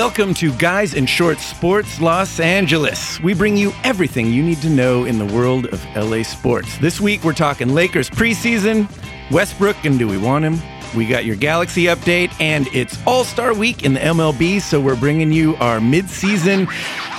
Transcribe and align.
Welcome 0.00 0.32
to 0.36 0.50
Guys 0.54 0.94
in 0.94 1.04
Shorts 1.04 1.44
Sports 1.44 2.00
Los 2.00 2.40
Angeles. 2.40 3.20
We 3.20 3.34
bring 3.34 3.54
you 3.58 3.70
everything 3.84 4.32
you 4.32 4.42
need 4.42 4.62
to 4.62 4.70
know 4.70 5.04
in 5.04 5.18
the 5.18 5.26
world 5.26 5.66
of 5.66 5.84
LA 5.94 6.22
sports. 6.22 6.78
This 6.78 7.02
week 7.02 7.22
we're 7.22 7.34
talking 7.34 7.74
Lakers 7.74 8.08
preseason, 8.08 8.90
Westbrook, 9.30 9.84
and 9.84 9.98
do 9.98 10.08
we 10.08 10.16
want 10.16 10.46
him? 10.46 10.58
We 10.96 11.06
got 11.06 11.26
your 11.26 11.36
Galaxy 11.36 11.84
update, 11.84 12.32
and 12.40 12.66
it's 12.68 12.96
All 13.06 13.24
Star 13.24 13.52
Week 13.52 13.84
in 13.84 13.92
the 13.92 14.00
MLB, 14.00 14.62
so 14.62 14.80
we're 14.80 14.96
bringing 14.96 15.32
you 15.32 15.54
our 15.56 15.82
mid-season 15.82 16.66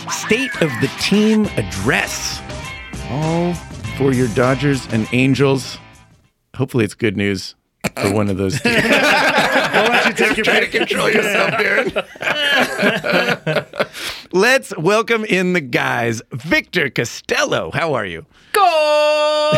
State 0.09 0.59
of 0.59 0.71
the 0.81 0.89
Team 0.99 1.45
address. 1.57 2.41
All 3.11 3.53
for 3.95 4.11
your 4.11 4.27
Dodgers 4.29 4.87
and 4.91 5.07
Angels. 5.11 5.77
Hopefully, 6.55 6.83
it's 6.83 6.95
good 6.95 7.15
news 7.15 7.53
for 7.95 8.11
one 8.11 8.27
of 8.27 8.37
those 8.37 8.59
teams. 10.15 10.19
Why 10.19 10.19
don't 10.27 10.37
you 10.37 10.43
take 10.43 10.45
your 10.45 10.45
Try 10.45 10.59
to 10.59 10.77
control 10.77 11.09
yourself, 11.09 11.51
Darren. 11.51 13.87
Let's 14.31 14.75
welcome 14.77 15.25
in 15.25 15.53
the 15.53 15.61
guys. 15.61 16.21
Victor 16.31 16.89
Costello, 16.89 17.71
how 17.71 17.93
are 17.93 18.05
you? 18.05 18.25
Go! 18.53 19.51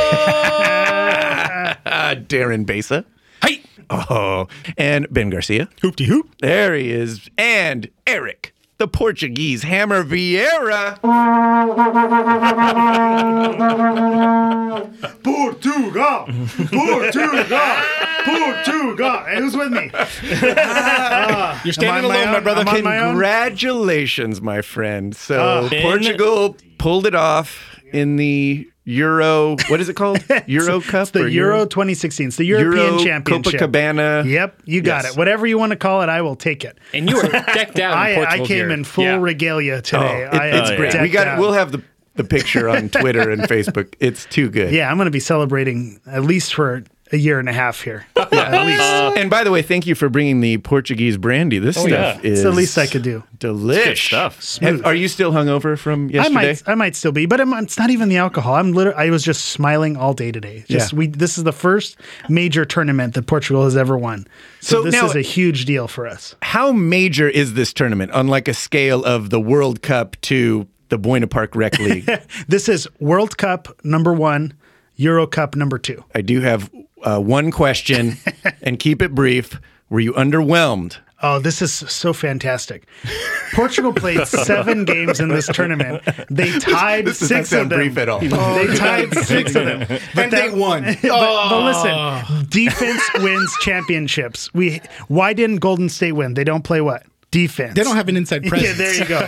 Darren 1.85 2.65
Besa. 2.65 3.05
Hey! 3.43 3.61
Oh, 3.89 4.47
and 4.77 5.07
Ben 5.11 5.29
Garcia. 5.29 5.67
Hoopty 5.81 6.05
hoop. 6.05 6.29
There 6.39 6.73
he 6.75 6.91
is. 6.91 7.29
And 7.37 7.89
Eric, 8.07 8.52
the 8.77 8.87
Portuguese 8.87 9.63
Hammer 9.63 10.03
Vieira. 10.03 10.99
Portugal! 15.23 16.25
Portugal! 16.71 17.75
Portugal! 18.25 19.17
Hey, 19.25 19.37
who's 19.39 19.55
with 19.55 19.71
me? 19.71 19.89
Ah, 19.93 21.61
You're 21.65 21.73
standing 21.73 22.05
am 22.05 22.11
I 22.11 22.21
on 22.21 22.23
alone, 22.23 22.25
my 22.27 22.31
my 22.33 22.39
brother. 22.39 22.61
I'm 22.61 22.67
on 22.67 22.83
my 22.83 22.97
own? 22.99 23.09
Congratulations, 23.11 24.41
my 24.41 24.61
friend. 24.61 25.15
So 25.15 25.69
Ah. 25.71 25.81
Portugal 25.81 26.55
pulled 26.77 27.05
it 27.05 27.15
off 27.15 27.79
in 27.93 28.15
the 28.17 28.67
Euro. 28.85 29.55
What 29.69 29.79
is 29.79 29.87
it 29.87 29.95
called? 29.95 30.21
Euro 30.47 30.81
Cup? 30.81 31.03
It's 31.03 31.11
the 31.11 31.21
or 31.23 31.27
Euro 31.27 31.65
2016. 31.65 32.27
It's 32.27 32.35
the 32.37 32.43
European 32.45 32.85
Euro 32.93 32.99
Championship. 33.03 33.61
Copacabana. 33.61 34.25
Yep, 34.29 34.61
you 34.65 34.81
got 34.81 35.03
Yes. 35.03 35.13
it. 35.13 35.17
Whatever 35.17 35.47
you 35.47 35.57
want 35.57 35.69
to 35.71 35.77
call 35.77 36.01
it, 36.01 36.09
I 36.09 36.21
will 36.21 36.35
take 36.35 36.65
it. 36.65 36.77
And 36.93 37.09
you 37.09 37.15
were 37.15 37.21
decked 37.29 37.79
out. 37.79 37.93
in 38.09 38.19
I, 38.25 38.25
I 38.25 38.37
came 38.39 38.47
gear. 38.47 38.69
in 38.71 38.83
full 38.83 39.05
Yeah. 39.05 39.15
regalia 39.21 39.81
today. 39.81 40.27
Oh, 40.31 40.35
it- 40.35 40.41
I 40.41 40.47
it's 40.47 40.69
am 40.71 40.75
great. 40.77 41.01
We 41.01 41.09
got. 41.09 41.27
out. 41.27 41.39
We'll 41.39 41.53
have 41.53 41.71
the 41.71 41.81
the 42.15 42.23
picture 42.23 42.69
on 42.69 42.89
Twitter 42.99 43.31
and 43.31 43.41
Facebook. 43.43 43.93
It's 43.99 44.25
too 44.25 44.49
good. 44.49 44.71
Yeah, 44.71 44.91
I'm 44.91 44.97
going 44.97 45.05
to 45.05 45.11
be 45.11 45.19
celebrating 45.19 45.99
at 46.05 46.23
least 46.23 46.53
for 46.53 46.83
a 47.11 47.17
year 47.17 47.39
and 47.39 47.49
a 47.49 47.53
half 47.53 47.81
here. 47.81 48.05
At 48.37 48.65
least. 48.65 48.81
And 49.17 49.29
by 49.29 49.43
the 49.43 49.51
way, 49.51 49.61
thank 49.61 49.85
you 49.87 49.95
for 49.95 50.09
bringing 50.09 50.41
the 50.41 50.57
Portuguese 50.59 51.17
brandy. 51.17 51.59
This 51.59 51.77
oh, 51.77 51.87
stuff 51.87 52.23
yeah. 52.23 52.29
is 52.29 52.39
It's 52.39 52.43
the 52.43 52.51
least 52.51 52.77
I 52.77 52.87
could 52.87 53.03
do. 53.03 53.23
Delicious 53.39 53.99
stuff. 53.99 54.41
Smooth. 54.41 54.85
are 54.85 54.95
you 54.95 55.07
still 55.07 55.31
hungover 55.31 55.77
from 55.77 56.07
I 56.07 56.11
yesterday? 56.11 56.33
might, 56.35 56.63
I 56.67 56.75
might 56.75 56.95
still 56.95 57.11
be, 57.11 57.25
but 57.25 57.39
I'm, 57.41 57.53
it's 57.53 57.77
not 57.77 57.89
even 57.89 58.09
the 58.09 58.17
alcohol. 58.17 58.55
I'm 58.55 58.71
literally, 58.73 58.97
I 58.97 59.09
was 59.09 59.23
just 59.23 59.45
smiling 59.45 59.97
all 59.97 60.13
day 60.13 60.31
today. 60.31 60.63
Just 60.67 60.93
Yeah. 60.93 60.99
we, 60.99 61.07
this 61.07 61.37
is 61.37 61.43
the 61.43 61.51
first 61.51 61.97
major 62.29 62.65
tournament 62.65 63.13
that 63.15 63.27
Portugal 63.27 63.63
has 63.63 63.75
ever 63.77 63.97
won. 63.97 64.27
So, 64.61 64.77
So 64.77 64.83
this 64.83 64.93
now- 64.93 65.05
is 65.05 65.15
a 65.15 65.21
huge 65.21 65.65
deal 65.65 65.87
for 65.87 66.07
us. 66.07 66.35
How 66.41 66.71
major 66.71 67.27
is 67.29 67.53
this 67.53 67.73
tournament 67.73 68.11
on 68.11 68.27
like 68.27 68.47
a 68.47 68.53
scale 68.53 69.03
of 69.03 69.29
the 69.29 69.39
World 69.39 69.81
Cup 69.81 70.15
to 70.21 70.67
the 70.89 70.97
Buena 70.97 71.27
Park 71.27 71.55
Rec 71.55 71.77
League? 71.79 72.09
This 72.47 72.67
is 72.69 72.87
World 72.99 73.37
Cup 73.37 73.67
number 73.83 74.13
one, 74.13 74.53
Euro 74.95 75.25
Cup 75.27 75.55
number 75.55 75.77
two. 75.79 76.03
I 76.15 76.21
do 76.21 76.41
have 76.41 76.69
uh, 77.03 77.19
one 77.19 77.51
question, 77.51 78.17
and 78.61 78.79
keep 78.79 79.01
it 79.01 79.13
brief. 79.15 79.59
Were 79.89 79.99
you 79.99 80.13
underwhelmed? 80.13 80.97
Oh, 81.25 81.39
this 81.39 81.61
is 81.61 81.71
so 81.71 82.11
fantastic. 82.11 82.85
Portugal 83.53 83.93
played 83.93 84.27
seven 84.27 84.83
games 84.93 85.21
in 85.21 85.29
this 85.29 85.47
tournament. 85.47 86.03
They 86.29 86.51
tied 86.59 87.05
This 87.05 87.19
does 87.19 87.27
six 87.29 87.53
of 87.53 87.69
them. 87.69 87.77
brief 87.79 87.97
at 87.97 88.09
all. 88.09 88.19
They 88.19 88.75
tied 88.75 89.13
six 89.13 89.55
of 89.55 89.65
them. 89.65 89.79
But 90.15 90.23
And 90.25 90.31
they 90.33 90.49
won. 90.49 90.83
But, 90.83 91.01
but 91.01 91.63
listen, 91.63 92.45
defense 92.49 93.01
wins 93.19 93.55
championships. 93.61 94.53
We 94.53 94.81
why 95.07 95.31
didn't 95.31 95.57
Golden 95.57 95.87
State 95.87 96.11
win? 96.13 96.33
They 96.33 96.43
don't 96.43 96.63
play 96.63 96.81
what? 96.81 97.03
Defense. 97.33 97.73
They 97.73 97.83
don't 97.83 97.95
have 97.95 98.09
an 98.09 98.17
inside 98.17 98.43
presence. 98.47 98.69
Yeah, 98.69 98.75
there 98.77 98.93
you 98.93 99.05
go. 99.05 99.19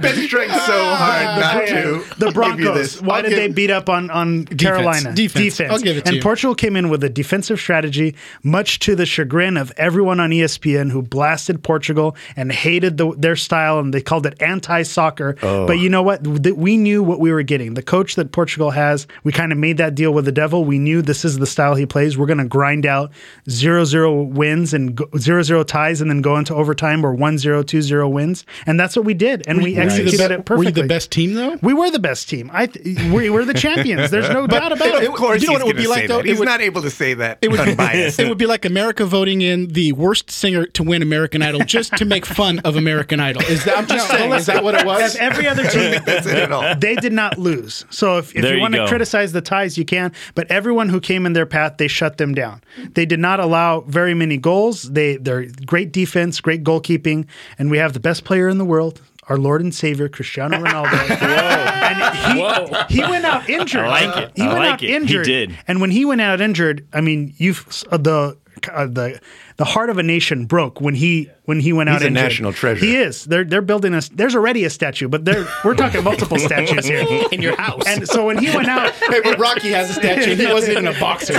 Ben's 0.00 0.28
trying 0.28 0.50
so 0.50 0.94
hard 0.94 1.40
not 1.40 1.66
to. 1.68 2.04
The 2.18 2.26
give 2.26 2.28
you 2.28 2.32
Broncos. 2.32 2.74
this. 2.74 3.02
Why 3.02 3.16
I'll 3.16 3.22
did 3.22 3.30
give- 3.30 3.38
they 3.38 3.48
beat 3.48 3.70
up 3.70 3.88
on 3.88 4.10
on 4.10 4.44
Carolina? 4.44 5.14
Defense. 5.14 5.56
defense. 5.56 5.72
I'll 5.72 5.78
give 5.78 5.96
it 5.96 6.02
to 6.02 6.08
and 6.08 6.16
you. 6.16 6.22
Portugal 6.22 6.54
came 6.54 6.76
in 6.76 6.88
with 6.90 7.02
a 7.02 7.08
defensive 7.08 7.58
strategy, 7.58 8.14
much 8.42 8.78
to 8.80 8.94
the 8.94 9.06
chagrin 9.06 9.56
of 9.56 9.72
everyone 9.76 10.20
on 10.20 10.30
ESPN 10.30 10.90
who 10.90 11.00
blasted 11.02 11.62
Portugal 11.62 12.14
and 12.36 12.52
hated 12.52 12.96
the, 12.98 13.12
their 13.16 13.36
style, 13.36 13.78
and 13.78 13.94
they 13.94 14.02
called 14.02 14.26
it 14.26 14.40
anti-soccer. 14.42 15.36
Oh. 15.42 15.66
But 15.66 15.78
you 15.78 15.88
know 15.88 16.02
what? 16.02 16.26
We 16.26 16.76
knew 16.76 17.02
what 17.02 17.20
we 17.20 17.32
were 17.32 17.42
getting. 17.42 17.74
The 17.74 17.82
coach 17.82 18.16
that 18.16 18.32
Portugal 18.32 18.70
has, 18.70 19.06
we 19.24 19.32
kind 19.32 19.50
of 19.52 19.58
made 19.58 19.78
that 19.78 19.94
deal 19.94 20.12
with 20.12 20.26
the 20.26 20.32
devil. 20.32 20.64
We 20.64 20.78
knew 20.78 21.00
this 21.00 21.24
is 21.24 21.38
the 21.38 21.46
style 21.46 21.74
he 21.74 21.86
plays. 21.86 22.18
We're 22.18 22.26
going 22.26 22.38
to 22.38 22.44
grind 22.44 22.84
out 22.84 23.12
0-0 23.48 24.30
wins 24.32 24.74
and 24.74 24.94
go, 24.94 25.06
0-0 25.06 25.66
ties, 25.66 25.85
and 26.00 26.10
then 26.10 26.20
go 26.22 26.36
into 26.36 26.54
overtime 26.54 27.04
or 27.04 27.14
1-0, 27.14 27.64
2-0 27.64 28.10
wins, 28.12 28.44
and 28.66 28.78
that's 28.78 28.96
what 28.96 29.04
we 29.04 29.14
did. 29.14 29.46
And 29.46 29.58
we 29.58 29.62
Were 29.64 29.68
you 29.68 29.74
the 29.76 29.80
executed 29.82 30.28
be- 30.28 30.34
it 30.34 30.44
perfectly. 30.44 30.56
Were 30.56 30.64
you 30.64 30.70
the 30.82 30.88
best 30.88 31.10
team 31.10 31.34
though? 31.34 31.56
We 31.62 31.74
were 31.74 31.90
the 31.90 31.98
best 31.98 32.28
team. 32.28 32.50
I 32.52 32.66
th- 32.66 33.10
we 33.12 33.30
were 33.30 33.44
the 33.44 33.54
champions. 33.54 34.10
There's 34.10 34.28
no 34.30 34.46
doubt 34.56 34.72
about 34.72 35.02
it. 35.02 35.08
Of 35.08 35.14
course, 35.14 35.40
You 35.42 35.48
know 35.48 35.52
what 35.54 35.62
it 35.62 35.66
would 35.66 35.76
be 35.76 35.86
like, 35.86 36.00
say 36.02 36.06
though? 36.06 36.22
He's 36.22 36.38
would- 36.38 36.44
not 36.46 36.60
able 36.60 36.82
to 36.82 36.90
say 36.90 37.14
that 37.14 37.44
unbiased. 37.46 38.18
It 38.20 38.28
would 38.28 38.38
be 38.38 38.46
like 38.46 38.64
America 38.64 39.04
voting 39.04 39.42
in 39.42 39.68
the 39.68 39.92
worst 39.92 40.30
singer 40.30 40.66
to 40.66 40.82
win 40.82 41.02
American 41.02 41.42
Idol 41.42 41.60
just 41.60 41.96
to 41.96 42.04
make 42.04 42.26
fun 42.26 42.58
of 42.60 42.76
American 42.76 43.20
Idol. 43.20 43.42
Is 43.42 43.64
that 43.64 43.78
I'm 43.78 43.86
just 43.86 44.08
saying? 44.10 44.32
Is 44.32 44.46
that 44.46 44.62
what 44.64 44.74
it 44.74 44.80
As 44.80 44.86
was? 44.86 45.16
every 45.16 45.46
other 45.48 45.64
team, 45.64 46.00
That's 46.04 46.26
it 46.26 46.36
at 46.36 46.52
all. 46.52 46.74
they 46.76 46.96
did 46.96 47.12
not 47.12 47.38
lose. 47.38 47.84
So 47.90 48.18
if, 48.18 48.34
if 48.34 48.44
you 48.44 48.50
you 48.56 48.60
want 48.60 48.74
to 48.74 48.86
criticize 48.86 49.32
the 49.32 49.40
ties, 49.40 49.76
you 49.78 49.84
can. 49.84 50.12
But 50.34 50.50
everyone 50.50 50.88
who 50.88 51.00
came 51.00 51.26
in 51.26 51.32
their 51.32 51.46
path, 51.46 51.76
they 51.78 51.88
shut 51.88 52.16
them 52.18 52.34
down. 52.34 52.62
They 52.94 53.06
did 53.06 53.20
not 53.20 53.40
allow 53.40 53.80
very 53.80 54.14
many 54.14 54.36
goals. 54.36 54.82
They 54.90 55.16
they're 55.16 55.46
great 55.76 55.92
defense, 55.92 56.40
great 56.40 56.64
goalkeeping, 56.64 57.26
and 57.58 57.70
we 57.70 57.76
have 57.76 57.92
the 57.92 58.00
best 58.00 58.24
player 58.24 58.48
in 58.48 58.56
the 58.56 58.64
world. 58.64 59.02
Our 59.28 59.36
Lord 59.36 59.60
and 59.60 59.74
Savior, 59.74 60.08
Cristiano 60.08 60.56
Ronaldo. 60.56 61.66
And 61.86 62.88
he, 62.88 62.96
he 62.96 63.00
went 63.02 63.24
out 63.24 63.48
injured. 63.48 63.84
I 63.84 64.06
like 64.06 64.16
it. 64.24 64.32
He 64.34 64.42
I 64.42 64.46
went 64.48 64.58
like 64.58 64.72
out 64.74 64.82
it. 64.82 65.08
He 65.08 65.22
did. 65.22 65.58
And 65.68 65.80
when 65.80 65.90
he 65.90 66.04
went 66.04 66.20
out 66.20 66.40
injured, 66.40 66.86
I 66.92 67.00
mean, 67.00 67.32
you 67.36 67.54
uh, 67.92 67.96
the 67.98 68.36
uh, 68.72 68.86
the 68.86 69.20
the 69.56 69.64
heart 69.64 69.90
of 69.90 69.98
a 69.98 70.02
nation 70.02 70.46
broke 70.46 70.80
when 70.80 70.94
he 70.94 71.30
when 71.44 71.60
he 71.60 71.72
went 71.72 71.88
out 71.88 71.96
He's 71.96 72.02
a 72.02 72.06
injured. 72.08 72.22
national 72.22 72.52
treasure. 72.52 72.84
He 72.84 72.96
is. 72.96 73.24
They're 73.24 73.44
they're 73.44 73.62
building 73.62 73.94
a. 73.94 74.00
There's 74.12 74.34
already 74.34 74.64
a 74.64 74.70
statue, 74.70 75.08
but 75.08 75.24
they're 75.24 75.46
we're 75.64 75.74
talking 75.74 76.02
multiple 76.04 76.38
statues 76.38 76.84
here. 76.86 77.04
in 77.32 77.42
your 77.42 77.56
house, 77.56 77.82
And 77.86 78.06
so 78.08 78.26
when 78.26 78.38
he 78.38 78.54
went 78.54 78.68
out, 78.68 78.90
Hey, 78.94 79.20
but 79.22 79.38
Rocky 79.38 79.68
has 79.70 79.90
a 79.90 79.94
statue. 79.94 80.34
He 80.34 80.46
wasn't 80.52 80.72
even 80.78 80.86
a 80.88 80.98
boxer. 80.98 81.34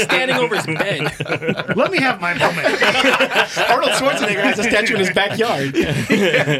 standing 0.00 0.36
over 0.36 0.56
his 0.56 0.66
bed. 0.66 1.76
let 1.76 1.90
me 1.90 1.98
have 1.98 2.20
my 2.20 2.34
moment. 2.34 2.66
Arnold 3.68 3.92
Schwarzenegger 3.92 4.42
has 4.42 4.58
a 4.58 4.64
statue 4.64 4.94
in 4.94 5.00
his 5.00 5.10
backyard. 5.12 5.72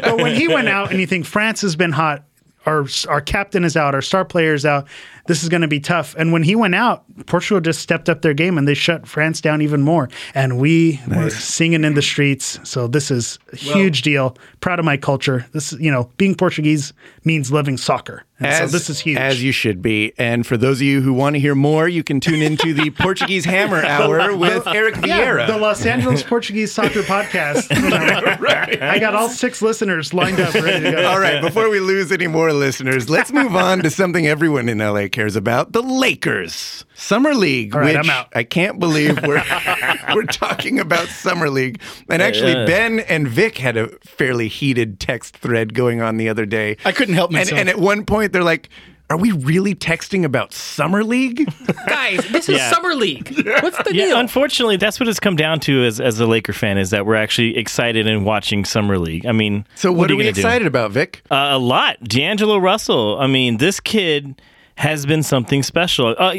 But 0.03 0.17
when 0.17 0.35
he 0.35 0.47
went 0.47 0.67
out, 0.67 0.91
and 0.91 0.99
you 0.99 1.07
think 1.07 1.25
France 1.25 1.61
has 1.61 1.75
been 1.75 1.91
hot, 1.91 2.23
our 2.65 2.85
our 3.09 3.21
captain 3.21 3.63
is 3.63 3.75
out, 3.75 3.95
our 3.95 4.01
star 4.01 4.23
player 4.25 4.53
is 4.53 4.65
out. 4.65 4.87
This 5.31 5.43
is 5.43 5.47
going 5.49 5.61
to 5.61 5.69
be 5.69 5.79
tough. 5.79 6.13
And 6.17 6.33
when 6.33 6.43
he 6.43 6.57
went 6.57 6.75
out, 6.75 7.05
Portugal 7.25 7.61
just 7.61 7.79
stepped 7.79 8.09
up 8.09 8.21
their 8.21 8.33
game 8.33 8.57
and 8.57 8.67
they 8.67 8.73
shut 8.73 9.07
France 9.07 9.39
down 9.39 9.61
even 9.61 9.81
more. 9.81 10.09
And 10.35 10.59
we 10.59 10.99
were 11.07 11.29
singing 11.29 11.85
in 11.85 11.93
the 11.93 12.01
streets. 12.01 12.59
So 12.63 12.85
this 12.87 13.09
is 13.09 13.39
a 13.53 13.55
huge 13.55 14.01
deal. 14.01 14.35
Proud 14.59 14.79
of 14.79 14.83
my 14.83 14.97
culture. 14.97 15.45
This 15.53 15.71
is, 15.71 15.79
you 15.79 15.89
know, 15.89 16.09
being 16.17 16.35
Portuguese 16.35 16.91
means 17.23 17.49
loving 17.49 17.77
soccer. 17.77 18.25
And 18.41 18.69
so 18.69 18.75
this 18.75 18.89
is 18.89 18.99
huge. 18.99 19.19
As 19.19 19.43
you 19.43 19.51
should 19.51 19.81
be. 19.83 20.13
And 20.17 20.47
for 20.47 20.57
those 20.57 20.79
of 20.79 20.87
you 20.87 21.01
who 21.01 21.13
want 21.13 21.35
to 21.35 21.39
hear 21.39 21.53
more, 21.53 21.87
you 21.87 22.03
can 22.03 22.19
tune 22.19 22.41
into 22.41 22.73
the 22.73 22.89
Portuguese 22.99 23.45
Hammer 23.45 23.85
Hour 23.85 24.35
with 24.35 24.65
Eric 24.67 24.95
Vieira. 24.95 25.45
the 25.45 25.57
Los 25.57 25.85
Angeles 25.85 26.23
Portuguese 26.23 26.71
Soccer 26.71 27.03
Podcast. 27.03 27.69
You 27.81 27.89
know, 27.89 28.87
I 28.87 28.99
got 28.99 29.15
all 29.15 29.27
six 29.29 29.61
listeners 29.61 30.13
lined 30.13 30.39
up 30.39 30.53
ready 30.53 30.85
to 30.85 30.91
go. 30.91 31.07
All 31.07 31.19
right, 31.19 31.41
before 31.41 31.69
we 31.69 31.79
lose 31.79 32.11
any 32.11 32.27
more 32.27 32.53
listeners, 32.53 33.09
let's 33.09 33.31
move 33.31 33.55
on 33.55 33.79
to 33.79 33.89
something 33.89 34.27
everyone 34.27 34.69
in 34.69 34.77
LA 34.79 35.07
cares 35.07 35.20
about 35.35 35.71
the 35.71 35.81
Lakers. 35.81 36.85
Summer 36.95 37.33
League, 37.33 37.73
All 37.75 37.81
right, 37.81 37.95
which 37.95 37.97
I'm 38.05 38.09
out. 38.09 38.27
I 38.35 38.43
can't 38.43 38.79
believe 38.79 39.21
we're 39.23 39.43
we're 40.13 40.23
talking 40.25 40.79
about 40.79 41.07
Summer 41.07 41.49
League. 41.49 41.81
And 42.09 42.21
actually, 42.21 42.53
Yeah. 42.53 42.65
Ben 42.65 42.99
and 43.01 43.27
Vic 43.27 43.57
had 43.57 43.77
a 43.77 43.87
fairly 44.05 44.47
heated 44.47 44.99
text 44.99 45.37
thread 45.37 45.73
going 45.73 46.01
on 46.01 46.17
the 46.17 46.29
other 46.29 46.45
day. 46.45 46.77
I 46.85 46.91
couldn't 46.91 47.15
help 47.15 47.29
And, 47.31 47.37
myself. 47.37 47.59
and 47.59 47.69
at 47.69 47.79
one 47.79 48.05
point, 48.05 48.33
they're 48.33 48.43
like, 48.43 48.69
Are 49.09 49.17
we 49.17 49.31
really 49.33 49.75
texting 49.75 50.23
about 50.23 50.53
Summer 50.53 51.03
League? 51.03 51.51
Guys, 51.87 52.25
this 52.31 52.47
is 52.47 52.57
Yeah. 52.57 52.71
summer 52.71 52.93
league. 52.95 53.27
What's 53.61 53.77
the 53.83 53.93
Yeah, 53.95 54.05
deal? 54.05 54.19
unfortunately, 54.19 54.77
that's 54.77 54.99
what 55.01 55.09
it's 55.09 55.19
come 55.19 55.35
down 55.35 55.59
to 55.61 55.83
as, 55.83 55.99
as 55.99 56.19
a 56.21 56.25
Laker 56.27 56.53
fan 56.53 56.77
is 56.77 56.91
that 56.91 57.05
we're 57.05 57.15
actually 57.15 57.57
excited 57.57 58.07
and 58.07 58.23
watching 58.25 58.63
Summer 58.63 58.97
League. 58.97 59.25
I 59.25 59.31
mean, 59.33 59.65
So, 59.75 59.91
what, 59.91 60.09
are 60.09 60.13
are 60.13 60.17
we 60.17 60.27
you 60.27 60.31
do? 60.31 60.39
excited 60.39 60.65
about, 60.67 60.91
Vic? 60.91 61.23
Uh, 61.29 61.49
a 61.51 61.57
lot. 61.59 62.01
D'Angelo 62.03 62.57
Russell. 62.57 63.17
I 63.19 63.27
mean, 63.27 63.57
this 63.57 63.79
kid 63.81 64.41
has 64.75 65.05
been 65.05 65.23
something 65.23 65.63
special. 65.63 66.15
Uh, 66.17 66.35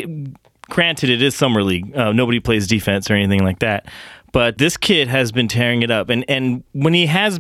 granted, 0.71 1.11
it 1.11 1.23
is 1.23 1.35
summer 1.35 1.63
league. 1.63 1.95
Uh, 1.97 2.13
nobody 2.13 2.41
plays 2.41 2.67
defense 2.67 3.11
or 3.11 3.15
anything 3.15 3.43
like 3.45 3.59
that. 3.61 3.87
but 4.33 4.59
this 4.59 4.77
kid 4.77 5.09
has 5.09 5.31
been 5.33 5.49
tearing 5.49 5.83
it 5.83 5.91
up. 5.91 6.09
And 6.11 6.25
and 6.29 6.65
when 6.73 6.95
he 6.95 7.07
has 7.07 7.39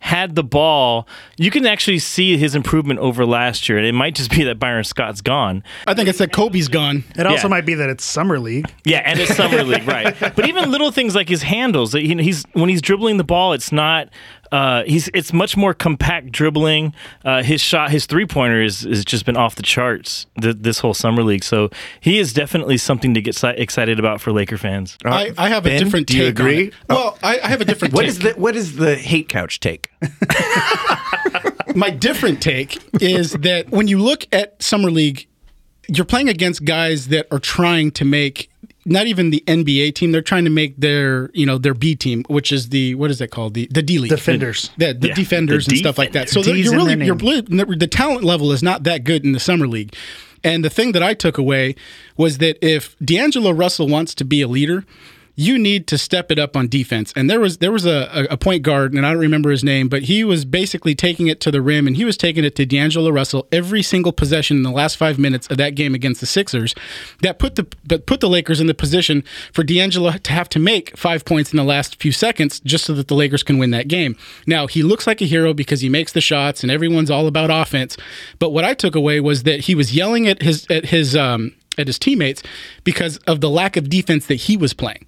had 0.00 0.34
the 0.34 0.44
ball, 0.44 1.08
you 1.38 1.50
can 1.50 1.64
actually 1.66 1.98
see 1.98 2.36
his 2.36 2.54
improvement 2.54 3.00
over 3.00 3.24
last 3.24 3.66
year. 3.68 3.78
And 3.78 3.86
it 3.86 3.92
might 3.94 4.14
just 4.14 4.30
be 4.30 4.44
that 4.44 4.58
Byron 4.58 4.84
Scott's 4.84 5.20
gone. 5.22 5.64
I 5.86 5.94
think 5.94 6.08
it's 6.08 6.18
that 6.18 6.32
Kobe's 6.32 6.68
gone. 6.68 7.02
It 7.16 7.26
also 7.26 7.48
might 7.48 7.64
be 7.64 7.74
that 7.74 7.88
it's 7.88 8.04
summer 8.04 8.38
league. 8.38 8.70
Yeah, 8.84 8.98
and 9.04 9.18
it's 9.18 9.34
summer 9.34 9.62
league, 9.64 9.88
right? 9.88 10.14
But 10.36 10.46
even 10.48 10.70
little 10.70 10.90
things 10.92 11.14
like 11.14 11.28
his 11.28 11.42
handles, 11.42 11.92
he's 11.94 12.44
when 12.52 12.68
he's 12.68 12.82
dribbling 12.82 13.16
the 13.16 13.24
ball, 13.24 13.52
it's 13.54 13.72
not. 13.72 14.08
Uh, 14.52 14.82
he's 14.84 15.08
it's 15.14 15.32
much 15.32 15.56
more 15.56 15.74
compact 15.74 16.30
dribbling. 16.32 16.94
Uh, 17.24 17.42
his 17.42 17.60
shot, 17.60 17.90
his 17.90 18.06
three 18.06 18.26
pointer 18.26 18.62
is 18.62 18.82
has 18.82 19.04
just 19.04 19.24
been 19.26 19.36
off 19.36 19.54
the 19.56 19.62
charts 19.62 20.26
th- 20.40 20.56
this 20.60 20.78
whole 20.80 20.94
summer 20.94 21.22
league. 21.22 21.44
So 21.44 21.70
he 22.00 22.18
is 22.18 22.32
definitely 22.32 22.76
something 22.78 23.14
to 23.14 23.20
get 23.20 23.34
si- 23.34 23.48
excited 23.48 23.98
about 23.98 24.20
for 24.20 24.32
Laker 24.32 24.58
fans. 24.58 24.96
I, 25.04 25.32
I 25.36 25.48
have 25.48 25.66
a 25.66 25.78
different 25.78 26.06
do 26.06 26.16
you 26.16 26.24
take. 26.32 26.40
on 26.40 26.46
agree? 26.46 26.66
it. 26.68 26.74
Well, 26.88 27.18
I, 27.22 27.40
I 27.40 27.48
have 27.48 27.60
a 27.60 27.64
different 27.64 27.94
What 27.94 28.02
take. 28.02 28.08
is 28.08 28.18
the 28.20 28.30
what 28.32 28.56
is 28.56 28.76
the 28.76 28.94
hate 28.96 29.28
couch 29.28 29.60
take? 29.60 29.90
my 31.74 31.90
different 31.90 32.40
take 32.40 32.78
is 33.00 33.32
that 33.32 33.70
when 33.70 33.88
you 33.88 33.98
look 33.98 34.26
at 34.32 34.62
summer 34.62 34.90
league, 34.90 35.26
you're 35.88 36.04
playing 36.06 36.28
against 36.28 36.64
guys 36.64 37.08
that 37.08 37.26
are 37.30 37.38
trying 37.38 37.90
to 37.92 38.04
make 38.04 38.50
not 38.86 39.06
even 39.06 39.30
the 39.30 39.42
NBA 39.46 39.94
team; 39.94 40.12
they're 40.12 40.22
trying 40.22 40.44
to 40.44 40.50
make 40.50 40.76
their 40.78 41.30
you 41.34 41.44
know 41.44 41.58
their 41.58 41.74
B 41.74 41.94
team, 41.94 42.24
which 42.28 42.52
is 42.52 42.70
the 42.70 42.94
what 42.94 43.10
is 43.10 43.18
that 43.18 43.30
called 43.30 43.54
the 43.54 43.68
the 43.70 43.82
D 43.82 43.98
league 43.98 44.10
Defenders. 44.10 44.70
the, 44.78 44.94
the 44.94 45.08
Yeah, 45.08 45.14
defenders 45.14 45.66
the 45.66 45.72
and 45.72 45.78
stuff 45.78 45.98
like 45.98 46.12
that. 46.12 46.28
So 46.30 46.42
D's 46.42 46.64
you're 46.64 46.74
really 46.74 46.94
their 46.94 47.06
you're 47.06 47.16
the 47.76 47.88
talent 47.90 48.24
level 48.24 48.52
is 48.52 48.62
not 48.62 48.84
that 48.84 49.04
good 49.04 49.24
in 49.24 49.32
the 49.32 49.40
summer 49.40 49.66
league. 49.66 49.94
And 50.44 50.64
the 50.64 50.70
thing 50.70 50.92
that 50.92 51.02
I 51.02 51.12
took 51.14 51.38
away 51.38 51.74
was 52.16 52.38
that 52.38 52.64
if 52.64 52.96
D'Angelo 52.98 53.50
Russell 53.50 53.88
wants 53.88 54.14
to 54.14 54.24
be 54.24 54.42
a 54.42 54.48
leader, 54.48 54.84
you 55.38 55.58
need 55.58 55.86
to 55.86 55.98
step 55.98 56.32
it 56.32 56.38
up 56.38 56.56
on 56.56 56.66
defense. 56.66 57.12
And 57.14 57.28
there 57.28 57.38
was 57.38 57.58
there 57.58 57.70
was 57.70 57.84
a, 57.84 58.26
a- 58.30 58.36
point 58.38 58.62
guard, 58.62 58.94
and 58.94 59.04
I 59.04 59.10
don't 59.12 59.20
remember 59.20 59.50
his 59.50 59.62
name, 59.62 59.88
but 59.88 60.04
he 60.04 60.24
was 60.24 60.44
basically 60.44 60.94
taking 60.94 61.26
it 61.26 61.40
to 61.40 61.50
the 61.50 61.60
rim, 61.60 61.86
and 61.86 61.96
he 61.96 62.04
was 62.04 62.16
taking 62.16 62.44
it 62.44 62.56
to 62.56 62.64
D'Angelo 62.64 63.10
Russell 63.10 63.46
every 63.52 63.82
single 63.82 64.12
possession 64.12 64.56
in 64.56 64.62
the 64.62 64.70
last 64.70 64.96
five 64.96 65.18
minutes 65.18 65.46
of 65.48 65.58
that 65.58 65.74
game 65.74 65.94
against 65.94 66.20
the 66.20 66.26
Sixers. 66.26 66.74
That 67.20 67.38
put 67.38 67.56
the 67.56 67.66
that 67.84 68.06
put 68.06 68.20
the 68.20 68.28
Lakers 68.28 68.60
in 68.60 68.66
the 68.66 68.74
position 68.74 69.24
for 69.52 69.62
D'Angelo 69.62 70.12
to 70.12 70.32
have 70.32 70.48
to 70.50 70.58
make 70.58 70.96
five 70.96 71.24
points 71.24 71.52
in 71.52 71.58
the 71.58 71.64
last 71.64 72.00
few 72.00 72.12
seconds 72.12 72.60
just 72.60 72.84
so 72.84 72.94
that 72.94 73.08
the 73.08 73.14
Lakers 73.14 73.42
can 73.42 73.58
win 73.58 73.72
that 73.72 73.88
game. 73.88 74.16
Now 74.46 74.66
he 74.66 74.82
looks 74.82 75.06
like 75.06 75.20
a 75.20 75.26
hero 75.26 75.52
because 75.52 75.82
he 75.82 75.88
makes 75.90 76.12
the 76.12 76.20
shots, 76.22 76.62
and 76.62 76.72
everyone's 76.72 77.10
all 77.10 77.26
about 77.26 77.50
offense. 77.50 77.96
But 78.38 78.50
what 78.50 78.64
I 78.64 78.72
took 78.72 78.94
away 78.94 79.20
was 79.20 79.42
that 79.42 79.60
he 79.60 79.74
was 79.74 79.94
yelling 79.94 80.26
at 80.28 80.40
his 80.40 80.66
at 80.70 80.86
his 80.86 81.14
um, 81.14 81.54
at 81.76 81.88
his 81.88 81.98
teammates 81.98 82.42
because 82.84 83.18
of 83.26 83.42
the 83.42 83.50
lack 83.50 83.76
of 83.76 83.90
defense 83.90 84.26
that 84.26 84.36
he 84.36 84.56
was 84.56 84.72
playing. 84.72 85.04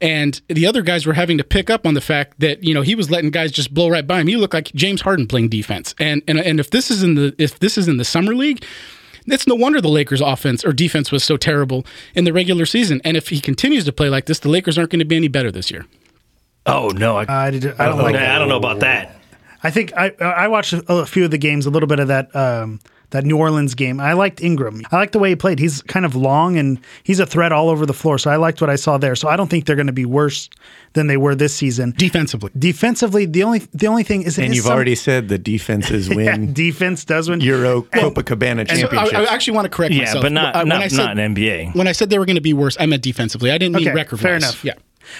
And 0.00 0.40
the 0.48 0.66
other 0.66 0.82
guys 0.82 1.06
were 1.06 1.12
having 1.14 1.38
to 1.38 1.44
pick 1.44 1.70
up 1.70 1.86
on 1.86 1.94
the 1.94 2.00
fact 2.00 2.40
that 2.40 2.62
you 2.64 2.74
know 2.74 2.82
he 2.82 2.94
was 2.94 3.10
letting 3.10 3.30
guys 3.30 3.52
just 3.52 3.72
blow 3.72 3.88
right 3.88 4.06
by 4.06 4.20
him. 4.20 4.26
He 4.26 4.36
looked 4.36 4.54
like 4.54 4.72
James 4.74 5.00
Harden 5.00 5.26
playing 5.26 5.48
defense. 5.48 5.94
And 5.98 6.22
and 6.28 6.38
and 6.38 6.60
if 6.60 6.70
this 6.70 6.90
is 6.90 7.02
in 7.02 7.14
the 7.14 7.34
if 7.38 7.58
this 7.60 7.78
is 7.78 7.88
in 7.88 7.96
the 7.96 8.04
summer 8.04 8.34
league, 8.34 8.64
it's 9.26 9.46
no 9.46 9.54
wonder 9.54 9.80
the 9.80 9.88
Lakers' 9.88 10.20
offense 10.20 10.64
or 10.64 10.72
defense 10.72 11.10
was 11.12 11.24
so 11.24 11.36
terrible 11.36 11.86
in 12.14 12.24
the 12.24 12.32
regular 12.32 12.66
season. 12.66 13.00
And 13.04 13.16
if 13.16 13.28
he 13.28 13.40
continues 13.40 13.84
to 13.86 13.92
play 13.92 14.08
like 14.08 14.26
this, 14.26 14.38
the 14.40 14.48
Lakers 14.48 14.76
aren't 14.78 14.90
going 14.90 14.98
to 14.98 15.04
be 15.04 15.16
any 15.16 15.28
better 15.28 15.50
this 15.50 15.70
year. 15.70 15.86
Oh 16.66 16.88
no, 16.88 17.16
I, 17.16 17.46
I, 17.46 17.50
did, 17.50 17.66
I 17.78 17.86
don't 17.86 17.98
like 17.98 18.14
Nah, 18.14 18.20
that. 18.20 18.36
I 18.36 18.38
don't 18.38 18.48
know 18.48 18.56
about 18.56 18.80
that. 18.80 19.16
I 19.62 19.70
think 19.70 19.92
I 19.96 20.10
I 20.20 20.48
watched 20.48 20.72
a, 20.72 20.84
a 20.92 21.06
few 21.06 21.24
of 21.24 21.30
the 21.30 21.38
games, 21.38 21.64
a 21.66 21.70
little 21.70 21.86
bit 21.86 21.98
of 22.00 22.08
that 22.08 22.34
um, 22.36 22.80
that 23.14 23.24
New 23.24 23.36
Orleans 23.38 23.74
game. 23.74 24.00
I 24.00 24.12
liked 24.12 24.42
Ingram. 24.42 24.82
I 24.92 24.96
liked 24.96 25.12
the 25.12 25.18
way 25.18 25.30
he 25.30 25.36
played. 25.36 25.58
He's 25.58 25.82
kind 25.82 26.04
of 26.04 26.14
long 26.14 26.58
and 26.58 26.78
he's 27.04 27.20
a 27.20 27.26
threat 27.26 27.52
all 27.52 27.68
over 27.70 27.86
the 27.86 27.92
floor. 27.94 28.18
So 28.18 28.30
I 28.30 28.36
liked 28.36 28.60
what 28.60 28.68
I 28.70 28.76
saw 28.76 28.98
there. 28.98 29.14
So 29.16 29.28
I 29.28 29.36
don't 29.36 29.48
think 29.48 29.64
they're 29.66 29.76
going 29.76 29.86
to 29.86 29.92
be 29.92 30.04
worse 30.04 30.50
than 30.94 31.06
they 31.06 31.16
were 31.16 31.34
this 31.34 31.54
season. 31.54 31.94
Defensively, 31.96 32.50
Defensively, 32.58 33.24
the 33.26 33.42
only 33.44 33.60
the 33.72 33.86
only 33.86 34.02
thing 34.02 34.22
is, 34.22 34.36
And 34.38 34.48
is 34.50 34.56
you've 34.56 34.64
some- 34.66 34.74
already 34.74 34.94
said 34.94 35.28
the 35.28 35.38
defenses 35.38 36.08
Yeah, 36.10 36.16
win 36.16 36.52
defense 36.52 37.04
does 37.04 37.30
win. 37.30 37.40
Euro 37.40 37.82
Copacabana 37.82 38.68
So 38.68 38.74
I, 38.74 38.80
championship. 38.80 39.14
I 39.18 39.24
actually 39.34 39.54
want 39.54 39.64
to 39.66 39.70
correct 39.70 39.94
Yeah, 39.94 40.00
myself. 40.04 40.22
but 40.22 40.32
not 40.32 40.54
Uh, 40.56 40.58
when 40.60 40.68
not, 40.68 40.82
I 40.82 40.88
said, 40.88 40.96
not 41.06 41.18
an 41.18 41.34
NBA. 41.34 41.74
When 41.74 41.86
I 41.88 41.92
said 41.92 42.10
they 42.10 42.18
were 42.18 42.26
going 42.26 42.36
to 42.36 42.42
be 42.42 42.52
worse, 42.52 42.76
I 42.78 42.86
meant 42.86 43.02
defensively. 43.02 43.50
I 43.50 43.58
didn't 43.58 43.76
mean 43.76 43.88
Okay, 43.88 43.94
record. 43.94 44.20
fair 44.20 44.36
enough. 44.36 44.64
Yeah. 44.64 44.74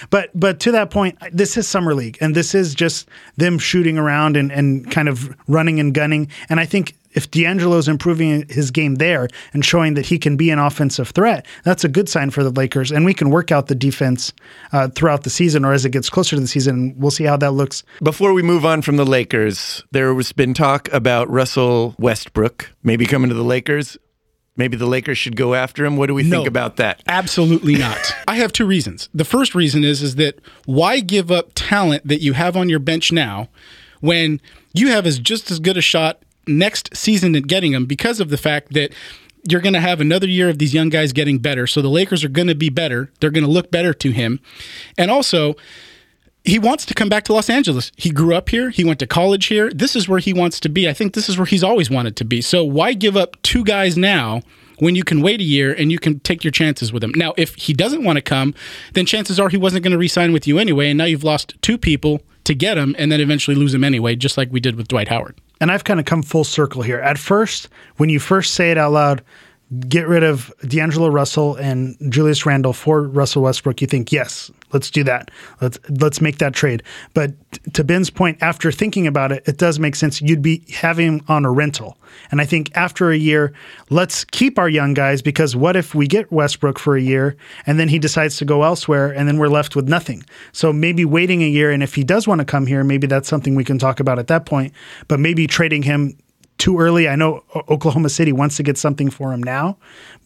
But 0.09 0.31
but 0.33 0.59
to 0.61 0.71
that 0.71 0.89
point, 0.89 1.17
this 1.31 1.57
is 1.57 1.67
summer 1.67 1.93
league, 1.93 2.17
and 2.19 2.35
this 2.35 2.55
is 2.55 2.73
just 2.73 3.07
them 3.37 3.59
shooting 3.59 3.97
around 3.99 4.35
and, 4.35 4.51
and 4.51 4.89
kind 4.91 5.07
of 5.07 5.35
running 5.47 5.79
and 5.79 5.93
gunning. 5.93 6.27
And 6.49 6.59
I 6.59 6.65
think 6.65 6.95
if 7.15 7.31
D'Angelo's 7.31 7.87
improving 7.87 8.45
his 8.49 8.69
game 8.71 8.95
there 8.95 9.27
and 9.53 9.63
showing 9.65 9.95
that 9.95 10.05
he 10.05 10.19
can 10.19 10.37
be 10.37 10.49
an 10.51 10.59
offensive 10.59 11.09
threat, 11.09 11.45
that's 11.63 11.83
a 11.83 11.87
good 11.89 12.07
sign 12.09 12.29
for 12.29 12.43
the 12.43 12.51
Lakers. 12.51 12.91
And 12.91 13.05
we 13.05 13.13
can 13.13 13.29
work 13.29 13.51
out 13.51 13.67
the 13.67 13.75
defense 13.75 14.33
uh, 14.71 14.89
throughout 14.89 15.23
the 15.23 15.29
season, 15.29 15.65
or 15.65 15.73
as 15.73 15.85
it 15.85 15.91
gets 15.91 16.09
closer 16.09 16.35
to 16.35 16.41
the 16.41 16.47
season, 16.47 16.93
we'll 16.97 17.11
see 17.11 17.23
how 17.23 17.37
that 17.37 17.51
looks. 17.51 17.83
Before 18.03 18.33
we 18.33 18.41
move 18.43 18.65
on 18.65 18.81
from 18.81 18.97
the 18.97 19.05
Lakers, 19.05 19.83
there 19.91 20.13
has 20.13 20.31
been 20.31 20.53
talk 20.53 20.91
about 20.93 21.29
Russell 21.29 21.95
Westbrook 21.97 22.71
maybe 22.83 23.05
coming 23.05 23.29
to 23.29 23.35
the 23.35 23.43
Lakers. 23.43 23.97
Maybe 24.57 24.77
the 24.77 24.85
Lakers 24.85 25.17
should 25.17 25.35
go 25.35 25.53
after 25.53 25.83
him. 25.83 25.97
What 25.97 26.07
do 26.07 26.13
we 26.13 26.23
No. 26.23 26.37
think 26.37 26.47
about 26.47 26.77
that? 26.77 27.03
Absolutely 27.07 27.75
not. 27.75 27.99
I 28.27 28.35
have 28.37 28.53
two 28.53 28.65
reasons. 28.65 29.09
The 29.13 29.25
first 29.25 29.53
reason 29.53 29.83
is 29.83 30.01
is 30.01 30.15
that 30.15 30.39
why 30.65 31.01
give 31.01 31.29
up 31.29 31.51
talent 31.55 32.07
that 32.07 32.21
you 32.21 32.31
have 32.33 32.55
on 32.55 32.69
your 32.69 32.79
bench 32.79 33.11
now 33.11 33.49
when 33.99 34.39
you 34.73 34.87
have 34.89 35.05
as 35.05 35.19
just 35.19 35.51
as 35.51 35.59
good 35.59 35.75
a 35.77 35.81
shot 35.81 36.21
next 36.47 36.95
season 36.95 37.35
at 37.35 37.47
getting 37.47 37.71
them 37.71 37.85
because 37.85 38.19
of 38.19 38.29
the 38.29 38.37
fact 38.37 38.73
that 38.73 38.91
you're 39.49 39.61
going 39.61 39.73
to 39.73 39.79
have 39.79 40.01
another 40.01 40.27
year 40.27 40.49
of 40.49 40.57
these 40.57 40.73
young 40.73 40.89
guys 40.89 41.13
getting 41.13 41.37
better. 41.37 41.67
So 41.67 41.81
the 41.81 41.89
Lakers 41.89 42.23
are 42.23 42.29
going 42.29 42.47
to 42.47 42.55
be 42.55 42.69
better. 42.69 43.11
They're 43.19 43.29
going 43.29 43.43
to 43.43 43.49
look 43.49 43.71
better 43.71 43.93
to 43.93 44.11
him. 44.11 44.39
And 44.97 45.11
also, 45.11 45.55
he 46.43 46.59
wants 46.59 46.85
to 46.85 46.93
come 46.93 47.09
back 47.09 47.23
to 47.25 47.33
Los 47.33 47.49
Angeles. 47.49 47.91
He 47.95 48.09
grew 48.09 48.35
up 48.35 48.49
here. 48.49 48.69
He 48.69 48.83
went 48.83 48.99
to 48.99 49.07
college 49.07 49.47
here. 49.47 49.71
This 49.71 49.95
is 49.95 50.07
where 50.07 50.19
he 50.19 50.33
wants 50.33 50.59
to 50.61 50.69
be. 50.69 50.89
I 50.89 50.93
think 50.93 51.13
this 51.13 51.29
is 51.29 51.37
where 51.37 51.45
he's 51.45 51.63
always 51.63 51.89
wanted 51.89 52.15
to 52.17 52.25
be. 52.25 52.41
So 52.41 52.63
why 52.63 52.93
give 52.93 53.17
up 53.17 53.41
two 53.41 53.63
guys 53.63 53.97
now 53.97 54.41
when 54.79 54.95
you 54.95 55.03
can 55.03 55.21
wait 55.21 55.39
a 55.39 55.43
year 55.43 55.73
and 55.73 55.91
you 55.91 55.99
can 55.99 56.19
take 56.19 56.43
your 56.43 56.51
chances 56.51 56.91
with 56.91 57.03
him? 57.03 57.11
Now, 57.15 57.33
if 57.37 57.55
he 57.55 57.73
doesn't 57.73 58.03
want 58.03 58.17
to 58.17 58.21
come, 58.21 58.53
then 58.93 59.05
chances 59.05 59.39
are 59.39 59.49
he 59.49 59.57
wasn't 59.57 59.83
going 59.83 59.91
to 59.91 59.97
re-sign 59.97 60.33
with 60.33 60.47
you 60.47 60.57
anyway. 60.59 60.89
And 60.89 60.97
now 60.97 61.05
you've 61.05 61.23
lost 61.23 61.55
two 61.61 61.77
people 61.77 62.21
to 62.43 62.53
get 62.53 62.77
him 62.77 62.95
and 62.97 63.11
then 63.11 63.21
eventually 63.21 63.55
lose 63.55 63.73
him 63.73 63.83
anyway, 63.83 64.15
just 64.15 64.37
like 64.37 64.51
we 64.51 64.59
did 64.59 64.75
with 64.75 64.87
Dwight 64.87 65.07
Howard. 65.07 65.39
And 65.61 65.71
I've 65.71 65.83
kind 65.83 65.99
of 65.99 66.05
come 66.05 66.21
full 66.21 66.43
circle 66.43 66.81
here. 66.81 66.99
At 66.99 67.17
first, 67.17 67.69
when 67.97 68.09
you 68.09 68.19
first 68.19 68.53
say 68.53 68.71
it 68.71 68.77
out 68.77 68.91
loud, 68.91 69.23
get 69.89 70.07
rid 70.07 70.23
of 70.23 70.53
D'Angelo 70.67 71.07
Russell 71.09 71.55
and 71.55 71.97
Julius 72.09 72.45
Randle 72.45 72.73
for 72.73 73.01
Russell 73.01 73.43
Westbrook, 73.43 73.81
you 73.81 73.87
think, 73.87 74.11
yes, 74.11 74.51
let's 74.73 74.91
do 74.91 75.03
that. 75.03 75.31
Let's 75.59 75.79
let's 75.89 76.21
make 76.21 76.37
that 76.37 76.53
trade. 76.53 76.83
But 77.13 77.33
to 77.73 77.83
Ben's 77.83 78.09
point, 78.09 78.37
after 78.41 78.71
thinking 78.71 79.07
about 79.07 79.31
it, 79.31 79.43
it 79.47 79.57
does 79.57 79.79
make 79.79 79.95
sense. 79.95 80.21
You'd 80.21 80.41
be 80.41 80.63
having 80.71 81.23
on 81.27 81.45
a 81.45 81.51
rental. 81.51 81.97
And 82.31 82.39
I 82.41 82.45
think 82.45 82.71
after 82.75 83.09
a 83.09 83.17
year, 83.17 83.53
let's 83.89 84.23
keep 84.23 84.59
our 84.59 84.69
young 84.69 84.93
guys 84.93 85.21
because 85.21 85.55
what 85.55 85.75
if 85.75 85.95
we 85.95 86.07
get 86.07 86.31
Westbrook 86.31 86.77
for 86.77 86.95
a 86.95 87.01
year 87.01 87.35
and 87.65 87.79
then 87.79 87.89
he 87.89 87.99
decides 87.99 88.37
to 88.37 88.45
go 88.45 88.63
elsewhere 88.63 89.11
and 89.11 89.27
then 89.27 89.37
we're 89.37 89.47
left 89.47 89.75
with 89.75 89.89
nothing? 89.89 90.23
So 90.51 90.71
maybe 90.71 91.05
waiting 91.05 91.41
a 91.41 91.47
year 91.47 91.71
and 91.71 91.81
if 91.81 91.95
he 91.95 92.03
does 92.03 92.27
want 92.27 92.39
to 92.39 92.45
come 92.45 92.67
here, 92.67 92.83
maybe 92.83 93.07
that's 93.07 93.27
something 93.27 93.55
we 93.55 93.63
can 93.63 93.79
talk 93.79 93.99
about 93.99 94.19
at 94.19 94.27
that 94.27 94.45
point. 94.45 94.73
But 95.07 95.19
maybe 95.19 95.47
trading 95.47 95.81
him 95.81 96.17
too 96.57 96.79
early. 96.79 97.09
I 97.09 97.15
know 97.15 97.43
Oklahoma 97.69 98.09
City 98.09 98.31
wants 98.31 98.55
to 98.57 98.63
get 98.63 98.77
something 98.77 99.09
for 99.09 99.33
him 99.33 99.43
now, 99.43 99.77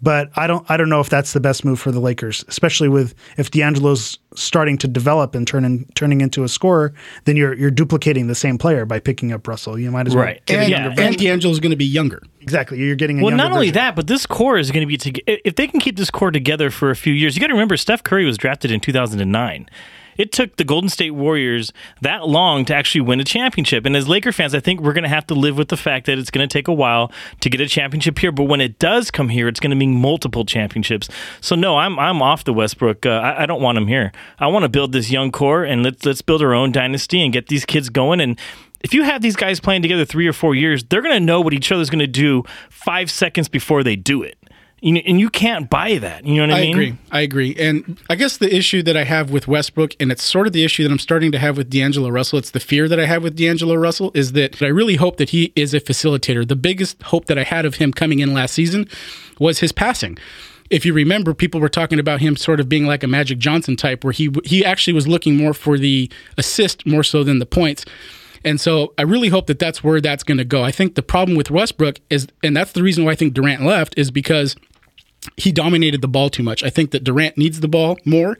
but 0.02 0.30
I 0.36 0.46
don't 0.48 0.64
I 0.70 0.78
don't 0.78 0.90
know 0.90 1.00
if 1.00 1.10
that's 1.10 1.34
the 1.34 1.40
best 1.40 1.66
move 1.66 1.80
for 1.80 1.92
the 1.92 2.00
Lakers, 2.00 2.46
especially 2.48 2.88
with 2.88 3.16
if 3.38 3.50
D'Angelo's 3.52 4.20
starting 4.36 4.78
to 4.78 4.88
develop 4.88 5.34
and 5.34 5.48
turn 5.48 5.66
in, 5.66 5.86
turning 5.96 6.22
into 6.22 6.44
a 6.44 6.48
scorer, 6.48 6.94
then 7.26 7.36
you're 7.36 7.54
you're 7.56 7.72
duplicating 7.72 8.28
the 8.28 8.36
same 8.36 8.58
player 8.60 8.86
by 8.86 9.00
picking 9.00 9.32
up 9.34 9.48
Russell. 9.48 9.80
You 9.80 9.90
might 9.92 10.06
as 10.08 10.16
well 10.16 10.26
Right. 10.26 10.46
get 10.46 10.60
And, 10.60 10.70
younger 10.70 11.02
Yeah. 11.02 11.08
and 11.08 11.18
D'Angelo's 11.18 11.60
going 11.60 11.72
to 11.72 11.76
be 11.76 11.86
younger. 11.86 12.22
Exactly. 12.42 12.78
You're 12.80 12.96
getting 12.96 13.20
a 13.20 13.24
Well, 13.24 13.36
not 13.36 13.52
only 13.52 13.68
version. 13.68 13.74
that, 13.76 13.96
but 13.96 14.06
this 14.08 14.26
core 14.28 14.58
is 14.60 14.70
going 14.72 14.82
to 14.82 14.88
be 14.88 14.98
to, 14.98 15.48
if 15.48 15.56
they 15.56 15.68
can 15.68 15.80
keep 15.80 15.98
this 15.98 16.10
core 16.12 16.32
together 16.32 16.70
for 16.70 16.90
a 16.92 16.96
few 16.96 17.12
years. 17.14 17.36
You 17.36 17.42
got 17.42 17.48
to 17.48 17.54
remember, 17.54 17.76
Steph 17.76 18.04
Curry 18.04 18.26
was 18.26 18.38
drafted 18.38 18.72
in 18.72 18.80
2009. 18.80 19.68
It 20.20 20.34
took 20.34 20.58
the 20.58 20.66
Golden 20.66 20.90
State 20.90 21.12
Warriors 21.12 21.72
that 22.02 22.28
long 22.28 22.66
to 22.66 22.76
actually 22.76 23.00
win 23.00 23.22
a 23.22 23.24
championship. 23.24 23.86
And 23.86 23.96
as 23.96 24.06
Laker 24.06 24.34
fans, 24.34 24.54
I 24.54 24.60
think 24.60 24.82
we're 24.82 24.92
going 24.92 25.04
to 25.04 25.10
have 25.10 25.26
to 25.28 25.34
live 25.34 25.58
with 25.58 25.70
the 25.70 25.78
fact 25.78 26.08
that 26.08 26.20
it's 26.20 26.30
going 26.30 26.48
to 26.48 26.52
take 26.52 26.68
a 26.68 26.74
while 26.74 27.10
to 27.40 27.50
get 27.50 27.62
a 27.62 27.68
championship 27.68 28.20
here. 28.20 28.34
But 28.34 28.44
when 28.44 28.60
it 28.60 28.80
does 28.80 29.12
come 29.12 29.30
here, 29.30 29.48
it's 29.48 29.62
going 29.62 29.70
to 29.70 29.78
mean 29.78 29.96
multiple 29.96 30.44
championships. 30.44 31.08
So 31.40 31.56
no, 31.56 31.78
I'm 31.78 31.98
I'm 31.98 32.22
off 32.22 32.44
the 32.44 32.52
Westbrook. 32.52 33.06
Uh, 33.06 33.12
I, 33.12 33.44
I 33.44 33.46
don't 33.46 33.62
want 33.62 33.78
him 33.78 33.88
here. 33.88 34.12
I 34.40 34.48
want 34.48 34.64
to 34.64 34.70
build 34.70 34.92
this 34.92 35.10
young 35.10 35.32
core 35.32 35.64
and 35.64 35.84
let's 35.84 36.06
let's 36.06 36.22
build 36.22 36.42
our 36.42 36.54
own 36.54 36.74
dynasty 36.74 37.24
and 37.24 37.32
get 37.32 37.48
these 37.48 37.64
kids 37.64 37.90
going 37.90 38.20
and 38.20 38.38
if 38.82 38.94
you 38.94 39.04
have 39.04 39.22
these 39.22 39.36
guys 39.36 39.60
playing 39.60 39.82
together 39.82 40.06
three 40.06 40.28
or 40.28 40.34
four 40.34 40.56
years, 40.56 40.84
they're 40.86 41.02
going 41.02 41.14
to 41.14 41.20
know 41.20 41.42
what 41.42 41.54
each 41.54 41.72
other's 41.72 41.90
going 41.90 42.00
to 42.00 42.08
do 42.08 42.44
five 42.70 43.12
seconds 43.12 43.50
before 43.50 43.84
they 43.84 43.98
do 43.98 44.24
it. 44.24 44.38
You 44.82 44.94
know, 44.94 45.02
and 45.06 45.20
you 45.20 45.30
can't 45.30 45.70
buy 45.70 45.98
that. 45.98 46.26
You 46.26 46.36
know 46.36 46.48
what 46.48 46.56
I, 46.56 46.60
I 46.60 46.62
mean? 46.62 46.68
I 46.68 46.72
agree. 46.72 46.98
I 47.12 47.22
agree. 47.22 47.56
And 47.60 48.00
I 48.10 48.16
guess 48.16 48.38
the 48.38 48.56
issue 48.56 48.82
that 48.84 48.96
I 48.96 49.04
have 49.04 49.30
with 49.30 49.48
Westbrook, 49.48 49.96
and 50.00 50.12
it's 50.12 50.24
sort 50.24 50.48
of 50.48 50.54
the 50.54 50.64
issue 50.64 50.84
that 50.84 50.92
I'm 50.92 51.00
starting 51.00 51.32
to 51.34 51.40
have 51.40 51.58
with 51.58 51.70
D'Angelo 51.70 52.10
Russell, 52.10 52.40
it's 52.40 52.52
the 52.52 52.60
fear 52.60 52.88
that 52.88 53.00
I 53.00 53.06
have 53.06 53.22
with 53.22 53.36
D'Angelo 53.36 53.76
Russell, 53.76 54.12
is 54.14 54.32
that 54.34 54.62
I 54.62 54.68
really 54.68 54.96
hope 54.96 55.18
that 55.18 55.32
he 55.32 55.52
is 55.56 55.74
a 55.74 55.82
facilitator. 55.82 56.48
The 56.48 56.56
biggest 56.56 57.02
hope 57.04 57.26
that 57.26 57.38
I 57.38 57.44
had 57.44 57.66
of 57.66 57.76
him 57.76 57.92
coming 57.92 58.20
in 58.20 58.34
last 58.34 58.54
season 58.54 58.88
was 59.38 59.60
his 59.60 59.72
passing. 59.72 60.18
if 60.70 60.86
you 60.86 60.94
remember, 60.94 61.34
people 61.34 61.60
were 61.60 61.70
talking 61.70 62.00
about 62.00 62.20
him 62.22 62.36
sort 62.36 62.60
of 62.60 62.70
being 62.70 62.86
like 62.86 63.04
a 63.04 63.08
Magic 63.08 63.40
Johnson 63.40 63.76
type, 63.76 64.04
where 64.04 64.14
he 64.14 64.30
he 64.46 64.64
actually 64.64 64.94
was 64.94 65.08
looking 65.08 65.36
more 65.36 65.54
for 65.54 65.78
the 65.78 66.12
assist 66.38 66.86
more 66.86 67.04
so 67.04 67.24
than 67.24 67.40
the 67.40 67.46
points. 67.46 67.86
And 68.46 68.62
so 68.62 68.94
I 68.98 69.02
really 69.02 69.28
hope 69.28 69.48
that 69.48 69.60
that's 69.60 69.84
where 69.84 70.00
that's 70.00 70.24
going 70.24 70.38
to 70.38 70.46
go. 70.46 70.64
I 70.64 70.72
think 70.72 70.96
the 70.96 71.04
problem 71.04 71.36
with 71.36 71.52
Westbrook 71.52 72.00
is, 72.10 72.28
and 72.42 72.56
that's 72.56 72.72
the 72.72 72.84
reason 72.84 73.04
why 73.04 73.12
I 73.12 73.16
think 73.16 73.34
Durant 73.34 73.64
left, 73.64 73.98
is 73.98 74.12
because 74.12 74.56
he 75.38 75.52
dominated 75.52 76.02
the 76.02 76.08
ball 76.08 76.30
too 76.30 76.44
much. 76.44 76.64
I 76.64 76.70
think 76.70 76.92
that 76.92 77.04
Durant 77.04 77.38
needs 77.38 77.60
the 77.60 77.68
ball 77.68 77.98
more. 78.06 78.38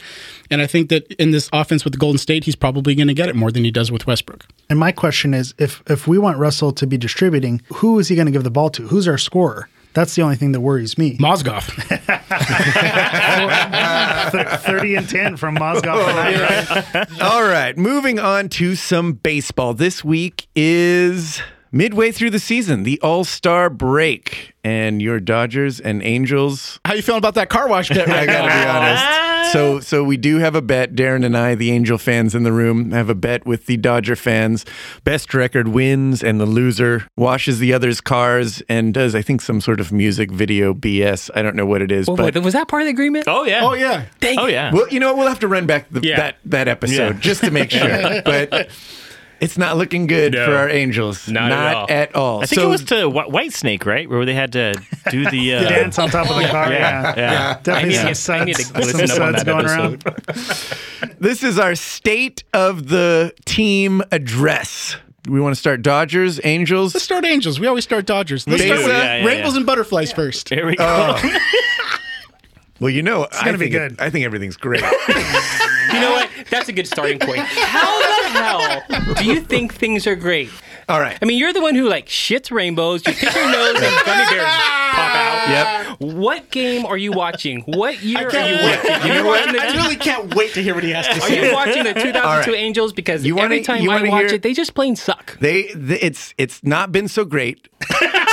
And 0.50 0.62
I 0.62 0.68
think 0.68 0.90
that 0.90 1.12
in 1.14 1.32
this 1.32 1.50
offense 1.52 1.84
with 1.84 1.94
the 1.94 2.00
Golden 2.00 2.18
State, 2.18 2.46
he's 2.46 2.56
probably 2.56 2.96
going 2.96 3.08
to 3.08 3.14
get 3.14 3.30
it 3.30 3.36
more 3.36 3.52
than 3.52 3.64
he 3.64 3.72
does 3.72 3.92
with 3.92 4.08
Westbrook. 4.08 4.46
And 4.70 4.80
my 4.80 4.92
question 4.92 5.34
is, 5.34 5.54
if 5.58 5.84
if 5.88 6.08
we 6.08 6.18
want 6.18 6.38
Russell 6.38 6.72
to 6.74 6.88
be 6.88 6.98
distributing, 6.98 7.62
who 7.74 8.00
is 8.00 8.08
he 8.08 8.16
going 8.16 8.28
to 8.28 8.32
give 8.32 8.44
the 8.44 8.52
ball 8.52 8.70
to? 8.72 8.88
Who's 8.88 9.08
our 9.08 9.18
scorer? 9.18 9.70
That's 9.94 10.16
the 10.16 10.22
only 10.22 10.36
thing 10.36 10.52
that 10.52 10.62
worries 10.62 10.98
me. 11.00 11.18
Mozgov. 11.18 11.64
Thirty 14.62 14.96
and 14.96 15.10
ten 15.10 15.36
from 15.36 15.58
Mozgov 15.58 16.06
tonight. 16.08 16.94
right? 16.94 17.22
All 17.22 17.44
right, 17.44 17.76
moving 17.78 18.20
on 18.20 18.50
to 18.50 18.76
some 18.76 19.14
baseball. 19.14 19.74
This 19.74 20.04
week 20.04 20.48
is 20.56 21.42
midway 21.72 22.12
through 22.12 22.30
the 22.32 22.40
season, 22.40 22.84
the 22.84 23.00
All 23.02 23.24
Star 23.24 23.70
break, 23.70 24.54
and 24.64 25.02
your 25.02 25.20
Dodgers 25.20 25.80
and 25.80 26.04
Angels. 26.04 26.80
How 26.86 26.94
you 26.94 27.02
feeling 27.02 27.20
about 27.20 27.36
that 27.36 27.50
car 27.50 27.68
wash 27.68 27.90
bet? 27.90 28.10
I 28.10 28.26
gotta 28.26 28.48
be 28.48 28.70
honest. 28.70 29.52
So, 29.54 29.80
so 29.80 30.04
we 30.04 30.16
do 30.18 30.38
have 30.38 30.54
a 30.54 30.62
bet. 30.62 30.94
Darren 30.94 31.26
and 31.26 31.36
I, 31.36 31.56
the 31.56 31.72
Angel 31.72 31.98
fans 31.98 32.36
in 32.36 32.44
the 32.44 32.52
room, 32.52 32.92
have 32.92 33.10
a 33.10 33.16
bet 33.16 33.46
with 33.48 33.66
the 33.66 33.78
Dodger 33.78 34.16
fans. 34.16 34.64
Best 35.04 35.34
record 35.34 35.70
wins, 35.70 36.22
and 36.24 36.40
the 36.40 36.46
loser 36.46 37.08
washes 37.18 37.58
the 37.60 37.74
other's 37.74 38.00
cars 38.02 38.62
and 38.70 38.94
does, 38.94 39.16
I 39.16 39.22
think, 39.24 39.42
some 39.42 39.60
sort 39.62 39.80
of 39.80 39.92
music 39.92 40.30
video 40.30 40.74
BS. 40.74 41.32
I 41.34 41.42
don't 41.42 41.56
know 41.56 41.66
what 41.66 41.82
it 41.82 41.92
is, 41.92 42.06
Well, 42.08 42.18
but 42.18 42.36
wait, 42.36 42.44
was 42.44 42.54
that 42.54 42.68
part 42.68 42.84
of 42.84 42.86
the 42.88 42.92
agreement? 42.92 43.26
Oh 43.28 43.44
yeah. 43.44 43.62
Oh 43.64 43.74
yeah. 43.74 44.06
Oh 44.38 44.46
yeah. 44.48 44.72
Well, 44.74 44.88
you 44.90 45.00
know, 45.00 45.08
what? 45.14 45.18
we'll 45.20 45.28
have 45.30 45.40
to 45.40 45.48
run 45.48 45.66
back 45.66 45.88
the, 45.90 46.02
Yeah. 46.04 46.18
that 46.18 46.36
that 46.46 46.68
episode 46.68 47.16
Yeah. 47.16 47.20
just 47.20 47.44
to 47.44 47.50
make 47.52 47.72
sure. 47.72 48.22
but 48.26 48.70
it's 49.42 49.58
not 49.58 49.78
looking 49.78 50.08
good 50.08 50.34
No. 50.34 50.46
for 50.46 50.56
our 50.56 50.70
Angels. 50.70 51.28
Not 51.30 51.52
at 51.52 51.76
all. 51.76 51.88
at 51.90 52.16
all. 52.16 52.44
I 52.44 52.46
think 52.46 52.60
So- 52.62 52.68
it 52.68 52.72
was 52.72 52.84
to 52.86 53.10
Wh- 53.10 53.30
Whitesnake, 53.32 53.86
right? 53.86 54.10
Where 54.10 54.26
they 54.26 54.34
had 54.34 54.52
to 54.54 54.74
do 55.12 55.30
the 55.30 55.56
uh, 55.56 55.70
Dance 55.70 55.98
on 56.00 56.10
top 56.10 56.30
of 56.30 56.36
the 56.38 56.48
car. 56.48 56.72
Yeah, 56.72 57.14
Yeah. 57.18 57.60
definitely 57.64 57.98
I 58.00 58.04
need 58.06 58.18
some 58.18 58.36
to- 58.38 58.42
I 58.42 58.46
need 58.46 58.56
to 58.56 58.64
some 58.64 58.76
up 58.76 58.82
on 58.82 59.08
suds 59.08 59.44
that 59.44 59.46
going 59.46 59.66
episode. 59.66 60.04
around. 60.06 61.16
This 61.22 61.44
is 61.44 61.60
our 61.60 61.76
state 61.76 62.44
of 62.54 62.88
the 62.90 63.34
team 63.46 64.02
address. 64.12 64.96
We 65.28 65.42
want 65.42 65.54
to 65.54 65.60
start 65.60 65.82
Dodgers, 65.82 66.40
Angels. 66.46 66.94
Let's 66.94 67.04
start 67.04 67.26
Angels. 67.26 67.60
We 67.60 67.68
always 67.68 67.84
start 67.84 68.06
Dodgers. 68.06 68.48
Let's 68.48 68.62
They 68.62 68.68
start 68.68 68.80
do. 68.82 68.88
with 68.88 68.96
Yeah, 68.96 69.18
yeah, 69.18 69.26
Rainbows 69.26 69.52
yeah. 69.54 69.58
and 69.58 69.66
Butterflies 69.66 70.12
first. 70.14 70.50
There 70.50 70.66
we 70.66 70.76
go. 70.78 70.86
Oh. 70.88 71.40
Well, 72.82 72.90
you 72.90 73.04
know, 73.04 73.24
it's 73.26 73.44
gonna 73.44 73.58
be 73.58 73.68
good. 73.68 74.00
I 74.00 74.10
think 74.10 74.24
everything's 74.24 74.56
great. 74.56 74.82
You 75.94 76.00
know 76.00 76.12
what? 76.12 76.30
That's 76.50 76.70
a 76.70 76.74
good 76.74 76.88
starting 76.88 77.20
point. 77.20 77.40
How 77.40 78.00
the 78.00 78.40
hell 78.40 79.14
do 79.16 79.26
you 79.26 79.42
think 79.42 79.74
things 79.74 80.06
are 80.08 80.16
great? 80.16 80.50
All 80.88 81.00
right. 81.00 81.18
I 81.22 81.26
mean, 81.26 81.38
you're 81.38 81.54
the 81.54 81.62
one 81.62 81.76
who 81.76 81.88
like 81.88 82.08
shits 82.08 82.50
rainbows. 82.52 83.06
You 83.06 83.14
pick 83.14 83.34
your 83.36 83.52
nose 83.52 83.76
and 83.76 84.06
gummy 84.06 84.26
bears 84.30 84.44
pop 84.44 85.16
out. 85.16 85.50
Yep. 85.50 86.00
What 86.16 86.50
game 86.50 86.86
are 86.86 86.98
you 86.98 87.12
watching? 87.12 87.62
What 87.62 88.02
year 88.02 88.28
are 88.28 88.32
you 88.32 88.56
wait. 88.56 88.80
watching? 88.84 89.08
You 89.08 89.14
know 89.14 89.26
what? 89.26 89.50
I 89.60 89.76
really 89.84 89.96
can't 89.96 90.34
wait 90.34 90.54
to 90.56 90.64
hear 90.64 90.74
what 90.74 90.84
he 90.84 90.90
has 90.92 91.06
to 91.08 91.14
say. 91.14 91.20
Are 91.20 91.28
say. 91.44 91.48
you 91.50 91.54
watching 91.54 91.84
the 91.84 91.94
2002 91.94 92.20
All 92.20 92.38
right. 92.38 92.48
Angels? 92.56 92.92
Because 92.94 93.24
You 93.26 93.36
wanna- 93.36 93.46
every 93.46 93.62
time 93.62 93.82
you 93.84 93.92
I 93.92 94.02
watch 94.04 94.10
hear- 94.28 94.36
it, 94.36 94.42
they 94.42 94.54
just 94.54 94.74
plain 94.74 94.96
suck. 94.96 95.38
They, 95.40 95.64
th 95.64 96.00
it's 96.02 96.34
it's 96.38 96.64
not 96.64 96.92
been 96.92 97.08
so 97.08 97.24
great. 97.26 97.68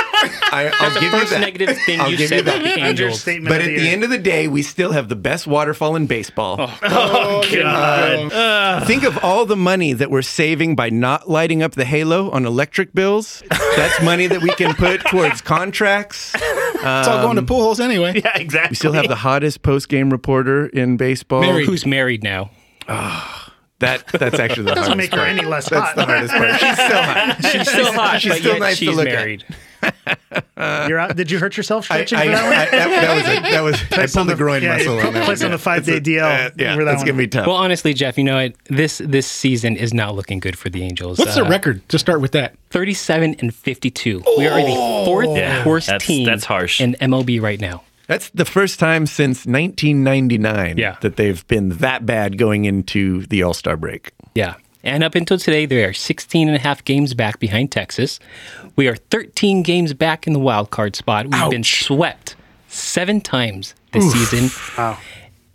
I, 0.51 0.71
I'll 0.79 0.93
the 0.93 0.99
give 0.99 1.11
first 1.11 1.23
you 1.25 1.29
that. 1.31 1.39
negative 1.41 1.77
thing 1.85 1.99
I'll 2.01 2.09
you 2.09 2.17
give 2.17 2.29
said 2.29 2.37
you 2.37 2.43
that. 2.43 2.61
about 2.61 2.63
the 2.75 2.81
Angels. 2.81 3.07
Understatement 3.09 3.49
But 3.49 3.61
of 3.61 3.67
at 3.67 3.69
the 3.69 3.75
the 3.77 3.83
year. 3.83 3.93
end 3.93 4.03
of 4.03 4.09
the 4.09 4.17
day, 4.17 4.47
we 4.47 4.61
still 4.63 4.91
have 4.91 5.09
the 5.09 5.15
best 5.15 5.45
waterfall 5.47 5.95
in 5.95 6.07
baseball. 6.07 6.57
Oh, 6.59 6.79
oh, 6.83 7.41
oh 7.43 8.29
God. 8.29 8.87
Think 8.87 9.03
of 9.03 9.17
all 9.23 9.45
the 9.45 9.55
money 9.55 9.93
that 9.93 10.09
we're 10.09 10.21
saving 10.21 10.75
by 10.75 10.89
not 10.89 11.29
lighting 11.29 11.61
up 11.63 11.73
the 11.73 11.85
halo 11.85 12.29
on 12.31 12.45
electric 12.45 12.93
bills. 12.93 13.43
That's 13.49 14.01
money 14.03 14.27
that 14.27 14.41
we 14.41 14.49
can 14.49 14.73
put 14.75 15.01
towards 15.01 15.41
contracts. 15.41 16.33
it's 16.35 16.83
all 17.07 17.21
going 17.21 17.35
to 17.35 17.41
um, 17.41 17.45
pool 17.45 17.61
holes 17.61 17.79
anyway. 17.79 18.13
yeah, 18.23 18.37
exactly. 18.37 18.71
We 18.71 18.75
still 18.75 18.93
have 18.93 19.07
the 19.07 19.15
hottest 19.15 19.61
post 19.61 19.89
game 19.89 20.09
reporter 20.09 20.67
in 20.67 20.97
baseball. 20.97 21.41
Married. 21.41 21.65
Who's 21.67 21.85
married 21.85 22.23
now? 22.23 22.49
That 23.79 24.07
that's 24.07 24.39
actually 24.39 24.63
the 24.63 24.75
Doesn't 24.75 24.91
hardest 24.93 24.97
make 24.97 25.11
her 25.11 25.17
part. 25.17 25.29
any 25.29 25.45
less 25.45 25.69
That's 25.69 25.85
hot. 25.85 25.95
the 25.95 26.05
hardest 26.05 26.33
part. 26.33 26.51
She's 26.59 26.73
still 26.73 27.03
hot. 27.03 27.37
She's 27.43 27.69
still 27.69 27.93
hot, 27.93 28.21
she's 28.21 28.31
but 28.31 28.37
still 28.39 28.53
yet 28.53 28.59
nice 28.59 28.79
to 28.79 28.85
she's 28.85 28.95
look 28.95 29.07
at. 29.07 29.13
married. 29.13 29.45
You're 30.89 30.97
out. 30.99 31.15
Did 31.15 31.29
you 31.29 31.37
hurt 31.39 31.55
yourself 31.57 31.91
I, 31.91 31.99
I, 31.99 32.05
stretching 32.05 32.29
for 32.31 32.35
that 32.35 32.43
one? 32.43 32.53
I- 32.53 32.65
that, 32.71 32.89
that 33.01 33.13
was 33.13 33.23
a, 33.27 33.51
that 33.51 33.61
was 34.01 34.15
I 34.15 34.17
pulled 34.19 34.29
the 34.29 34.35
groin 34.35 34.63
yeah, 34.63 34.77
muscle 34.77 34.99
on 34.99 35.13
that 35.13 35.25
place 35.25 35.39
one. 35.41 35.45
on 35.47 35.51
the 35.51 35.57
five-day 35.59 35.97
It's 35.97 36.07
a- 36.07 36.11
DL 36.11 36.21
uh, 36.47 36.49
yeah, 36.57 36.75
for 36.75 36.83
that 36.83 36.91
that's 36.91 36.97
one. 37.01 37.05
gonna 37.07 37.17
be 37.19 37.27
tough. 37.27 37.45
Well, 37.47 37.55
honestly, 37.55 37.93
Jeff, 37.93 38.17
you 38.17 38.23
know 38.23 38.35
what? 38.41 38.53
This 38.65 38.97
this 39.05 39.27
season 39.27 39.75
is 39.77 39.93
not 39.93 40.15
looking 40.15 40.39
good 40.39 40.57
for 40.57 40.69
the 40.69 40.83
Angels. 40.83 41.19
What's 41.19 41.37
Uh, 41.37 41.43
the 41.43 41.49
record 41.49 41.87
to 41.89 41.99
start 41.99 42.21
with 42.21 42.31
that? 42.31 42.55
37 42.71 43.35
and 43.39 43.53
52. 43.53 44.23
We 44.37 44.47
are 44.47 44.59
the 44.61 45.05
fourth 45.05 45.29
Yeah, 45.37 45.65
worst 45.67 45.87
that's- 45.87 46.07
team 46.07 46.25
that's 46.25 46.45
harsh. 46.45 46.81
in 46.81 46.95
MLB 46.99 47.39
right 47.41 47.61
now. 47.61 47.83
That's 48.07 48.29
the 48.29 48.45
first 48.45 48.79
time 48.79 49.05
since 49.05 49.45
1999 49.45 50.77
Yeah. 50.77 50.95
that 51.01 51.15
they've 51.17 51.45
been 51.47 51.69
that 51.69 52.05
bad 52.05 52.37
going 52.37 52.65
into 52.65 53.25
the 53.27 53.43
All 53.43 53.53
Star 53.53 53.77
break. 53.77 54.11
Yeah. 54.35 54.55
And 54.83 55.03
up 55.03 55.15
until 55.15 55.37
today, 55.37 55.65
they 55.65 55.83
are 55.83 55.91
16 55.93 56.47
and 56.47 56.55
a 56.55 56.59
half 56.59 56.83
games 56.85 57.13
back 57.13 57.39
behind 57.39 57.71
Texas. 57.71 58.19
We 58.77 58.87
are 58.87 58.95
13 58.95 59.61
games 59.63 59.93
back 59.93 60.27
in 60.27 60.33
the 60.33 60.39
wild 60.39 60.69
card 60.71 60.95
spot. 60.95 61.25
We've 61.29 61.49
been 61.49 61.63
swept 61.63 62.35
seven 62.69 63.19
times 63.19 63.75
this 63.91 64.09
season. 64.13 64.49
Wow. 64.77 64.97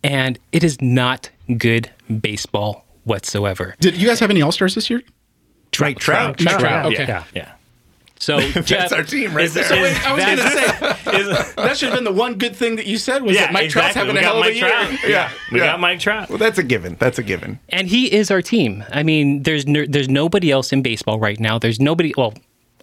And 0.04 0.38
it 0.50 0.62
is 0.64 0.80
not 0.82 1.30
good 1.56 1.90
baseball 2.20 2.84
whatsoever. 3.04 3.74
Did 3.80 3.96
you 3.96 4.06
guys 4.08 4.20
have 4.20 4.30
any 4.30 4.42
All 4.42 4.52
Stars 4.52 4.74
this 4.74 4.90
year? 4.90 5.00
Trout, 5.70 5.96
Trout, 5.96 6.36
Trout. 6.38 6.60
Trout, 6.60 6.86
Okay. 6.92 7.06
Yeah. 7.08 7.24
yeah. 7.34 7.52
So, 8.22 8.38
Jeff, 8.62 8.66
That's 8.68 8.92
our 8.92 9.02
team 9.02 9.34
right 9.34 9.50
there. 9.50 9.64
So 9.64 9.74
wait, 9.82 10.06
I 10.06 10.12
was 10.14 10.24
going 10.24 10.36
to 10.36 10.42
That's- 10.44 11.00
say 11.04 11.52
that 11.56 11.76
should 11.76 11.88
have 11.88 11.96
been 11.98 12.04
the 12.04 12.12
one 12.12 12.34
good 12.38 12.54
thing 12.54 12.76
that 12.76 12.86
you 12.86 12.96
said 12.96 13.22
was 13.24 13.36
that 13.36 13.52
Mike 13.52 13.68
Trout's 13.70 13.96
having 13.96 14.14
we 14.14 14.20
a 14.20 14.22
hell 14.22 14.40
of 14.40 14.46
a 14.46 14.54
year. 14.54 14.68
Trout. 14.68 14.92
Yeah, 15.08 15.30
We 15.50 15.58
yeah. 15.58 15.66
got 15.66 15.80
Mike 15.80 15.98
Trout. 15.98 16.28
Well, 16.28 16.38
that's 16.38 16.56
a 16.58 16.62
given. 16.62 16.96
That's 17.00 17.18
a 17.18 17.22
given. 17.24 17.58
and 17.70 17.88
he 17.88 18.12
is 18.12 18.30
our 18.30 18.40
team. 18.40 18.84
I 18.92 19.02
mean, 19.02 19.42
there's 19.42 19.66
no, 19.66 19.84
there's 19.88 20.08
nobody 20.08 20.52
else 20.52 20.72
in 20.72 20.82
baseball 20.82 21.18
right 21.18 21.40
now. 21.40 21.58
There's 21.58 21.80
nobody, 21.80 22.14
well, 22.16 22.32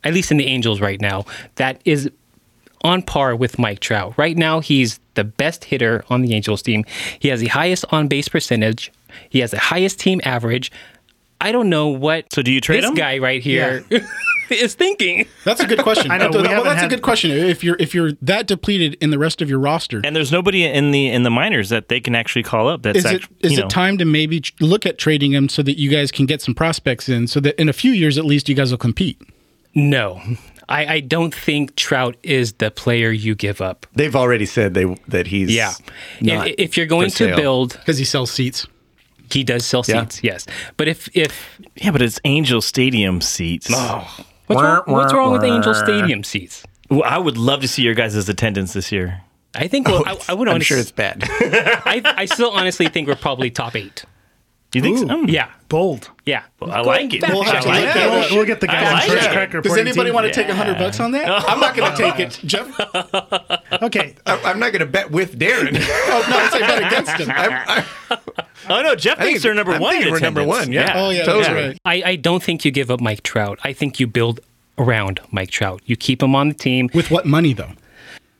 at 0.03 0.13
least 0.13 0.29
in 0.29 0.35
the 0.37 0.45
Angels 0.47 0.81
right 0.81 0.99
now, 0.99 1.23
that 1.55 1.79
is 1.85 2.09
on 2.83 3.01
par 3.01 3.33
with 3.35 3.57
Mike 3.57 3.79
Trout. 3.79 4.13
Right 4.17 4.35
now, 4.37 4.59
he's 4.59 4.99
the 5.13 5.23
best 5.23 5.63
hitter 5.63 6.03
on 6.09 6.21
the 6.21 6.33
Angels 6.33 6.61
team. 6.61 6.83
He 7.19 7.29
has 7.29 7.39
the 7.39 7.47
highest 7.47 7.85
on 7.93 8.09
base 8.09 8.27
percentage. 8.27 8.91
He 9.29 9.39
has 9.39 9.51
the 9.51 9.59
highest 9.59 9.99
team 10.01 10.19
average. 10.25 10.69
I 11.41 11.53
don't 11.53 11.69
know 11.69 11.87
what 11.87 12.31
So 12.33 12.41
do 12.41 12.51
you 12.51 12.59
trade 12.59 12.83
this 12.83 12.89
him? 12.89 12.95
guy 12.95 13.17
right 13.19 13.41
here 13.41 13.85
is 14.55 14.73
thinking. 14.75 15.27
That's 15.43 15.59
a 15.61 15.67
good 15.67 15.79
question. 15.79 16.11
I 16.11 16.17
know, 16.17 16.29
Well, 16.31 16.41
we 16.41 16.47
well, 16.47 16.49
haven't 16.57 16.65
that's 16.73 16.83
a 16.83 16.87
good 16.87 17.01
question. 17.01 17.31
If 17.31 17.63
you're 17.63 17.77
if 17.79 17.93
you're 17.93 18.11
that 18.21 18.47
depleted 18.47 18.95
in 19.01 19.09
the 19.11 19.19
rest 19.19 19.41
of 19.41 19.49
your 19.49 19.59
roster, 19.59 20.01
And 20.03 20.15
there's 20.15 20.31
nobody 20.31 20.63
in 20.65 20.91
the 20.91 21.07
in 21.09 21.23
the 21.23 21.29
minors 21.29 21.69
that 21.69 21.89
they 21.89 21.99
can 21.99 22.15
actually 22.15 22.43
call 22.43 22.67
up. 22.67 22.81
That's 22.83 22.99
is 22.99 23.05
it 23.05 23.23
act- 23.23 23.31
is 23.41 23.51
you 23.53 23.57
it 23.59 23.61
know, 23.61 23.67
time 23.67 23.97
to 23.97 24.05
maybe 24.05 24.41
look 24.59 24.85
at 24.85 24.97
trading 24.97 25.31
him 25.33 25.49
so 25.49 25.61
that 25.63 25.77
you 25.79 25.89
guys 25.89 26.11
can 26.11 26.25
get 26.25 26.41
some 26.41 26.53
prospects 26.55 27.09
in, 27.09 27.27
so 27.27 27.39
that 27.39 27.59
in 27.59 27.69
a 27.69 27.73
few 27.73 27.91
years 27.91 28.17
at 28.17 28.25
least 28.25 28.49
you 28.49 28.55
guys 28.55 28.71
will 28.71 28.77
compete? 28.77 29.21
No, 29.75 30.19
I, 30.67 30.85
I 30.95 30.99
don't 30.99 31.33
think 31.33 31.75
Trout 31.75 32.15
is 32.23 32.53
the 32.53 32.71
player 32.71 33.11
you 33.11 33.35
give 33.35 33.61
up. 33.61 33.85
They've 33.93 34.15
already 34.15 34.45
said 34.45 34.73
they 34.73 34.85
that 35.07 35.27
he's 35.27 35.49
Yeah. 35.53 35.73
not 36.21 36.47
If, 36.47 36.55
if 36.57 36.77
you're 36.77 36.85
going 36.87 37.11
to 37.11 37.35
build, 37.35 37.73
Because 37.73 37.97
he 37.97 38.05
sells 38.05 38.31
seats. 38.31 38.65
he 39.31 39.43
does 39.43 39.63
sell 39.65 39.83
Yeah. 39.87 40.01
seats, 40.01 40.23
yes. 40.23 40.45
But 40.75 40.87
if 40.87 41.07
if 41.15 41.59
Yeah, 41.75 41.91
but 41.91 42.01
it's 42.01 42.19
Angel 42.25 42.61
Stadium 42.61 43.21
seats. 43.21 43.67
Oh. 43.71 44.25
What's 44.55 44.61
wrong, 44.61 44.83
what's 44.85 45.13
wrong 45.13 45.31
with 45.31 45.43
Angel 45.43 45.73
Stadium 45.73 46.23
seats? 46.23 46.63
Well, 46.89 47.03
I 47.03 47.17
would 47.17 47.37
love 47.37 47.61
to 47.61 47.67
see 47.67 47.83
your 47.83 47.93
guys' 47.93 48.27
attendance 48.27 48.73
this 48.73 48.91
year. 48.91 49.21
I 49.55 49.67
think 49.67 49.87
well, 49.87 50.03
oh, 50.05 50.19
I, 50.27 50.31
I 50.31 50.33
would. 50.33 50.47
I'm 50.47 50.55
honest- 50.55 50.67
sure 50.67 50.77
it's 50.77 50.91
bad. 50.91 51.23
I, 51.29 52.01
I 52.05 52.25
still 52.25 52.51
honestly 52.51 52.87
think 52.87 53.07
we're 53.07 53.15
probably 53.15 53.49
top 53.49 53.75
eight. 53.75 54.05
You 54.71 54.81
think 54.81 54.99
so? 54.99 55.05
Mm. 55.07 55.31
Yeah, 55.31 55.49
Bold. 55.67 56.11
yeah. 56.27 56.43
I 56.61 56.81
like 56.81 57.11
it. 57.13 57.23
We'll 57.27 57.41
have 57.41 57.63
to 57.63 57.67
like 57.67 57.85
look 57.85 57.95
it. 57.95 58.09
We'll, 58.11 58.37
we'll 58.37 58.45
get 58.45 58.61
the 58.61 58.67
guy 58.67 58.93
like 58.93 59.07
Church 59.09 59.55
it. 59.55 59.63
Does 59.63 59.75
anybody 59.77 60.09
team. 60.09 60.13
want 60.13 60.27
to 60.27 60.31
take 60.33 60.47
a 60.47 60.53
hundred 60.53 60.77
bucks 60.77 60.99
on 60.99 61.11
that? 61.13 61.27
I'm 61.49 61.59
not 61.59 61.75
going 61.75 61.91
to 61.91 61.97
take 61.97 62.19
it, 62.19 62.39
Jeff. 62.45 62.67
Okay. 63.81 64.15
I, 64.25 64.35
I'm 64.43 64.59
not 64.59 64.71
going 64.71 64.79
to 64.81 64.85
bet 64.85 65.09
with 65.11 65.39
Darren. 65.39 65.69
Oh, 66.11 66.25
no, 66.29 66.37
I 66.37 66.49
say 66.49 66.59
bet 66.59 66.83
against 66.85 67.11
him. 67.13 67.29
I, 67.31 67.85
I, 68.11 68.17
Oh 68.67 68.81
no, 68.81 68.95
Jeff 68.95 69.19
I 69.19 69.23
thinks 69.23 69.41
think- 69.41 69.43
they're 69.43 69.53
number 69.55 69.73
I'm 69.73 69.81
one. 69.81 70.11
we're 70.11 70.19
number 70.19 70.43
one, 70.45 70.71
yeah. 70.71 70.93
Oh 70.95 71.09
yeah, 71.09 71.23
Totally. 71.23 71.43
that's 71.43 71.53
right. 71.55 71.77
I, 71.85 72.11
I 72.11 72.15
don't 72.17 72.43
think 72.43 72.65
you 72.65 72.71
give 72.71 72.91
up 72.91 72.99
Mike 72.99 73.23
Trout. 73.23 73.57
I 73.63 73.73
think 73.73 73.99
you 73.99 74.05
build 74.07 74.39
around 74.77 75.21
Mike 75.31 75.49
Trout. 75.49 75.81
You 75.85 75.95
keep 75.95 76.21
him 76.21 76.35
on 76.35 76.49
the 76.49 76.53
team. 76.55 76.89
With 76.93 77.09
what 77.09 77.25
money 77.25 77.53
though? 77.53 77.71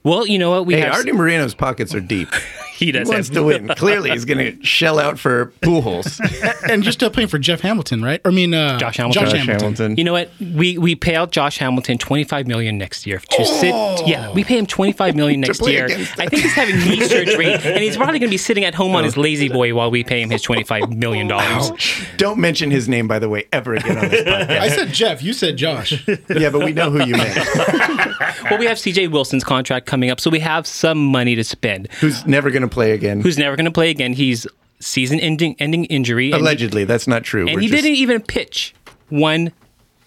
Well, 0.04 0.26
you 0.26 0.40
know 0.40 0.52
what? 0.52 0.66
We 0.66 0.76
hey, 0.76 0.82
have 0.82 0.94
Arte 0.94 1.12
Moreno's 1.12 1.54
pockets 1.54 1.94
are 1.94 2.00
deep. 2.00 2.30
he 2.74 2.92
does. 2.94 3.10
He 3.10 3.14
wants 3.14 3.28
have- 3.28 3.36
to 3.36 3.44
win. 3.44 3.68
Clearly, 3.78 4.12
he's 4.12 4.24
going 4.24 4.38
to 4.58 4.66
shell 4.66 4.98
out 4.98 5.20
for 5.20 5.52
Pujols. 5.62 6.20
and 6.70 6.86
you're 6.86 6.94
still 6.94 7.10
paying 7.10 7.28
for 7.28 7.38
Jeff 7.38 7.60
Hamilton, 7.60 8.02
right? 8.02 8.22
I 8.24 8.30
mean, 8.30 8.54
uh, 8.54 8.80
Josh 8.80 8.96
Hamilton. 8.96 9.24
Josh 9.24 9.32
Josh 9.32 9.40
Hamilton. 9.46 9.76
Hamilton. 9.76 9.98
You 9.98 10.06
know 10.06 10.14
what? 10.14 10.32
We 10.40 10.78
we 10.78 10.96
pay 10.96 11.16
out 11.16 11.32
Josh 11.32 11.58
Hamilton 11.58 11.98
twenty 11.98 12.24
five 12.24 12.48
million 12.48 12.78
next 12.78 13.06
year 13.06 13.20
to 13.20 13.46
sit. 13.46 13.76
Yeah, 14.08 14.32
we 14.32 14.46
pay 14.46 14.58
him 14.58 14.66
twenty 14.66 14.94
five 14.94 15.18
million 15.18 15.42
next 15.42 15.68
year. 15.68 15.86
I 15.86 16.28
think 16.28 16.44
he's 16.44 16.54
having 16.54 16.78
knee 16.78 17.02
surgery, 17.02 17.52
and 17.54 17.84
he's 17.84 17.98
probably 17.98 18.20
going 18.20 18.30
to 18.30 18.34
be 18.34 18.38
sitting 18.38 18.64
at 18.64 18.76
home 18.76 18.96
on 18.96 19.04
his 19.04 19.18
lazy 19.18 19.50
boy 19.50 19.74
while 19.74 19.92
we 19.92 20.06
pay 20.06 20.22
him 20.22 20.30
his 20.30 20.42
twenty 20.42 20.64
five 20.64 20.90
million 20.96 21.28
dollars. 21.28 21.72
Don't 22.16 22.40
mention 22.40 22.72
his 22.72 22.88
name, 22.88 23.08
by 23.10 23.20
the 23.20 23.28
way, 23.28 23.48
ever 23.52 23.76
again 23.76 23.98
on 23.98 24.08
this 24.10 24.22
podcast. 24.22 24.60
I 24.60 24.70
said 24.70 24.94
Jeff. 24.94 25.22
You 25.22 25.34
said 25.34 25.58
Josh. 25.58 26.08
yeah, 26.08 26.50
but 26.50 26.64
we 26.64 26.72
know 26.72 26.90
who 26.90 27.04
you 27.06 27.18
meant. 27.18 28.09
Well, 28.50 28.60
we 28.60 28.66
have 28.66 28.78
C.J. 28.80 29.08
Wilson's 29.08 29.44
contract 29.44 29.86
coming 29.86 30.10
up, 30.10 30.20
so 30.20 30.30
we 30.30 30.40
have 30.40 30.68
some 30.68 31.04
money 31.06 31.36
to 31.36 31.44
spend. 31.44 31.92
Who's 32.00 32.26
never 32.26 32.50
going 32.52 32.62
to 32.64 32.68
play 32.68 32.92
again? 32.92 33.22
Who's 33.22 33.38
never 33.38 33.56
going 33.56 33.66
to 33.66 33.72
play 33.72 33.90
again? 33.90 34.14
He's 34.14 34.46
season-ending 34.80 35.56
ending 35.60 35.86
injury, 35.86 36.32
and, 36.32 36.42
Allegedly, 36.42 36.86
that's 36.86 37.08
not 37.08 37.24
true. 37.24 37.46
and 37.48 37.56
We're 37.56 37.62
he 37.62 37.68
just- 37.68 37.84
didn't 37.84 37.98
even 37.98 38.22
pitch 38.22 38.74
one 39.10 39.52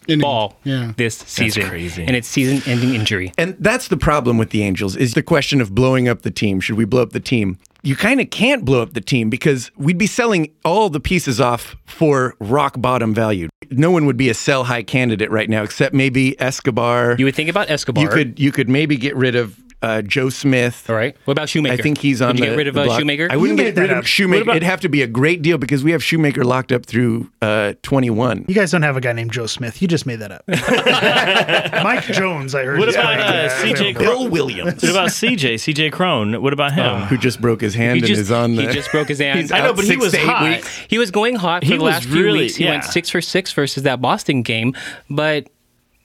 Inning. 0.08 0.20
ball 0.20 0.58
Yeah. 0.64 0.92
this 0.96 1.16
season. 1.26 1.68
crazy. 1.68 2.04
And 2.04 2.16
it's 2.16 2.26
season-ending 2.28 2.94
injury. 2.94 3.32
And 3.38 3.56
that's 3.60 3.88
the 3.88 3.96
problem 3.96 4.38
with 4.38 4.50
the 4.50 4.62
Angels 4.62 4.96
is 4.96 5.14
the 5.14 5.22
question 5.22 5.60
of 5.60 5.74
blowing 5.74 6.08
up 6.08 6.22
the 6.22 6.30
team. 6.30 6.60
Should 6.60 6.76
we 6.76 6.84
blow 6.84 7.02
up 7.02 7.12
the 7.12 7.20
team? 7.20 7.58
You 7.84 7.96
kind 7.96 8.20
of 8.20 8.30
can't 8.30 8.64
blow 8.64 8.80
up 8.80 8.92
the 8.92 9.00
team 9.00 9.28
because 9.28 9.72
we'd 9.76 9.98
be 9.98 10.06
selling 10.06 10.52
all 10.64 10.88
the 10.88 11.00
pieces 11.00 11.40
off 11.40 11.74
for 11.84 12.36
rock 12.38 12.80
bottom 12.80 13.12
value. 13.12 13.48
No 13.70 13.90
one 13.90 14.06
would 14.06 14.16
be 14.16 14.28
a 14.28 14.34
sell 14.34 14.62
high 14.62 14.84
candidate 14.84 15.30
right 15.32 15.50
now 15.50 15.64
except 15.64 15.92
maybe 15.92 16.40
Escobar. 16.40 17.16
You 17.18 17.24
would 17.24 17.34
think 17.34 17.50
about 17.50 17.70
Escobar. 17.70 18.04
You 18.04 18.08
could 18.08 18.38
you 18.38 18.52
could 18.52 18.68
maybe 18.68 18.96
get 18.96 19.16
rid 19.16 19.34
of 19.34 19.58
uh, 19.82 20.00
Joe 20.02 20.28
Smith. 20.30 20.88
All 20.88 20.96
right. 20.96 21.16
What 21.24 21.32
about 21.32 21.48
Shoemaker? 21.48 21.74
I 21.74 21.76
think 21.82 21.98
he's 21.98 22.22
on 22.22 22.28
Would 22.28 22.38
you 22.38 22.44
the 22.44 22.50
get 22.52 22.56
rid 22.56 22.68
of 22.68 22.74
the 22.74 22.80
uh, 22.82 22.84
block. 22.86 22.98
Shoemaker? 23.00 23.28
I 23.30 23.36
wouldn't 23.36 23.58
You 23.58 23.64
get 23.72 23.76
rid 23.80 23.90
of. 23.90 24.06
Shoemaker. 24.08 24.42
About- 24.42 24.56
It'd 24.56 24.68
have 24.68 24.80
to 24.82 24.88
be 24.88 25.02
a 25.02 25.06
great 25.06 25.42
deal 25.42 25.58
because 25.58 25.82
we 25.84 25.90
have 25.92 26.02
Shoemaker 26.02 26.44
locked 26.44 26.72
up 26.72 26.86
through 26.86 27.30
uh, 27.42 27.74
21. 27.82 28.46
You 28.48 28.54
guys 28.54 28.70
don't 28.70 28.82
have 28.82 28.96
a 28.96 29.00
guy 29.00 29.12
named 29.12 29.32
Joe 29.32 29.46
Smith. 29.46 29.82
You 29.82 29.88
just 29.88 30.06
made 30.06 30.20
that 30.20 30.32
up. 30.32 30.44
Mike 31.84 32.04
Jones, 32.04 32.54
I 32.54 32.64
heard. 32.64 32.78
What 32.78 32.88
is 32.88 32.94
about 32.94 33.18
uh, 33.20 33.48
CJ 33.62 33.98
Bill 33.98 34.28
Williams, 34.28 34.82
What 34.82 34.90
about 34.90 35.08
CJ? 35.10 35.54
CJ 35.54 35.92
Cron. 35.92 36.40
What 36.42 36.52
about 36.52 36.72
him? 36.72 37.02
who 37.08 37.18
just 37.18 37.40
broke 37.40 37.60
his 37.60 37.74
hand 37.74 37.96
he 37.96 38.00
and 38.00 38.06
just, 38.06 38.20
is 38.20 38.30
on 38.30 38.54
the. 38.56 38.62
he 38.62 38.68
just 38.72 38.90
broke 38.90 39.08
his 39.08 39.18
hand. 39.18 39.50
I 39.52 39.60
know, 39.60 39.72
but 39.74 39.84
he 39.84 39.96
was 39.96 40.14
hot. 40.16 40.44
weeks. 40.48 40.76
He 40.88 40.98
was 40.98 41.10
going 41.10 41.34
hot 41.36 41.62
for 41.62 41.66
He 41.70 41.76
the 41.76 41.82
was 41.82 41.92
last 41.94 42.04
few 42.08 42.22
really- 42.24 42.38
weeks. 42.40 42.56
He 42.56 42.64
went 42.64 42.84
six 42.84 43.10
for 43.10 43.20
six 43.20 43.52
versus 43.52 43.82
that 43.82 44.00
Boston 44.00 44.42
game, 44.42 44.74
but 45.10 45.48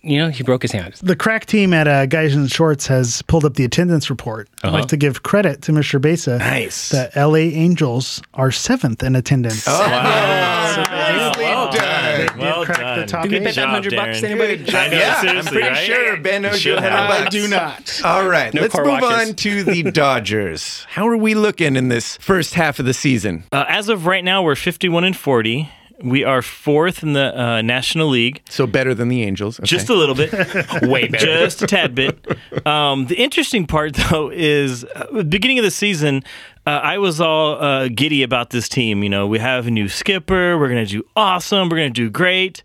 you 0.01 0.18
know 0.20 0.30
he 0.30 0.44
broke 0.44 0.62
his 0.62 0.72
hand. 0.72 0.94
The 1.01 1.16
crack 1.16 1.46
team 1.46 1.74
at 1.74 1.88
uh, 1.88 2.06
Guys 2.06 2.34
in 2.36 2.48
Shorts 2.48 2.88
has 2.88 3.22
pulled 3.24 3.46
up 3.46 3.56
the 3.56 3.63
attendance 3.66 4.10
report. 4.10 4.48
I'd 4.63 4.74
like 4.74 4.88
to 4.88 4.98
give 4.98 5.24
credit 5.24 5.62
to 5.63 5.72
Mr. 5.72 6.00
Besa. 6.01 6.38
Nice. 6.38 6.89
The 6.89 7.12
LA 7.16 7.36
Angels 7.60 8.22
are 8.34 8.51
seventh 8.51 9.04
in 9.04 9.16
attendance. 9.16 9.66
Oh, 9.68 9.88
Nicely 9.88 11.44
done. 11.44 12.38
Well 12.39 12.66
cracked 12.66 12.80
the 12.80 12.84
done. 12.84 13.08
top 13.08 13.24
Did 13.24 13.32
we 13.32 13.38
bet 13.39 13.56
that 13.56 13.62
job, 13.62 13.70
hundred 13.70 13.96
bucks? 13.96 14.24
Anybody? 14.24 14.58
Good 14.58 14.75
I 14.75 14.88
know, 14.89 14.98
Yeah, 14.98 15.22
I'm 15.25 15.46
pretty 15.46 15.68
right? 15.68 15.86
sure 15.86 16.18
Ben 16.18 16.42
knows 16.44 16.60
Should 16.60 16.75
you 16.77 16.82
had 16.82 16.92
have. 16.92 17.10
a 17.10 17.13
I 17.13 17.20
bucks. 17.24 17.36
do 17.36 17.48
not. 17.48 18.01
All 18.04 18.27
right, 18.27 18.54
No 18.54 18.62
let's 18.62 18.77
move 18.77 18.86
washes. 18.88 19.30
on 19.30 19.36
to 19.36 19.63
the 19.63 19.84
Dodgers. 19.92 20.86
How 20.89 21.08
are 21.08 21.18
we 21.18 21.34
looking 21.34 21.75
in 21.75 21.89
this 21.89 22.18
first 22.18 22.54
half 22.54 22.80
of 22.80 22.86
the 22.86 22.94
season? 22.94 23.44
Uh, 23.51 23.66
as 23.68 23.89
of 23.89 24.06
right 24.06 24.24
now, 24.24 24.44
we're 24.44 24.56
51 24.56 25.04
and 25.04 25.16
40. 25.18 25.70
We 26.04 26.24
are 26.24 26.42
fourth 26.44 27.01
in 27.01 27.13
the 27.13 27.39
uh, 27.39 27.62
National 27.63 28.08
League, 28.10 28.42
So 28.50 28.68
better 28.68 28.94
than 28.94 29.08
the 29.10 29.24
Angels. 29.24 29.60
Okay. 29.60 29.66
just 29.66 29.89
a 29.89 29.96
little 29.96 30.13
bit, 30.13 30.32
Way 30.84 31.08
better. 31.08 31.25
just 31.25 31.62
a 31.63 31.68
tad 31.68 31.96
bit. 31.96 32.24
Um, 32.68 33.08
the 33.08 33.16
interesting 33.16 33.66
part, 33.66 33.96
though, 33.96 34.30
is 34.32 34.84
uh, 34.84 35.24
beginning 35.24 35.58
of 35.60 35.66
the 35.66 35.72
season. 35.72 36.24
Uh, 36.68 36.70
I 36.84 36.98
was 37.00 37.20
all 37.20 37.56
uh, 37.63 37.88
giddy 37.88 38.22
about 38.24 38.51
this 38.51 38.70
team. 38.70 39.01
You 39.01 39.10
know, 39.10 39.25
we 39.25 39.39
have 39.39 39.66
a 39.68 39.72
new 39.72 39.88
skipper. 39.89 40.58
We're 40.60 40.68
gonna 40.70 40.86
do 40.86 41.04
awesome. 41.16 41.70
We're 41.70 41.77
gonna 41.77 41.89
do 41.89 42.10
great. 42.10 42.62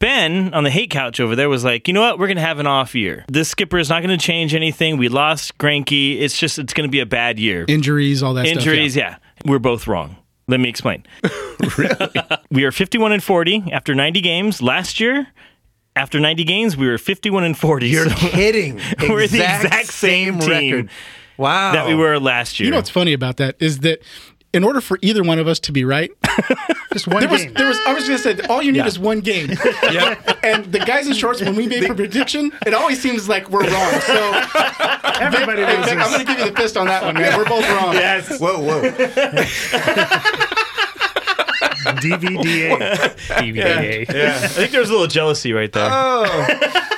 Ben 0.00 0.54
on 0.54 0.64
the 0.64 0.70
hate 0.70 0.88
couch 0.90 1.20
over 1.20 1.36
there 1.36 1.50
was 1.50 1.62
like, 1.62 1.86
you 1.86 1.92
know 1.92 2.00
what? 2.00 2.18
We're 2.18 2.28
gonna 2.28 2.40
have 2.40 2.58
an 2.58 2.66
off 2.66 2.94
year. 2.94 3.26
This 3.28 3.50
skipper 3.50 3.78
is 3.78 3.90
not 3.90 4.00
gonna 4.02 4.16
change 4.16 4.54
anything. 4.54 4.96
We 4.96 5.08
lost 5.08 5.58
Greinke. 5.58 6.18
It's 6.20 6.38
just 6.38 6.58
it's 6.58 6.72
gonna 6.72 6.88
be 6.88 7.00
a 7.00 7.06
bad 7.06 7.38
year. 7.38 7.66
Injuries, 7.68 8.22
all 8.22 8.32
that 8.34 8.46
Injuries, 8.46 8.94
stuff. 8.94 9.18
yeah. 9.44 9.48
We're 9.50 9.58
both 9.58 9.86
wrong. 9.86 10.16
Let 10.48 10.58
me 10.58 10.68
explain. 10.70 11.04
we 12.50 12.64
are 12.64 12.72
51 12.72 13.12
and 13.12 13.22
40 13.22 13.64
after 13.72 13.94
90 13.94 14.20
games. 14.20 14.62
Last 14.62 15.00
year, 15.00 15.26
after 15.96 16.18
90 16.20 16.44
games, 16.44 16.76
we 16.76 16.86
were 16.88 16.98
51 16.98 17.44
and 17.44 17.56
40. 17.58 17.88
You're 17.88 18.08
so- 18.08 18.14
kidding. 18.30 18.76
We're 19.00 19.26
the 19.26 19.38
exact 19.38 19.88
same 19.88 20.38
team 20.40 20.48
record. 20.50 20.90
Wow. 21.36 21.72
that 21.72 21.86
we 21.86 21.94
were 21.94 22.18
last 22.20 22.60
year. 22.60 22.66
You 22.66 22.70
know 22.72 22.78
what's 22.78 22.90
funny 22.90 23.12
about 23.14 23.38
that 23.38 23.56
is 23.60 23.78
that 23.80 24.02
in 24.52 24.62
order 24.64 24.80
for 24.80 24.98
either 25.00 25.22
one 25.22 25.38
of 25.38 25.46
us 25.48 25.58
to 25.60 25.72
be 25.72 25.84
right, 25.84 26.10
Just 26.92 27.06
one 27.06 27.20
there 27.20 27.28
was 27.28 27.44
game. 27.44 27.54
there 27.54 27.68
was 27.68 27.78
I 27.86 27.94
was 27.94 28.02
gonna 28.04 28.18
say 28.18 28.36
all 28.48 28.60
you 28.60 28.72
need 28.72 28.84
is 28.84 28.98
one 28.98 29.20
game. 29.20 29.48
yeah. 29.92 30.16
And 30.42 30.64
the 30.72 30.80
guys 30.80 31.06
in 31.06 31.12
shorts, 31.14 31.40
when 31.40 31.54
we 31.54 31.68
make 31.68 31.88
a 31.88 31.94
prediction, 31.94 32.50
it 32.66 32.74
always 32.74 33.00
seems 33.00 33.28
like 33.28 33.48
we're 33.48 33.60
wrong. 33.62 34.00
So 34.00 34.42
Everybody 35.20 35.62
Hey, 35.62 35.76
loses. 35.76 35.92
Vic, 35.92 36.00
I'm 36.04 36.10
gonna 36.10 36.24
give 36.24 36.38
you 36.40 36.50
the 36.50 36.56
fist 36.56 36.76
on 36.76 36.86
that 36.88 37.04
one, 37.04 37.14
man. 37.14 37.38
We're 37.38 37.44
both 37.48 37.68
wrong. 37.70 37.92
Yes. 37.94 38.40
Whoa, 38.40 38.58
whoa. 38.60 38.80
DVDA. 41.96 42.78
DVDA. 43.28 44.12
Yeah. 44.12 44.40
I 44.42 44.48
think 44.48 44.70
there's 44.72 44.88
a 44.88 44.92
little 44.92 45.06
jealousy 45.06 45.52
right 45.52 45.72
there. 45.72 45.88
Oh. 45.90 46.46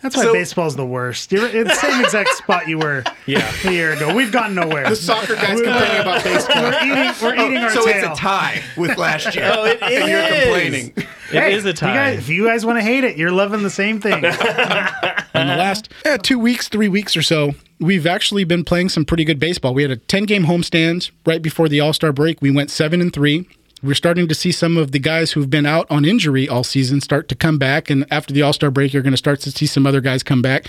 That's 0.00 0.16
why 0.16 0.22
So- 0.22 0.32
baseball's 0.32 0.76
the 0.76 0.86
worst. 0.86 1.32
You're 1.32 1.48
in 1.48 1.66
the 1.66 1.74
same 1.74 2.00
exact 2.04 2.28
spot 2.36 2.68
you 2.68 2.78
were 2.78 3.02
Yeah. 3.26 3.52
a 3.64 3.70
year 3.72 3.92
ago. 3.94 4.14
We've 4.14 4.30
gone 4.30 4.54
nowhere. 4.54 4.88
The 4.88 4.94
soccer 4.94 5.34
guys 5.34 5.60
complaining 5.60 6.00
about 6.00 6.22
baseball. 6.24 6.62
We're 6.62 6.82
eating, 6.82 7.14
we're 7.20 7.34
eating 7.34 7.56
our 7.58 7.70
so 7.70 7.84
tail. 7.84 8.12
it's 8.12 8.18
a 8.18 8.22
tie 8.22 8.62
with 8.76 8.96
last 8.96 9.34
year. 9.34 9.50
Oh, 9.52 9.64
it 9.64 9.82
and 9.82 10.08
you're 10.08 10.20
is. 10.20 10.42
complaining. 10.44 10.92
It 11.32 11.52
is 11.52 11.64
a 11.64 11.68
You 11.68 11.72
tie. 11.74 11.94
guys, 11.94 12.18
if 12.20 12.28
you 12.28 12.46
guys 12.46 12.64
want 12.64 12.78
to 12.78 12.82
hate 12.84 13.02
it, 13.02 13.16
you're 13.16 13.32
loving 13.32 13.64
the 13.64 13.70
same 13.70 14.00
thing. 14.00 14.14
in 14.14 14.22
the 14.22 15.56
last 15.58 15.88
eh, 16.04 16.16
two 16.16 16.38
weeks, 16.38 16.68
three 16.68 16.88
weeks 16.88 17.16
or 17.16 17.22
so, 17.22 17.54
we've 17.80 18.06
actually 18.06 18.44
been 18.44 18.62
playing 18.64 18.90
some 18.90 19.04
pretty 19.04 19.24
good 19.24 19.40
baseball. 19.40 19.74
We 19.74 19.82
had 19.82 19.90
a 19.90 19.96
10 19.96 20.24
game 20.24 20.44
homestand 20.44 21.10
right 21.26 21.42
before 21.42 21.68
the 21.68 21.80
All 21.80 21.92
Star 21.92 22.12
break. 22.12 22.40
We 22.40 22.52
went 22.52 22.70
seven 22.70 23.00
and 23.00 23.12
three. 23.12 23.48
We're 23.82 23.94
starting 23.94 24.28
to 24.28 24.34
see 24.34 24.52
some 24.52 24.76
of 24.76 24.92
the 24.92 24.98
guys 24.98 25.32
who've 25.32 25.50
been 25.50 25.66
out 25.66 25.86
on 25.90 26.04
injury 26.04 26.48
all 26.48 26.64
season 26.64 27.00
start 27.00 27.28
to 27.28 27.34
come 27.34 27.58
back. 27.58 27.90
And 27.90 28.06
after 28.10 28.34
the 28.34 28.42
All 28.42 28.52
Star 28.52 28.70
break, 28.70 28.92
you're 28.92 29.02
going 29.02 29.12
to 29.12 29.18
start 29.18 29.40
to 29.40 29.50
see 29.50 29.66
some 29.66 29.86
other 29.86 30.00
guys 30.00 30.22
come 30.22 30.42
back. 30.42 30.66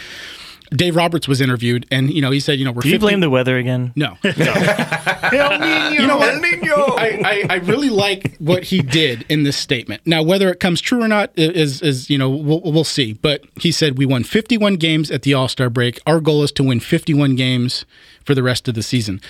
Dave 0.71 0.95
Roberts 0.95 1.27
was 1.27 1.41
interviewed, 1.41 1.87
and 1.89 2.13
you 2.13 2.21
know 2.21 2.29
he 2.29 2.39
said, 2.39 2.59
you 2.59 2.65
know, 2.65 2.71
we're 2.71 2.81
Do 2.81 2.89
you 2.89 2.99
blame 2.99 3.21
the 3.21 3.29
weather 3.29 3.57
again? 3.57 3.91
no. 3.95 4.17
El 4.23 5.59
Nino. 5.59 5.89
You 5.89 6.07
know 6.07 6.17
what? 6.17 6.35
El 6.35 6.41
Nino. 6.41 6.75
I, 6.95 7.21
I, 7.25 7.45
I 7.49 7.55
really 7.55 7.89
like 7.89 8.37
what 8.37 8.63
he 8.65 8.81
did 8.81 9.25
in 9.29 9.43
this 9.43 9.57
statement. 9.57 10.03
Now, 10.05 10.21
whether 10.21 10.49
it 10.49 10.59
comes 10.59 10.79
true 10.79 11.01
or 11.01 11.07
not 11.07 11.31
is 11.35 11.81
is 11.81 12.09
you 12.09 12.19
know 12.19 12.29
we'll, 12.29 12.61
we'll 12.61 12.83
see. 12.83 13.13
But 13.13 13.45
he 13.59 13.71
said 13.71 13.97
we 13.97 14.05
won 14.05 14.23
51 14.23 14.75
games 14.75 15.09
at 15.09 15.23
the 15.23 15.33
All 15.33 15.47
Star 15.47 15.71
break. 15.71 15.99
Our 16.05 16.19
goal 16.19 16.43
is 16.43 16.51
to 16.53 16.63
win 16.63 16.79
51 16.79 17.35
games 17.35 17.85
for 18.23 18.35
the 18.35 18.43
rest 18.43 18.67
of 18.67 18.75
the 18.75 18.83
season. 18.83 19.21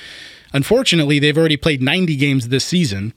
Unfortunately, 0.51 1.19
they've 1.19 1.37
already 1.37 1.57
played 1.57 1.81
90 1.81 2.15
games 2.17 2.49
this 2.49 2.65
season. 2.65 3.13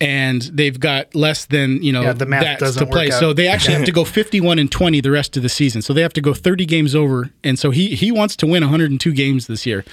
And 0.00 0.42
they've 0.42 0.78
got 0.78 1.14
less 1.14 1.46
than 1.46 1.82
you 1.82 1.92
know 1.92 2.02
Yeah, 2.02 2.12
the 2.12 2.26
math 2.26 2.42
that 2.42 2.58
doesn't 2.58 2.84
to 2.84 2.90
play, 2.90 3.10
so 3.10 3.32
they 3.32 3.46
actually 3.46 3.74
have 3.74 3.84
to 3.84 3.92
go 3.92 4.04
51 4.04 4.58
and 4.58 4.70
20 4.70 5.00
the 5.00 5.10
rest 5.10 5.36
of 5.36 5.42
the 5.42 5.48
season. 5.48 5.82
So 5.82 5.92
they 5.92 6.02
have 6.02 6.12
to 6.14 6.20
go 6.20 6.34
30 6.34 6.66
games 6.66 6.94
over, 6.94 7.30
and 7.44 7.58
so 7.58 7.70
he 7.70 7.94
he 7.94 8.10
wants 8.10 8.36
to 8.36 8.46
win 8.46 8.62
102 8.62 9.12
games 9.12 9.46
this 9.46 9.64
year. 9.66 9.84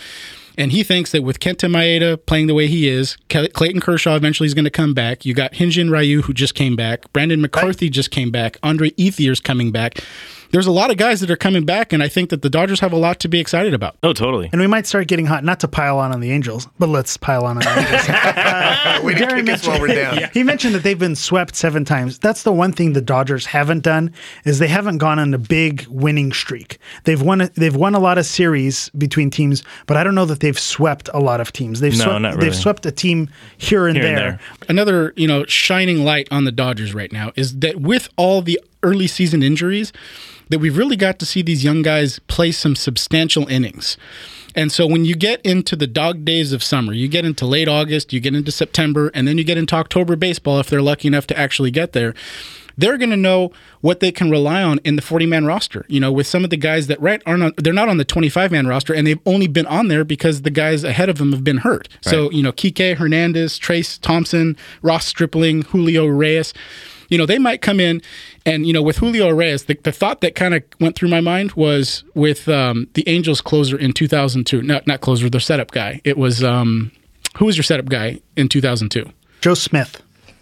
And 0.58 0.72
he 0.74 0.84
thinks 0.84 1.12
that 1.14 1.24
with 1.24 1.40
Kenta 1.40 1.70
Maeda 1.72 2.18
playing 2.26 2.48
the 2.48 2.54
way 2.54 2.68
he 2.68 2.90
is, 2.90 3.16
Clayton 3.30 3.80
Kershaw 3.80 4.16
eventually 4.16 4.48
is 4.48 4.54
going 4.54 4.66
to 4.66 4.70
come 4.70 4.94
back. 4.94 5.26
You 5.26 5.34
got 5.34 5.54
Hyun-jin 5.54 5.90
Ryu, 5.90 6.24
who 6.24 6.34
just 6.34 6.56
came 6.56 6.76
back. 6.76 7.12
Brandon 7.14 7.40
McCarthy 7.40 7.90
just 7.90 8.12
came 8.12 8.32
back. 8.32 8.58
Andre 8.62 8.92
Ethier's 8.98 9.40
coming 9.40 9.72
back. 9.72 10.04
There's 10.52 10.68
a 10.68 10.72
lot 10.72 10.92
of 10.92 10.98
guys 10.98 11.20
that 11.22 11.32
are 11.32 11.36
coming 11.38 11.66
back, 11.66 11.94
and 11.94 12.04
I 12.04 12.08
think 12.08 12.30
that 12.30 12.42
the 12.42 12.50
Dodgers 12.50 12.80
have 12.82 12.94
a 12.94 12.98
lot 12.98 13.20
to 13.22 13.28
be 13.28 13.40
excited 13.40 13.74
about. 13.74 13.98
Oh, 14.04 14.14
totally. 14.14 14.50
And 14.52 14.60
we 14.62 14.68
might 14.68 14.86
start 14.86 15.08
getting 15.08 15.26
hot, 15.26 15.44
not 15.44 15.60
to 15.62 15.68
pile 15.68 15.98
on 16.00 16.12
on 16.12 16.20
the 16.20 16.32
Angels, 16.32 16.68
but 16.80 16.90
let's 16.90 17.16
pile 17.18 17.46
on 17.46 17.58
on 17.58 17.64
the 17.64 17.70
Angels. 17.70 19.04
Way 19.06 19.14
to 19.16 19.26
Darren 19.26 19.46
kick 19.46 19.50
us 19.56 19.68
while 19.68 19.80
we're 19.80 19.88
down. 19.88 20.18
yeah. 20.20 20.30
He 20.34 20.44
mentioned 20.44 20.76
that 20.76 20.84
they've 20.84 21.00
been 21.00 21.16
swept 21.16 21.56
seven 21.56 21.86
times. 21.86 22.20
That's 22.20 22.44
the 22.44 22.52
one 22.52 22.72
thing 22.74 22.94
the 22.94 23.02
Dodgers 23.02 23.46
haven't 23.46 23.84
done 23.84 24.14
is 24.46 24.60
they 24.60 24.68
haven't 24.68 24.98
gone 25.00 25.20
on 25.20 25.34
a 25.34 25.38
big 25.38 25.86
winning 25.88 26.32
streak. 26.34 26.78
They've 27.06 27.22
won 27.22 27.50
they've 27.56 27.76
won 27.76 27.96
a 27.96 28.00
lot 28.00 28.18
of 28.18 28.26
series 28.26 28.90
between 28.90 29.30
teams, 29.30 29.64
but 29.88 29.98
I 29.98 30.04
don't 30.04 30.16
know 30.16 30.26
that 30.26 30.40
they've 30.42 30.60
swept 30.60 31.10
a 31.14 31.20
lot 31.20 31.42
of 31.42 31.52
teams. 31.52 31.80
They've 31.80 31.98
No, 31.98 32.04
swept, 32.06 32.22
not 32.22 32.36
really. 32.36 32.46
they've 32.50 32.56
swept 32.56 32.86
a 32.86 32.92
team 32.92 33.30
here 33.58 33.88
and 33.88 33.96
Here 33.98 34.06
and 34.06 34.18
there. 34.18 34.32
there. 34.32 34.40
Another, 34.70 35.14
you 35.16 35.28
know, 35.28 35.46
shining 35.46 36.04
light 36.04 36.28
on 36.32 36.44
the 36.44 36.52
Dodgers 36.52 36.94
right 36.94 37.12
now 37.12 37.32
is 37.36 37.60
that 37.60 37.78
with 37.80 38.10
all 38.18 38.42
the 38.42 38.60
early 38.84 39.08
season 39.08 39.44
injuries, 39.44 39.92
that 40.50 40.60
we've 40.60 40.78
really 40.78 40.98
got 40.98 41.18
to 41.20 41.26
see 41.26 41.42
these 41.42 41.64
young 41.64 41.82
guys 41.82 42.20
play 42.28 42.52
some 42.52 42.76
substantial 42.76 43.48
innings. 43.48 43.98
And 44.54 44.72
so 44.72 44.86
when 44.86 45.06
you 45.06 45.16
get 45.16 45.42
into 45.44 45.78
the 45.78 45.88
dog 45.88 46.26
days 46.26 46.52
of 46.52 46.62
summer, 46.62 46.92
you 46.92 47.08
get 47.08 47.24
into 47.24 47.46
late 47.46 47.70
August, 47.70 48.12
you 48.12 48.20
get 48.20 48.36
into 48.36 48.52
September, 48.52 49.10
and 49.14 49.28
then 49.28 49.38
you 49.38 49.46
get 49.46 49.58
into 49.58 49.76
October 49.76 50.18
baseball 50.18 50.60
if 50.60 50.70
they're 50.70 50.82
lucky 50.82 51.08
enough 51.08 51.26
to 51.28 51.40
actually 51.40 51.72
get 51.72 51.94
there. 51.94 52.14
they're 52.78 52.98
going 52.98 53.10
to 53.12 53.18
know 53.18 53.52
what 53.82 54.00
they 54.00 54.12
can 54.12 54.30
rely 54.30 54.62
on 54.64 54.80
in 54.84 54.96
the 54.96 55.02
40 55.02 55.26
man 55.26 55.46
roster. 55.46 55.86
You 55.88 56.00
know, 56.00 56.12
with 56.12 56.28
some 56.28 56.44
of 56.44 56.50
the 56.50 56.58
guys 56.58 56.88
that 56.88 57.00
right 57.02 57.22
aren't 57.26 57.44
on, 57.44 57.54
they're 57.58 57.74
not 57.74 57.90
on 57.90 57.98
the 57.98 58.06
25 58.06 58.52
man 58.52 58.68
roster, 58.68 58.94
and 58.94 59.06
they've 59.06 59.20
only 59.26 59.48
been 59.48 59.66
on 59.68 59.88
there 59.88 60.04
because 60.04 60.42
the 60.42 60.50
guys 60.50 60.84
ahead 60.84 61.10
of 61.10 61.18
them 61.18 61.32
have 61.32 61.44
been 61.44 61.58
hurt. 61.58 61.88
So 62.02 62.32
you 62.32 62.44
know, 62.44 62.52
Kike 62.52 62.98
Hernandez, 62.98 63.60
Trayce 63.60 64.00
Thompson, 64.00 64.58
Ross 64.82 65.06
Stripling, 65.06 65.64
Julio 65.64 66.06
Urias. 66.06 66.54
You 67.10 67.18
know, 67.18 67.26
they 67.26 67.40
might 67.40 67.62
come 67.62 67.82
in 67.82 68.02
and, 68.46 68.66
you 68.66 68.74
know, 68.74 68.82
with 68.82 68.98
Julio 68.98 69.28
Urias, 69.28 69.66
the, 69.66 69.78
the 69.84 69.92
thought 69.92 70.22
that 70.22 70.36
kind 70.36 70.54
of 70.54 70.64
went 70.80 70.96
through 70.96 71.10
my 71.10 71.22
mind 71.22 71.52
was 71.54 72.04
with 72.16 72.48
um, 72.48 72.88
the 72.94 73.08
Angels 73.08 73.42
closer 73.42 73.78
in 73.78 73.94
2002. 73.94 74.62
Not, 74.62 74.88
not 74.88 75.02
closer, 75.02 75.30
the 75.30 75.40
setup 75.40 75.72
guy. 75.72 76.02
It 76.04 76.18
was, 76.18 76.44
um, 76.44 76.92
who 77.38 77.46
was 77.46 77.58
your 77.58 77.64
setup 77.64 77.88
guy 77.88 78.20
in 78.36 78.50
2002? 78.50 79.10
Joe 79.42 79.54
Smith. 79.54 80.02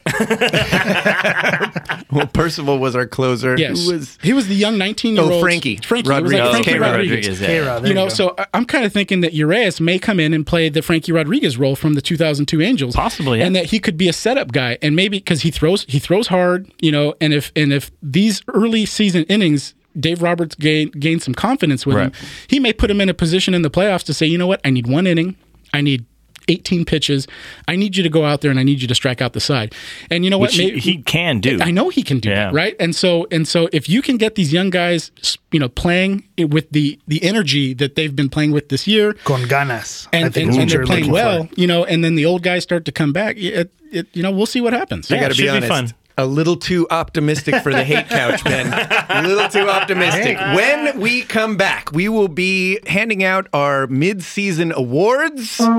Well, 2.12 2.26
Percival 2.26 2.80
was 2.80 2.96
our 2.96 3.06
closer. 3.06 3.56
Yes. 3.56 3.86
Who 3.86 3.94
was 3.94 4.18
he 4.24 4.34
was 4.34 4.48
the 4.48 4.56
young 4.56 4.80
19 4.80 5.14
year 5.16 5.24
old. 5.24 5.32
Oh, 5.34 5.42
Frankie. 5.42 5.76
Frankie. 5.78 6.10
Rodriguez. 6.10 6.40
like 6.40 6.52
Frankie 6.52 6.72
K-Rod 6.72 6.92
Rodriguez. 6.98 7.40
yeah. 7.40 7.48
K-Rod, 7.48 7.82
there 7.84 7.88
You 7.90 7.94
know, 7.94 8.06
go. 8.06 8.10
so 8.10 8.36
I- 8.38 8.48
I'm 8.56 8.66
kind 8.66 8.84
of 8.84 8.92
thinking 8.92 9.22
that 9.22 9.34
Urias 9.34 9.80
may 9.80 10.00
come 10.00 10.20
in 10.20 10.34
and 10.34 10.46
play 10.46 10.70
the 10.70 10.82
Frankie 10.82 11.12
Rodriguez 11.12 11.58
role 11.58 11.76
from 11.76 11.94
the 11.94 12.02
2002 12.02 12.62
Angels, 12.62 12.96
Possibly, 12.96 13.40
yeah. 13.40 13.46
and 13.46 13.56
that 13.56 13.66
he 13.66 13.80
could 13.80 13.96
be 13.96 14.10
a 14.10 14.14
setup 14.14 14.52
guy, 14.52 14.78
and 14.82 14.96
maybe 14.96 15.20
because 15.20 15.44
he 15.44 15.52
throws 15.52 15.86
he 15.88 16.00
throws 16.00 16.28
hard, 16.28 16.70
you 16.82 16.92
know, 16.92 17.14
and 17.22 17.32
if 17.32 17.52
and 17.56 17.72
if 17.72 17.92
these 18.02 18.42
early 18.48 18.86
season 18.86 19.24
innings. 19.26 19.76
Dave 20.00 20.22
Roberts 20.22 20.54
gain 20.56 20.92
gain 20.92 21.20
some 21.20 21.34
confidence 21.34 21.84
with 21.86 21.96
Right. 21.98 22.06
him. 22.06 22.12
He 22.48 22.60
may 22.60 22.72
put 22.74 22.90
him 22.92 23.02
in 23.02 23.10
a 23.10 23.14
position 23.14 23.54
in 23.56 23.64
the 23.64 23.72
playoffs 23.72 24.04
to 24.04 24.14
say, 24.14 24.26
you 24.28 24.38
know 24.38 24.46
what, 24.48 24.62
I 24.64 24.70
need 24.70 24.86
one 24.88 25.08
inning, 25.08 25.36
I 25.74 25.82
need 25.82 26.06
18 26.50 26.84
pitches, 26.86 27.28
I 27.68 27.76
need 27.76 27.96
you 27.96 28.04
to 28.04 28.10
go 28.10 28.26
out 28.26 28.42
there 28.42 28.52
and 28.52 28.60
I 28.60 28.64
need 28.64 28.82
you 28.82 28.88
to 28.88 28.96
strike 28.96 29.22
out 29.22 29.34
the 29.34 29.40
side. 29.40 29.74
And 30.10 30.24
you 30.26 30.30
know 30.30 30.38
what, 30.38 30.50
Which 30.50 30.58
he, 30.58 30.72
May- 30.74 30.80
he 30.80 31.02
can 31.04 31.40
do. 31.40 31.60
I 31.62 31.72
know 31.72 31.90
he 31.90 32.04
can 32.04 32.20
do 32.20 32.30
Yeah. 32.30 32.46
that, 32.46 32.54
right? 32.54 32.76
And 32.80 32.96
so 32.96 33.28
and 33.32 33.48
so 33.48 33.70
if 33.72 33.88
you 33.88 34.02
can 34.02 34.18
get 34.18 34.36
these 34.36 34.52
young 34.52 34.70
guys, 34.70 35.12
you 35.52 35.60
know, 35.60 35.70
playing 35.70 36.24
with 36.38 36.70
the 36.72 37.00
the 37.08 37.24
energy 37.24 37.74
that 37.76 37.96
they've 37.96 38.16
been 38.16 38.30
playing 38.30 38.52
with 38.52 38.70
this 38.70 38.88
year, 38.88 39.14
Con 39.24 39.44
ganas. 39.44 40.08
I 40.12 40.18
and, 40.18 40.34
think 40.34 40.52
and, 40.52 40.62
and 40.62 40.70
they're 40.72 40.86
playing 40.86 41.12
well, 41.12 41.46
for. 41.46 41.54
you 41.60 41.68
know, 41.68 41.86
and 41.86 42.04
then 42.04 42.16
the 42.16 42.26
old 42.26 42.44
guys 42.44 42.64
start 42.64 42.86
to 42.86 42.92
come 42.92 43.14
back, 43.14 43.38
it, 43.38 43.72
it, 43.92 44.08
you 44.14 44.24
know, 44.24 44.32
we'll 44.32 44.46
see 44.46 44.62
what 44.62 44.74
happens. 44.74 45.12
I 45.12 45.16
Yeah, 45.16 45.22
got 45.22 45.32
to 45.32 45.38
be 45.42 45.48
should 45.48 45.62
be 45.62 45.68
fun. 45.68 45.94
A 46.20 46.26
little 46.26 46.58
too 46.58 46.86
optimistic 46.92 47.64
for 47.64 47.72
the 47.72 47.82
hate 47.82 48.10
couch, 48.10 48.44
Ben. 48.44 48.68
A 49.10 49.26
little 49.26 49.48
too 49.48 49.70
optimistic. 49.70 50.38
When 50.38 51.00
we 51.00 51.22
come 51.22 51.56
back, 51.56 51.94
we 51.94 52.10
will 52.10 52.28
be 52.28 52.78
handing 52.86 53.24
out 53.24 53.48
our 53.54 53.88
mid-season 53.88 54.74
awards. 54.74 55.50
Sorry, 55.52 55.70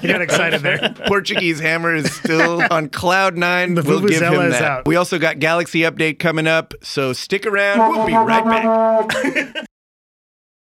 you 0.00 0.08
got 0.08 0.22
excited 0.22 0.62
there. 0.62 0.94
Portuguese 1.06 1.60
Hammer 1.60 1.94
is 1.94 2.10
still 2.14 2.62
on 2.70 2.88
cloud 2.88 3.36
nine. 3.36 3.74
The 3.74 3.82
we'll 3.82 4.00
give 4.00 4.22
him 4.22 4.48
that. 4.48 4.62
out. 4.62 4.86
We 4.86 4.96
also 4.96 5.18
got 5.18 5.38
Galaxy 5.38 5.80
update 5.80 6.18
coming 6.18 6.46
up, 6.46 6.72
so 6.80 7.12
stick 7.12 7.44
around. 7.44 7.90
We'll 7.90 8.06
be 8.06 8.14
right 8.14 8.42
back. 8.42 9.66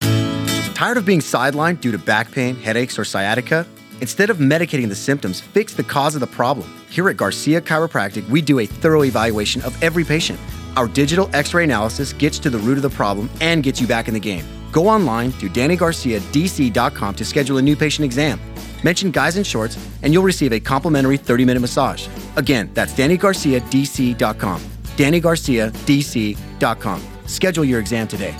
Tired 0.74 0.96
of 0.96 1.06
being 1.06 1.20
sidelined 1.20 1.80
due 1.80 1.92
to 1.92 1.98
back 1.98 2.32
pain, 2.32 2.56
headaches, 2.56 2.98
or 2.98 3.04
sciatica? 3.04 3.64
Instead 4.02 4.28
of 4.30 4.38
medicating 4.38 4.88
the 4.88 4.96
symptoms, 4.96 5.40
fix 5.40 5.74
the 5.74 5.84
cause 5.84 6.16
of 6.16 6.20
the 6.20 6.26
problem. 6.26 6.68
Here 6.90 7.08
at 7.08 7.16
Garcia 7.16 7.60
Chiropractic, 7.60 8.28
we 8.28 8.42
do 8.42 8.58
a 8.58 8.66
thorough 8.66 9.04
evaluation 9.04 9.62
of 9.62 9.80
every 9.80 10.02
patient. 10.02 10.40
Our 10.76 10.88
digital 10.88 11.30
x 11.32 11.54
ray 11.54 11.62
analysis 11.62 12.12
gets 12.12 12.40
to 12.40 12.50
the 12.50 12.58
root 12.58 12.78
of 12.78 12.82
the 12.82 12.90
problem 12.90 13.30
and 13.40 13.62
gets 13.62 13.80
you 13.80 13.86
back 13.86 14.08
in 14.08 14.14
the 14.14 14.18
game. 14.18 14.44
Go 14.72 14.88
online 14.88 15.30
to 15.34 15.48
DannyGarciaDC.com 15.48 17.14
to 17.14 17.24
schedule 17.24 17.58
a 17.58 17.62
new 17.62 17.76
patient 17.76 18.04
exam. 18.04 18.40
Mention 18.82 19.12
Guys 19.12 19.36
in 19.36 19.44
Shorts, 19.44 19.78
and 20.02 20.12
you'll 20.12 20.24
receive 20.24 20.52
a 20.52 20.58
complimentary 20.58 21.16
30 21.16 21.44
minute 21.44 21.60
massage. 21.60 22.08
Again, 22.34 22.70
that's 22.74 22.94
DannyGarciaDC.com. 22.94 24.60
DannyGarciaDC.com. 24.96 27.02
Schedule 27.26 27.64
your 27.64 27.78
exam 27.78 28.08
today. 28.08 28.34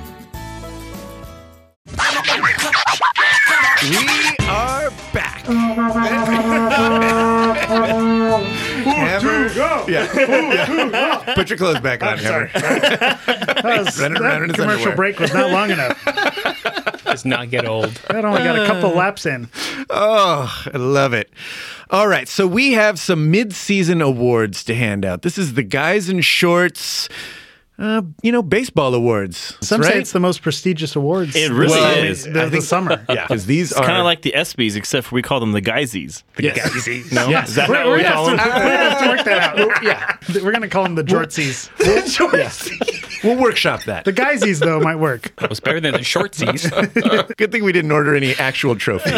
We 5.53 5.59
are 5.59 5.93
back. 5.93 7.59
Hammer. 8.87 9.53
Yeah. 9.53 9.85
Yeah. 9.87 11.35
Put 11.35 11.51
your 11.51 11.59
clothes 11.59 11.81
back 11.81 12.03
on, 12.03 12.17
Hammer. 12.19 12.51
That, 13.63 13.85
was, 13.85 14.01
Running 14.01 14.21
around 14.23 14.43
in 14.45 14.49
that 14.49 14.57
his 14.57 14.65
commercial 14.65 14.89
underwear. 14.91 14.97
break 14.97 15.21
was 15.21 15.33
not 15.35 15.51
long 15.51 15.71
enough. 15.71 16.03
Does 17.05 17.25
not 17.25 17.51
get 17.51 17.67
old. 17.67 17.91
That 18.09 18.25
only 18.25 18.43
got 18.43 18.59
a 18.59 18.67
couple 18.67 18.91
uh, 18.91 18.95
laps 18.95 19.27
in. 19.27 19.49
Oh, 19.91 20.65
I 20.73 20.77
love 20.79 21.13
it. 21.13 21.31
All 21.91 22.09
right, 22.09 22.27
so 22.27 22.47
we 22.47 22.73
have 22.73 22.99
some 22.99 23.31
mid-season 23.31 24.01
awards 24.01 24.65
to 24.65 24.75
hand 24.75 25.05
out. 25.05 25.21
This 25.23 25.37
is 25.39 25.55
the 25.55 25.63
guys 25.63 26.09
in 26.09 26.23
shorts, 26.23 27.09
uh, 27.83 28.01
you 28.23 28.31
know, 28.31 28.43
baseball 28.43 28.95
awards. 28.95 29.59
Some 29.61 29.81
right? 29.81 29.93
say 29.95 29.99
it's 29.99 30.13
the 30.13 30.21
most 30.21 30.41
prestigious 30.41 30.95
awards. 30.95 31.35
It 31.35 31.51
really 31.51 31.73
Well, 31.73 32.05
is. 32.05 32.23
The, 32.25 32.47
the 32.49 32.63
summer. 32.63 33.05
yeah, 33.09 33.27
because 33.27 33.47
these 33.47 33.73
It's 33.73 33.81
are 33.81 33.85
kind 33.85 33.99
of 33.99 34.05
like 34.05 34.23
the 34.23 34.33
ESPYS, 34.37 34.77
except 34.77 35.09
for 35.09 35.17
we 35.17 35.23
call 35.23 35.41
them 35.41 35.51
the 35.51 35.61
Guysies. 35.61 36.23
The 36.37 36.45
Yes. 36.45 37.13
No, 37.13 37.29
Yes. 37.29 37.49
is 37.49 37.55
that 37.57 37.69
We're, 37.69 37.75
not 37.75 37.87
we're 37.87 37.91
what 37.91 37.97
we 37.99 38.03
gonna 38.05 38.15
call 38.15 38.27
them? 38.27 38.37
we're 38.39 38.45
gonna 38.45 38.91
have 38.91 39.03
to 39.03 39.09
work 39.09 39.25
that 39.25 39.59
out. 39.59 39.83
yeah. 39.83 40.17
We're 40.45 40.53
gonna 40.53 40.69
call 40.69 40.85
them 40.85 40.95
the 40.95 41.03
Jortsies. 41.03 41.71
We'll 43.25 43.39
workshop 43.41 43.85
that. 43.85 44.05
The 44.05 44.13
Guysies 44.13 44.59
though 44.61 44.81
might 44.81 44.97
work. 44.97 45.33
It 45.43 45.49
was 45.49 45.61
better 45.61 45.81
than 45.81 45.93
the 45.93 45.99
shortsies. 46.01 47.37
Good 47.37 47.53
thing 47.53 47.63
we 47.65 47.73
didn't 47.73 47.93
order 47.93 48.15
any 48.17 48.35
actual 48.35 48.75
trophies. 48.77 49.13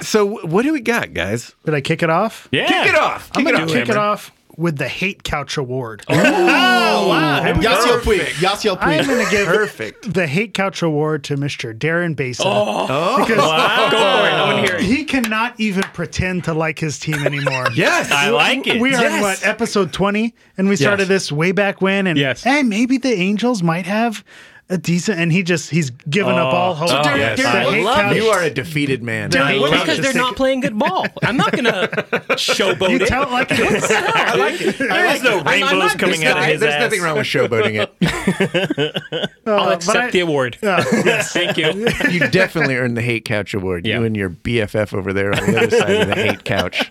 so, 0.06 0.44
what 0.46 0.62
do 0.62 0.72
we 0.72 0.80
got, 0.80 1.12
guys? 1.12 1.54
Did 1.64 1.74
I 1.74 1.80
kick 1.80 2.02
it 2.04 2.10
off? 2.10 2.46
Yeah. 2.52 2.66
Kick 2.66 2.94
it 2.94 2.94
off. 2.94 3.30
I'm 3.34 3.44
Kick 3.44 3.52
gonna 3.54 3.64
it 3.64 3.68
off. 3.68 3.74
kick 3.74 3.88
it 3.88 3.96
off 3.96 4.32
with 4.56 4.78
the 4.78 4.88
Hate 4.88 5.22
Couch 5.22 5.56
Award. 5.56 6.02
Oh, 6.08 6.14
wow. 7.08 7.42
Yasiel 7.44 8.00
Puig. 8.00 8.20
Yasiel 8.40 8.78
I'm 8.80 9.06
gonna 9.06 9.30
give 9.30 9.46
Perfect. 9.46 10.12
the 10.14 10.26
Hate 10.26 10.54
Couch 10.54 10.82
Award 10.82 11.24
to 11.24 11.36
Mr. 11.36 11.76
Darren 11.76 12.16
Besa. 12.16 12.42
Oh, 12.46 13.18
because 13.26 13.42
oh, 13.42 13.48
Wow. 13.48 13.88
Go 13.90 13.98
for 13.98 14.04
it. 14.04 14.32
I 14.32 14.52
want 14.54 14.66
to 14.66 14.72
hear 14.72 14.80
it. 14.80 14.84
he 14.84 15.04
cannot 15.04 15.58
even 15.58 15.82
pretend 15.84 16.44
to 16.44 16.54
like 16.54 16.78
his 16.78 16.98
team 16.98 17.24
anymore. 17.26 17.68
yes. 17.74 18.10
I 18.10 18.30
like 18.30 18.66
it. 18.66 18.80
We 18.80 18.94
are 18.94 19.04
in 19.06 19.20
what 19.20 19.44
episode 19.46 19.92
twenty, 19.92 20.34
and 20.56 20.68
we 20.68 20.76
started 20.76 21.02
Yes. 21.02 21.08
this 21.08 21.32
way 21.32 21.52
back 21.52 21.80
when, 21.80 22.06
and 22.06 22.18
Yes. 22.18 22.42
hey, 22.42 22.62
maybe 22.62 22.98
the 22.98 23.12
Angels 23.12 23.62
might 23.62 23.86
have 23.86 24.24
a 24.68 24.76
decent, 24.78 25.20
and 25.20 25.30
he 25.32 25.42
just 25.44 25.70
he's 25.70 25.90
given 25.90 26.34
up 26.34 26.52
all 26.52 26.74
hope. 26.74 26.90
Oh, 26.90 27.14
yes. 27.14 27.38
The 27.40 27.46
I 27.48 27.80
love 27.80 27.96
Couch- 27.96 28.16
You 28.16 28.24
are 28.26 28.42
a 28.42 28.50
defeated 28.50 29.02
man. 29.02 29.30
Darren, 29.30 29.60
Well, 29.60 29.70
Couch 29.70 29.82
because 29.82 29.98
is 30.00 30.04
they're 30.04 30.14
not 30.20 30.34
playing 30.34 30.60
good 30.60 30.76
ball. 30.78 31.06
I'm 31.22 31.36
not 31.36 31.52
gonna 31.52 31.86
showboat 32.36 32.90
You 32.90 32.96
it. 32.96 33.06
tell 33.06 33.22
it 33.22 33.30
like 33.30 33.50
it 33.52 33.60
is. 33.60 33.84
I 33.90 34.34
like 34.36 34.60
it. 34.60 34.76
There's 34.78 35.22
no 35.22 35.38
I'm- 35.38 35.46
I'm 35.46 35.52
rainbows 35.52 35.70
not- 35.92 35.98
coming 35.98 36.20
There's, 36.20 36.32
out 36.34 36.38
of 36.38 36.42
nothing- 36.42 36.52
his 36.52 36.60
there's 36.60 36.74
ass. 36.74 36.80
nothing 36.80 37.02
wrong 37.02 37.16
with 37.16 37.26
showboating 37.26 37.86
it. 37.86 39.30
I'll 39.46 39.68
Uh, 39.68 39.72
accept 39.74 39.96
I- 39.96 40.10
the 40.10 40.20
award. 40.20 40.58
Uh, 40.62 40.82
yes. 41.04 41.32
Thank 41.32 41.56
you. 41.56 41.66
You 42.10 42.28
definitely 42.30 42.74
earned 42.76 42.96
the 42.96 43.02
hate 43.02 43.24
couch 43.24 43.54
award. 43.54 43.86
Yeah. 43.86 43.98
You 44.00 44.04
and 44.04 44.16
your 44.16 44.30
BFF 44.30 44.92
over 44.94 45.12
there 45.12 45.32
on 45.32 45.46
the 45.52 45.58
other 45.62 45.70
side 45.78 45.90
of 46.02 46.08
the 46.08 46.14
hate 46.16 46.44
couch. 46.44 46.90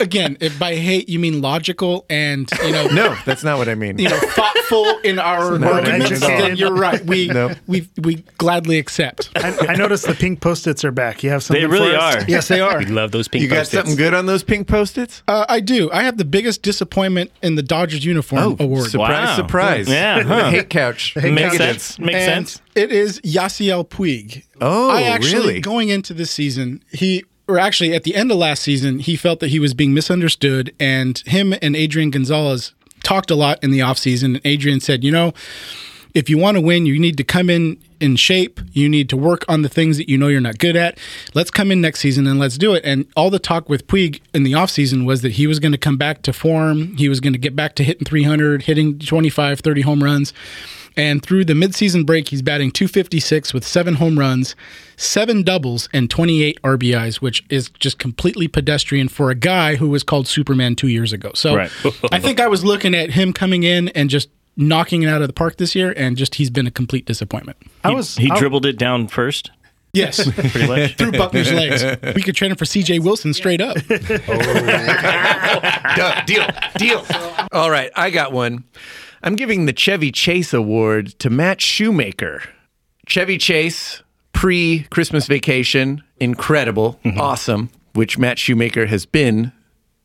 Again, 0.00 0.38
if 0.40 0.58
by 0.58 0.76
hate 0.76 1.10
you 1.10 1.18
mean 1.18 1.42
logical 1.42 2.06
and 2.08 2.50
you 2.64 2.72
know 2.72 2.86
No, 2.86 3.14
that's 3.26 3.44
not 3.44 3.58
what 3.58 3.68
I 3.68 3.74
mean. 3.74 3.98
you 3.98 4.08
know 4.08 4.18
thoughtful 4.18 4.98
in 5.04 5.18
our 5.18 5.58
not 5.58 5.72
arguments, 5.84 6.10
educated. 6.22 6.40
then 6.44 6.56
you're 6.56 6.72
right. 6.74 7.04
We 7.04 7.28
No. 7.28 7.54
we 7.66 7.86
we 8.00 8.24
gladly 8.38 8.78
accept. 8.78 9.28
I, 9.36 9.54
I 9.68 9.74
noticed 9.76 10.06
the 10.06 10.14
pink 10.14 10.40
post-its 10.40 10.84
are 10.86 10.90
back. 10.90 11.22
You 11.22 11.28
have 11.30 11.42
something 11.42 11.60
They 11.62 11.66
really 11.66 11.90
for 11.90 11.98
us? 11.98 12.16
are. 12.16 12.24
Yes, 12.26 12.48
they 12.48 12.60
are. 12.60 12.78
We 12.78 12.86
love 12.86 13.12
those 13.12 13.28
pink 13.28 13.42
You 13.42 13.48
got 13.48 13.56
Post-its. 13.58 13.74
something 13.74 13.96
good 13.96 14.14
on 14.14 14.24
those 14.24 14.42
pink 14.42 14.68
post-its? 14.68 15.22
Uh, 15.28 15.44
I 15.50 15.60
do. 15.60 15.90
I 15.92 16.02
have 16.04 16.16
the 16.16 16.24
biggest 16.24 16.62
disappointment 16.62 17.30
in 17.42 17.56
the 17.56 17.62
Dodgers 17.62 18.04
uniform 18.06 18.56
award. 18.58 18.90
surprise, 18.90 19.28
Wow. 19.28 19.36
surprise. 19.36 19.88
Yeah, 19.88 20.22
The 20.22 20.28
huh. 20.28 20.50
hate 20.50 20.70
couch. 20.70 21.14
Makes 21.14 21.26
Negative. 21.30 21.58
sense. 21.58 21.98
Makes 21.98 22.14
and 22.16 22.48
sense. 22.48 22.62
It 22.74 22.90
is 22.90 23.20
Yasiel 23.20 23.86
Puig. 23.86 24.44
Oh, 24.62 24.90
I 24.90 25.02
actually 25.02 25.34
really? 25.34 25.60
going 25.60 25.90
into 25.90 26.14
this 26.14 26.30
season, 26.30 26.82
he 26.90 27.24
or 27.46 27.58
actually 27.58 27.94
at 27.94 28.04
the 28.04 28.14
end 28.14 28.30
of 28.30 28.38
last 28.38 28.62
season, 28.62 28.98
he 28.98 29.16
felt 29.16 29.40
that 29.40 29.48
he 29.48 29.58
was 29.58 29.74
being 29.74 29.94
misunderstood, 29.94 30.74
and 30.80 31.18
him 31.26 31.54
and 31.60 31.76
Adrian 31.76 32.10
Gonzalez 32.10 32.72
talked 33.02 33.30
a 33.30 33.36
lot 33.36 33.62
in 33.62 33.70
the 33.70 33.80
offseason. 33.80 34.24
And 34.36 34.40
Adrian 34.44 34.80
said, 34.80 35.04
you 35.04 35.10
know, 35.12 35.32
if 36.14 36.30
you 36.30 36.38
want 36.38 36.56
to 36.56 36.60
win, 36.60 36.86
you 36.86 36.98
need 36.98 37.16
to 37.18 37.24
come 37.24 37.50
in 37.50 37.76
in 38.00 38.16
shape. 38.16 38.60
You 38.72 38.88
need 38.88 39.08
to 39.08 39.16
work 39.16 39.44
on 39.48 39.62
the 39.62 39.68
things 39.68 39.96
that 39.98 40.08
you 40.08 40.16
know 40.16 40.28
you're 40.28 40.40
not 40.40 40.58
good 40.58 40.76
at. 40.76 40.98
Let's 41.34 41.50
come 41.50 41.70
in 41.70 41.80
next 41.80 42.00
season 42.00 42.26
and 42.26 42.38
let's 42.38 42.56
do 42.56 42.72
it. 42.74 42.84
And 42.84 43.06
all 43.16 43.30
the 43.30 43.38
talk 43.38 43.68
with 43.68 43.86
Puig 43.86 44.20
in 44.32 44.44
the 44.44 44.52
offseason 44.52 45.06
was 45.06 45.22
that 45.22 45.32
he 45.32 45.46
was 45.46 45.58
going 45.58 45.72
to 45.72 45.78
come 45.78 45.96
back 45.96 46.22
to 46.22 46.32
form. 46.32 46.96
He 46.96 47.08
was 47.08 47.20
going 47.20 47.32
to 47.32 47.38
get 47.38 47.56
back 47.56 47.74
to 47.76 47.84
hitting 47.84 48.04
300, 48.04 48.62
hitting 48.62 48.98
25, 48.98 49.60
30 49.60 49.80
home 49.82 50.02
runs. 50.02 50.32
And 50.96 51.22
through 51.22 51.44
the 51.44 51.54
midseason 51.54 52.06
break, 52.06 52.28
he's 52.28 52.40
batting 52.42 52.70
256 52.70 53.52
with 53.52 53.66
seven 53.66 53.94
home 53.94 54.18
runs, 54.18 54.54
seven 54.96 55.42
doubles, 55.42 55.88
and 55.92 56.08
28 56.08 56.60
RBIs, 56.62 57.16
which 57.16 57.44
is 57.50 57.68
just 57.80 57.98
completely 57.98 58.46
pedestrian 58.46 59.08
for 59.08 59.30
a 59.30 59.34
guy 59.34 59.74
who 59.76 59.88
was 59.88 60.02
called 60.04 60.28
Superman 60.28 60.76
two 60.76 60.88
years 60.88 61.12
ago. 61.12 61.32
So 61.34 61.56
Right. 61.56 61.70
I 62.12 62.20
think 62.20 62.38
I 62.40 62.46
was 62.46 62.64
looking 62.64 62.94
at 62.94 63.10
him 63.10 63.32
coming 63.32 63.64
in 63.64 63.88
and 63.88 64.08
just 64.08 64.28
knocking 64.56 65.02
it 65.02 65.08
out 65.08 65.20
of 65.20 65.26
the 65.26 65.32
park 65.34 65.56
this 65.56 65.74
year, 65.74 65.92
and 65.96 66.16
just 66.16 66.36
he's 66.36 66.48
been 66.50 66.66
a 66.68 66.70
complete 66.70 67.06
disappointment. 67.06 67.56
I 67.82 67.88
He- 67.88 67.94
was 67.96 68.16
He 68.16 68.30
I- 68.30 68.38
dribbled 68.38 68.64
it 68.66 68.78
down 68.78 69.08
first. 69.08 69.50
Yes, 69.94 70.28
Pretty 70.50 70.66
much. 70.66 70.94
through 70.98 71.12
Buckner's 71.12 71.52
legs. 71.52 71.84
We 72.16 72.22
could 72.22 72.34
trade 72.34 72.50
him 72.50 72.56
for 72.56 72.64
C.J. 72.64 72.98
Wilson 73.00 73.32
straight 73.32 73.60
up. 73.60 73.76
Oh. 73.88 75.60
Done. 75.96 76.24
Deal. 76.26 76.46
Deal. 76.76 77.06
All 77.52 77.70
right, 77.70 77.90
I 77.94 78.10
got 78.10 78.32
one. 78.32 78.64
I'm 79.24 79.36
giving 79.36 79.64
the 79.64 79.72
Chevy 79.72 80.12
Chase 80.12 80.52
Award 80.52 81.18
to 81.20 81.30
Matt 81.30 81.62
Shoemaker. 81.62 82.42
Chevy 83.08 83.38
Chase, 83.38 84.02
pre 84.34 84.86
Christmas 84.90 85.26
vacation, 85.26 86.04
incredible, 86.20 87.00
mm-hmm. 87.02 87.18
awesome, 87.18 87.70
which 87.94 88.18
Matt 88.18 88.38
Shoemaker 88.38 88.84
has 88.84 89.06
been 89.06 89.50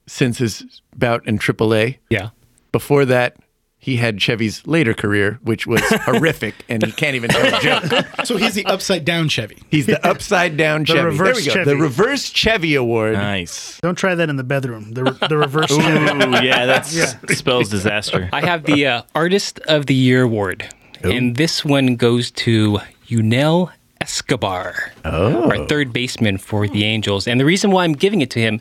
since 0.08 0.38
his 0.38 0.82
bout 0.96 1.28
in 1.28 1.38
AAA. 1.38 1.98
Yeah. 2.10 2.30
Before 2.72 3.04
that, 3.04 3.36
he 3.82 3.96
had 3.96 4.22
Chevy's 4.22 4.68
later 4.68 4.94
career, 4.94 5.40
which 5.42 5.66
was 5.66 5.82
horrific, 6.04 6.54
and 6.68 6.86
he 6.86 6.92
can't 6.92 7.16
even 7.16 7.30
tell 7.30 7.56
a 7.56 7.60
joke. 7.62 8.08
So 8.26 8.36
he's 8.36 8.54
the 8.54 8.66
upside 8.66 9.06
down 9.06 9.30
Chevy. 9.30 9.58
He's 9.72 9.86
the 9.86 10.06
upside 10.06 10.58
down 10.58 10.84
Chevy. 10.86 11.02
reverse 11.02 11.28
there 11.28 11.36
we 11.36 11.46
go. 11.46 11.54
Chevy. 11.54 11.64
The 11.66 11.78
reverse 11.78 12.30
Chevy 12.30 12.76
Award. 12.76 13.14
Nice. 13.14 13.80
Don't 13.82 13.98
try 13.98 14.16
that 14.16 14.30
in 14.30 14.36
the 14.36 14.44
bedroom. 14.44 14.92
The, 14.92 15.12
the 15.30 15.38
reverse. 15.38 15.72
Ooh, 15.72 15.82
Chevy. 15.82 16.46
yeah, 16.46 16.66
that 16.66 16.86
spells 17.30 17.70
disaster. 17.70 18.30
I 18.34 18.42
have 18.42 18.66
the 18.66 18.86
uh, 18.86 19.02
Artist 19.16 19.60
of 19.62 19.86
the 19.86 19.96
Year 19.96 20.24
award, 20.24 20.68
and 21.02 21.38
this 21.38 21.64
one 21.64 21.96
goes 21.96 22.32
to 22.32 22.80
Yunel 23.08 23.72
Escobar, 24.02 24.92
our 25.06 25.66
third 25.68 25.94
baseman 25.94 26.38
for 26.38 26.68
the 26.68 26.84
Angels. 26.84 27.28
And 27.28 27.40
the 27.40 27.46
reason 27.46 27.72
why 27.72 27.84
I'm 27.84 27.94
giving 27.94 28.22
it 28.22 28.30
to 28.32 28.40
him 28.40 28.60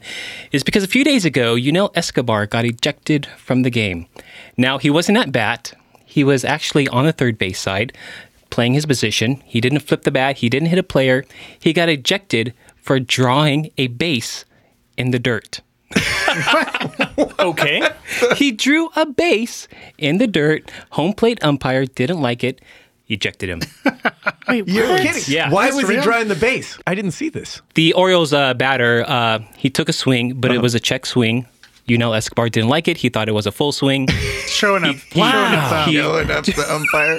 is 0.52 0.62
because 0.62 0.84
a 0.84 0.88
few 0.88 1.04
days 1.04 1.24
ago, 1.24 1.54
Yunel 1.54 1.90
Escobar 1.94 2.46
got 2.46 2.64
ejected 2.64 3.26
from 3.36 3.62
the 3.62 3.70
game. 3.70 4.06
Now 4.58 4.76
he 4.76 4.90
wasn't 4.90 5.16
at 5.16 5.32
bat; 5.32 5.72
he 6.04 6.24
was 6.24 6.44
actually 6.44 6.86
on 6.88 7.06
the 7.06 7.12
third 7.12 7.38
base 7.38 7.60
side, 7.60 7.96
playing 8.50 8.74
his 8.74 8.84
position. 8.84 9.40
He 9.46 9.60
didn't 9.60 9.80
flip 9.80 10.02
the 10.02 10.10
bat. 10.10 10.38
He 10.38 10.50
didn't 10.50 10.68
hit 10.68 10.78
a 10.78 10.82
player. 10.82 11.24
He 11.58 11.72
got 11.72 11.88
ejected 11.88 12.52
for 12.76 12.98
drawing 13.00 13.70
a 13.78 13.86
base 13.86 14.44
in 14.98 15.12
the 15.12 15.18
dirt. 15.18 15.60
Okay. 17.40 17.82
he 18.36 18.52
drew 18.52 18.90
a 18.94 19.06
base 19.06 19.66
in 19.96 20.18
the 20.18 20.26
dirt. 20.26 20.70
Home 20.90 21.12
plate 21.12 21.42
umpire 21.42 21.86
didn't 21.86 22.20
like 22.20 22.44
it, 22.44 22.60
ejected 23.08 23.48
him. 23.48 23.60
You're 24.48 24.98
kidding. 24.98 25.22
Yeah. 25.26 25.50
Why 25.50 25.66
That's 25.66 25.76
was 25.82 25.88
he 25.88 26.00
drawing 26.00 26.28
the 26.28 26.34
base? 26.36 26.78
I 26.86 26.94
didn't 26.94 27.12
see 27.12 27.28
this. 27.28 27.60
The 27.74 27.92
Orioles 27.94 28.32
uh, 28.32 28.54
batter, 28.54 29.04
uh, 29.06 29.40
he 29.56 29.70
took 29.70 29.88
a 29.88 29.92
swing, 29.92 30.40
but 30.40 30.52
it 30.52 30.60
was 30.60 30.74
a 30.74 30.80
check 30.80 31.06
swing. 31.06 31.46
Yunel 31.90 32.14
Escobar 32.14 32.48
didn't 32.48 32.68
like 32.68 32.88
it. 32.88 32.96
He 32.98 33.08
thought 33.08 33.28
it 33.28 33.32
was 33.32 33.46
a 33.46 33.52
full 33.52 33.72
swing. 33.72 34.08
Showing 34.46 34.84
up. 34.84 34.96
Wow. 35.14 35.30
Showing 35.32 35.58
up, 35.58 35.86
He- 35.88 35.96
Going 35.96 36.30
up 36.30 36.44
the 36.44 36.74
umpire. 36.74 37.18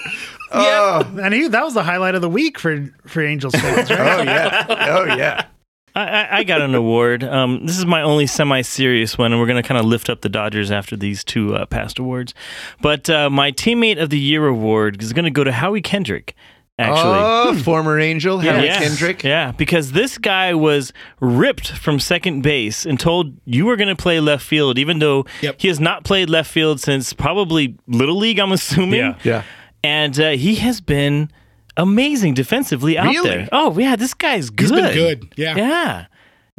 Oh, 0.52 1.20
and 1.22 1.32
he, 1.34 1.48
that 1.48 1.64
was 1.64 1.76
the 1.76 1.84
highlight 1.84 2.16
of 2.16 2.22
the 2.22 2.30
week 2.30 2.58
for 2.58 2.88
for 3.06 3.22
Angels 3.24 3.54
fans, 3.54 3.90
right? 3.92 4.20
Oh 4.20 4.24
yeah. 4.24 4.66
Oh 4.70 5.04
yeah. 5.16 5.46
I, 5.96 6.02
I, 6.08 6.38
I 6.40 6.44
got 6.44 6.62
an 6.62 6.74
award. 6.76 7.24
Um, 7.24 7.66
this 7.66 7.78
is 7.78 7.86
my 7.86 8.02
only 8.04 8.26
semi-serious 8.28 9.18
one, 9.18 9.32
and 9.32 9.40
we're 9.42 9.48
going 9.48 9.62
to 9.62 9.68
kind 9.68 9.80
of 9.80 9.86
lift 9.86 10.08
up 10.10 10.22
the 10.22 10.30
Dodgers 10.30 10.72
after 10.72 10.96
these 10.96 11.24
two 11.24 11.56
uh, 11.56 11.66
past 11.66 11.98
awards. 12.00 12.34
But 12.82 13.10
uh, 13.10 13.30
my 13.32 13.52
teammate 13.52 14.02
of 14.02 14.10
the 14.12 14.20
year 14.20 14.48
award 14.48 15.02
is 15.02 15.14
going 15.14 15.26
to 15.26 15.32
go 15.32 15.44
to 15.44 15.52
Howie 15.52 15.82
Kendrick. 15.82 16.36
Actually, 16.80 17.20
Oh, 17.20 17.62
former 17.64 18.00
Angel 18.00 18.40
Howard 18.40 18.64
yeah. 18.64 18.80
Kendrick. 18.80 19.24
Yeah, 19.24 19.52
because 19.52 19.92
this 19.92 20.18
guy 20.18 20.54
was 20.54 20.94
ripped 21.20 21.70
from 21.72 22.00
second 22.00 22.42
base 22.42 22.86
and 22.86 23.00
told 23.00 23.36
you 23.46 23.66
were 23.66 23.76
going 23.76 23.90
to 23.96 24.02
play 24.02 24.20
left 24.20 24.46
field, 24.46 24.80
even 24.80 25.00
though 25.00 25.26
Yep. 25.42 25.56
he 25.60 25.68
has 25.68 25.80
not 25.80 26.04
played 26.06 26.30
left 26.30 26.50
field 26.50 26.80
since 26.80 27.12
probably 27.14 27.76
Little 27.88 28.16
League, 28.18 28.40
I'm 28.40 28.52
assuming. 28.54 29.00
Yeah. 29.02 29.16
Yeah. 29.24 29.44
And 29.84 30.20
uh, 30.20 30.30
he 30.32 30.56
has 30.56 30.80
been 30.82 31.30
amazing 31.78 32.34
defensively 32.34 32.98
out 32.98 33.08
Really? 33.08 33.30
there. 33.30 33.50
Oh, 33.52 33.78
yeah, 33.78 33.96
this 33.96 34.14
guy's 34.14 34.50
good. 34.50 34.70
He's 34.70 34.72
been 34.72 34.94
good. 34.94 35.34
Yeah. 35.36 35.56
Yeah. 35.58 36.06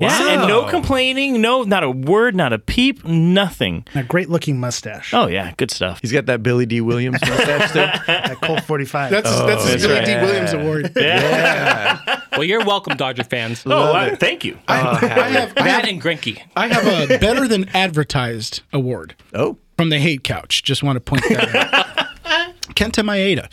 Yeah, 0.01 0.41
and 0.41 0.49
no 0.49 0.65
complaining, 0.69 1.41
no, 1.41 1.63
not 1.63 1.83
a 1.83 1.91
word, 1.91 2.35
not 2.35 2.53
a 2.53 2.59
peep, 2.59 3.05
nothing. 3.05 3.87
A 3.95 4.03
great 4.03 4.29
looking 4.31 4.59
mustache. 4.59 5.13
Oh 5.13 5.27
yeah, 5.27 5.53
good 5.57 5.71
stuff. 5.71 6.01
He's 6.01 6.13
got 6.13 6.27
that 6.27 6.43
Billy 6.43 6.67
Dee 6.67 6.81
Williams 6.81 7.21
mustache 7.21 7.71
still. 7.71 7.87
That 8.07 8.41
Colt 8.41 8.63
45. 8.65 9.11
That's 9.11 9.29
oh, 9.31 9.47
that's 9.47 9.63
his 9.65 9.83
that's 9.83 9.87
Billy 9.87 9.95
right. 9.99 10.07
Dee 10.07 10.17
Williams 10.27 10.53
award. 10.53 10.93
Yeah. 10.97 12.21
Well, 12.33 12.45
you're 12.45 12.65
welcome, 12.65 12.97
Dodger 12.97 13.25
fans. 13.25 13.63
Oh, 13.67 13.93
I- 13.93 14.15
thank 14.15 14.45
you. 14.45 14.59
I 14.69 14.77
have 14.77 15.53
I 15.57 15.69
have, 15.69 15.85
and 15.85 16.01
Greinke. 16.01 16.41
I 16.57 16.69
have 16.69 17.11
a 17.11 17.19
better 17.19 17.47
than 17.49 17.69
advertised 17.75 18.63
award. 18.73 19.15
Oh. 19.35 19.59
from 19.77 19.91
the 19.91 19.99
hate 19.99 20.25
couch. 20.25 20.63
Just 20.63 20.83
want 20.83 20.97
to 20.97 21.01
point 21.01 21.23
that 21.29 21.55
out. 21.55 22.55
Kenta 22.75 23.03
Maeda. 23.05 23.51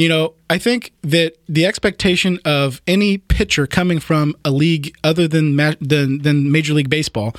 You 0.00 0.08
know, 0.08 0.32
I 0.48 0.56
think 0.56 0.94
that 1.02 1.36
the 1.46 1.66
expectation 1.66 2.38
of 2.46 2.80
any 2.86 3.18
pitcher 3.18 3.66
coming 3.66 4.00
from 4.00 4.34
a 4.46 4.50
league 4.50 4.96
other 5.04 5.28
than 5.28 5.54
ma- 5.54 5.74
than, 5.78 6.22
than 6.22 6.50
Major 6.50 6.72
League 6.72 6.88
Baseball, 6.88 7.34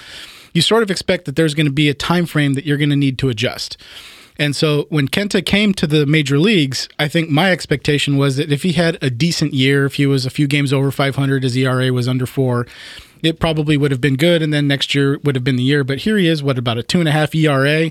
you 0.54 0.62
sort 0.62 0.84
of 0.84 0.91
expect 0.91 1.26
that 1.26 1.36
there's 1.36 1.56
going 1.56 1.65
to 1.65 1.71
be 1.71 1.89
a 1.89 1.95
time 1.95 2.28
frame 2.28 2.54
that 2.54 2.63
you're 2.63 2.78
going 2.78 2.91
to 2.91 2.95
need 2.95 3.17
to 3.17 3.30
adjust. 3.30 3.78
And 4.38 4.56
so 4.56 4.86
when 4.89 5.08
Kenta 5.08 5.43
came 5.43 5.74
to 5.74 5.88
the 5.88 6.06
major 6.06 6.38
leagues, 6.38 6.88
I 7.00 7.08
think 7.08 7.32
my 7.32 7.52
expectation 7.52 8.17
was 8.17 8.38
that 8.38 8.52
if 8.52 8.62
he 8.62 8.74
had 8.74 8.95
a 9.02 9.10
decent 9.10 9.56
year, 9.56 9.86
if 9.88 9.95
he 9.95 10.06
was 10.06 10.28
a 10.28 10.30
few 10.30 10.45
games 10.45 10.71
over 10.71 10.91
500, 10.91 11.41
his 11.41 11.58
ERA 11.58 11.91
was 11.91 12.08
under 12.08 12.28
four, 12.28 12.67
it 13.24 13.39
probably 13.39 13.76
would 13.76 13.89
have 13.89 14.02
been 14.02 14.17
good. 14.17 14.43
And 14.43 14.54
then 14.54 14.67
next 14.67 14.93
year 14.93 15.17
would 15.24 15.34
have 15.34 15.43
been 15.43 15.56
the 15.56 15.63
year. 15.63 15.84
But 15.84 16.00
here 16.00 16.15
he 16.15 16.28
is, 16.28 16.43
what, 16.43 16.60
about 16.60 16.78
a 16.78 16.84
two 16.84 17.00
and 17.00 17.10
a 17.10 17.12
half 17.12 17.34
ERA? 17.34 17.89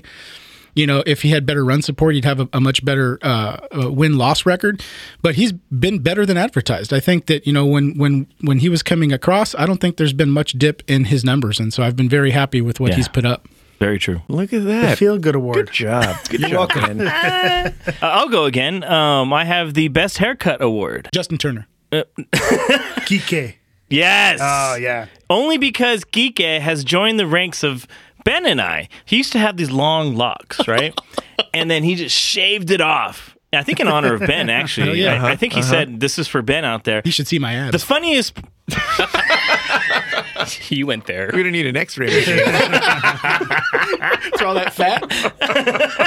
You 0.73 0.87
know, 0.87 1.03
if 1.05 1.21
he 1.21 1.29
had 1.31 1.45
better 1.45 1.65
run 1.65 1.81
support, 1.81 2.15
he'd 2.15 2.25
have 2.25 2.39
a, 2.39 2.49
a 2.53 2.61
much 2.61 2.83
better 2.85 3.19
uh, 3.21 3.57
uh, 3.71 3.91
win 3.91 4.17
loss 4.17 4.45
record. 4.45 4.81
But 5.21 5.35
he's 5.35 5.51
been 5.51 5.99
better 5.99 6.25
than 6.25 6.37
advertised. 6.37 6.93
I 6.93 6.99
think 6.99 7.25
that 7.25 7.45
you 7.45 7.53
know 7.53 7.65
when 7.65 7.97
when 7.97 8.27
when 8.41 8.59
he 8.59 8.69
was 8.69 8.81
coming 8.83 9.11
across, 9.11 9.53
I 9.55 9.65
don't 9.65 9.81
think 9.81 9.97
there's 9.97 10.13
been 10.13 10.31
much 10.31 10.53
dip 10.53 10.81
in 10.89 11.05
his 11.05 11.23
numbers, 11.25 11.59
and 11.59 11.73
so 11.73 11.83
I've 11.83 11.95
been 11.95 12.09
very 12.09 12.31
happy 12.31 12.61
with 12.61 12.79
what 12.79 12.91
Yeah. 12.91 12.95
he's 12.97 13.07
put 13.07 13.25
up. 13.25 13.47
Very 13.79 13.97
true. 13.97 14.21
Look 14.27 14.53
at 14.53 14.63
that. 14.65 14.97
Feel 14.99 15.17
good 15.17 15.33
award. 15.33 15.55
Good 15.55 15.71
job. 15.71 16.15
Good 16.29 16.41
job, 16.41 16.69
man. 16.75 17.01
Uh, 17.87 17.95
I'll 18.01 18.29
go 18.29 18.45
again. 18.45 18.83
Um, 18.83 19.33
I 19.33 19.43
have 19.45 19.73
the 19.73 19.87
best 19.87 20.19
haircut 20.19 20.61
award. 20.61 21.09
Justin 21.13 21.37
Turner. 21.39 21.67
Kike. 21.91 23.55
Yes. 23.89 24.39
Oh, 24.41 24.75
yeah. 24.75 25.07
Only 25.29 25.57
because 25.57 26.05
Kike 26.05 26.61
has 26.61 26.85
joined 26.85 27.19
the 27.19 27.27
ranks 27.27 27.61
of 27.61 27.85
Ben 28.23 28.45
and 28.45 28.61
I. 28.61 28.87
He 29.05 29.17
used 29.17 29.31
to 29.33 29.39
have 29.39 29.57
these 29.57 29.71
long 29.71 30.15
locks, 30.15 30.67
right? 30.67 30.97
and 31.53 31.69
then 31.69 31.83
he 31.83 31.95
just 31.95 32.15
shaved 32.15 32.71
it 32.71 32.81
off. 32.81 33.37
I 33.53 33.63
think 33.63 33.81
in 33.81 33.87
honor 33.87 34.13
of 34.13 34.21
Ben, 34.21 34.49
actually. 34.49 34.89
Oh, 34.89 34.93
yeah. 34.93 35.11
I, 35.11 35.13
I 35.13 35.17
uh-huh. 35.17 35.35
think 35.35 35.53
he 35.53 35.59
uh-huh. 35.59 35.69
said 35.69 35.99
this 35.99 36.17
is 36.17 36.27
for 36.27 36.41
Ben 36.41 36.63
out 36.63 36.85
there. 36.85 37.01
You 37.03 37.11
should 37.11 37.27
see 37.27 37.37
my 37.37 37.53
ass. 37.53 37.73
The 37.73 37.79
funniest 37.79 38.37
You 40.69 40.87
went 40.87 41.05
there. 41.05 41.29
We're 41.31 41.39
gonna 41.39 41.51
need 41.51 41.67
an 41.67 41.77
X-ray 41.77 42.07
machine. 42.07 42.37
for 44.37 44.45
all 44.45 44.55
that 44.55 44.73
fat. 44.73 45.05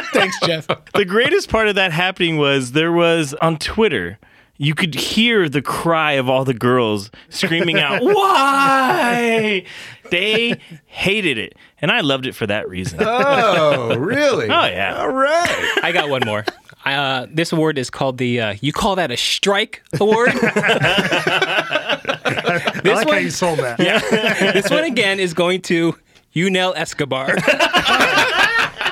Thanks, 0.13 0.39
Jeff. 0.41 0.67
the 0.95 1.05
greatest 1.05 1.49
part 1.49 1.69
of 1.69 1.77
that 1.77 1.93
happening 1.93 2.37
was 2.37 2.73
there 2.73 2.93
was 2.93 3.35
on 3.35 3.59
Twitter. 3.59 4.19
You 4.57 4.75
could 4.75 4.95
hear 4.95 5.49
the 5.49 5.63
cry 5.63 6.13
of 6.13 6.29
all 6.29 6.45
the 6.45 6.55
girls 6.55 7.11
screaming 7.29 7.81
out, 7.81 8.03
"Why?" 8.15 9.65
They 10.11 10.61
hated 10.87 11.39
it, 11.39 11.55
and 11.81 11.91
I 11.91 12.03
loved 12.03 12.27
it 12.27 12.37
for 12.37 12.47
that 12.47 12.69
reason. 12.69 13.01
Oh, 13.03 13.97
really? 13.97 14.49
Oh, 14.49 14.67
yeah. 14.67 15.01
All 15.01 15.09
right. 15.11 15.79
I 15.83 15.91
got 15.93 16.09
one 16.09 16.23
more. 16.25 16.45
Uh, 16.85 17.27
this 17.33 17.51
award 17.53 17.79
is 17.79 17.91
called 17.91 18.19
the 18.19 18.41
uh, 18.41 18.55
"You 18.61 18.73
Call 18.73 18.95
That 18.97 19.11
a 19.11 19.17
Strike" 19.17 19.83
award. 20.01 20.31
I 20.39 22.01
like 22.85 23.09
how 23.09 23.17
you 23.17 23.31
sold 23.31 23.59
that. 23.59 23.81
Yeah. 23.81 24.53
this 24.53 24.71
one 24.71 24.85
again 24.85 25.19
is 25.19 25.35
going 25.35 25.63
to 25.63 25.97
Yunel 26.33 26.75
Escobar. 26.77 27.35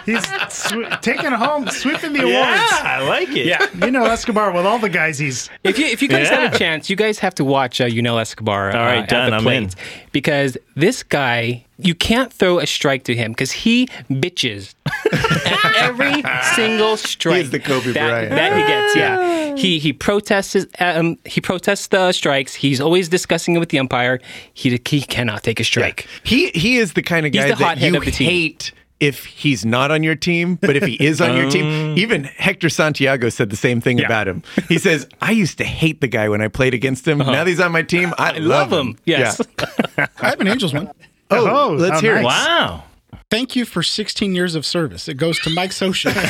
He's 0.06 0.24
sw- 0.52 1.00
taking 1.00 1.30
home, 1.32 1.68
sweeping 1.68 2.12
the 2.12 2.20
awards. 2.22 2.36
Yeah. 2.36 2.82
I 2.84 3.02
like 3.06 3.28
it. 3.30 3.46
yeah. 3.46 3.66
You 3.84 3.90
know 3.90 4.04
Escobar 4.04 4.52
with 4.52 4.66
all 4.66 4.78
the 4.78 4.88
guys 4.88 5.18
he's. 5.18 5.48
If 5.64 5.78
you 5.78 5.86
if 5.86 6.02
you 6.02 6.08
guys 6.08 6.28
Yeah. 6.30 6.40
have 6.40 6.54
a 6.54 6.58
chance, 6.58 6.88
you 6.90 6.96
guys 6.96 7.18
have 7.20 7.34
to 7.36 7.44
watch 7.44 7.80
uh, 7.80 7.84
you 7.86 8.02
know 8.02 8.18
Escobar. 8.18 8.70
All 8.76 8.84
right, 8.84 8.98
uh, 8.98 9.02
at 9.02 9.08
done. 9.08 9.30
the 9.30 9.36
I'm 9.36 9.46
in. 9.64 9.70
Because 10.12 10.56
this 10.76 11.02
guy, 11.02 11.64
you 11.78 11.94
can't 11.94 12.32
throw 12.32 12.58
a 12.58 12.66
strike 12.66 13.04
to 13.04 13.14
him 13.14 13.32
because 13.32 13.50
he 13.52 13.86
bitches 14.10 14.74
at 15.12 15.74
every 15.76 16.22
single 16.54 16.96
strike. 16.96 17.36
He 17.36 17.40
is 17.42 17.50
the 17.50 17.58
Kobe 17.60 17.92
that, 17.92 18.08
Bryant. 18.10 18.30
that 18.30 18.52
he 18.56 18.62
gets. 18.66 18.96
Yeah, 18.96 19.56
he 19.62 19.78
he 19.78 19.92
protests. 19.92 20.52
his- 20.54 20.66
Um, 20.80 21.18
he 21.24 21.40
protests 21.40 21.86
the 21.88 22.12
strikes. 22.12 22.54
He's 22.54 22.80
always 22.80 23.08
discussing 23.08 23.56
it 23.56 23.58
with 23.58 23.70
the 23.70 23.78
umpire. 23.78 24.20
He 24.54 24.80
he 24.86 25.00
cannot 25.02 25.42
take 25.42 25.60
a 25.60 25.64
strike. 25.64 26.06
He 26.24 26.48
he 26.50 26.76
is 26.76 26.92
the 26.94 27.02
kind 27.02 27.26
of 27.26 27.32
He's 27.32 27.42
guy 27.42 27.48
the 27.50 27.54
that 27.56 27.64
hothead 27.78 27.92
you 27.92 27.98
of 27.98 28.04
the 28.04 28.10
team. 28.10 28.28
hate 28.30 28.72
if 29.02 29.24
he's 29.24 29.64
not 29.64 29.90
on 29.90 30.04
your 30.04 30.14
team, 30.14 30.54
but 30.54 30.76
if 30.76 30.84
he 30.84 30.94
is 31.04 31.20
on 31.20 31.36
your 31.36 31.50
team, 31.50 31.64
oh. 31.92 32.00
even 32.00 32.24
Hector 32.24 32.68
Santiago 32.68 33.28
said 33.28 33.50
the 33.50 33.56
same 33.56 33.80
thing 33.80 34.02
about 34.02 34.28
him. 34.28 34.44
He 34.68 34.78
says, 34.78 35.08
"I 35.20 35.32
used 35.32 35.58
to 35.58 35.64
hate 35.64 36.00
the 36.00 36.06
guy 36.06 36.28
when 36.28 36.40
I 36.40 36.48
played 36.48 36.72
against 36.72 37.06
him. 37.06 37.20
Uh-huh. 37.20 37.32
Now 37.32 37.44
that 37.44 37.50
he's 37.50 37.60
on 37.60 37.72
my 37.72 37.82
team, 37.82 38.14
I, 38.16 38.34
I 38.34 38.38
love 38.38 38.72
him. 38.72 38.96
Yes. 39.04 39.40
Yeah. 39.58 40.06
I 40.20 40.28
have 40.30 40.40
an 40.40 40.46
Angels 40.46 40.72
one. 40.72 40.90
Oh, 41.30 41.70
Oh, 41.70 41.72
let's 41.74 41.94
how 41.94 42.00
hear 42.00 42.18
it. 42.18 42.24
Wow. 42.24 42.84
Thank 43.30 43.56
you 43.56 43.64
for 43.64 43.82
16 43.82 44.34
years 44.34 44.54
of 44.54 44.64
service. 44.66 45.08
It 45.08 45.16
goes 45.16 45.40
to 45.40 45.50
Mike 45.50 45.70
Scioscia. 45.70 46.14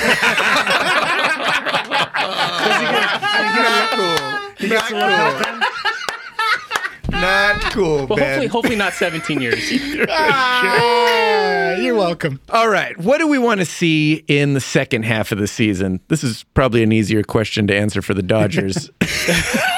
Not 3.62 3.90
cool. 3.90 4.68
Not 4.68 4.88
cool. 4.88 5.68
Not 7.12 7.60
cool, 7.72 8.06
Well, 8.06 8.16
Ben. 8.16 8.26
hopefully, 8.28 8.46
hopefully 8.48 8.76
not 8.76 8.92
17 8.94 9.40
years. 9.40 9.72
Ah, 10.08 11.74
you're 11.76 11.94
welcome. 11.94 12.40
All 12.50 12.68
right. 12.68 12.96
What 12.98 13.18
do 13.18 13.26
we 13.26 13.38
want 13.38 13.60
to 13.60 13.64
see 13.66 14.24
in 14.28 14.54
the 14.54 14.60
second 14.60 15.04
half 15.04 15.32
of 15.32 15.38
the 15.38 15.46
season? 15.46 16.00
This 16.08 16.22
is 16.24 16.44
probably 16.54 16.82
an 16.82 16.92
easier 16.92 17.22
question 17.22 17.66
to 17.68 17.76
answer 17.76 18.02
for 18.02 18.14
the 18.14 18.22
Dodgers. 18.22 18.90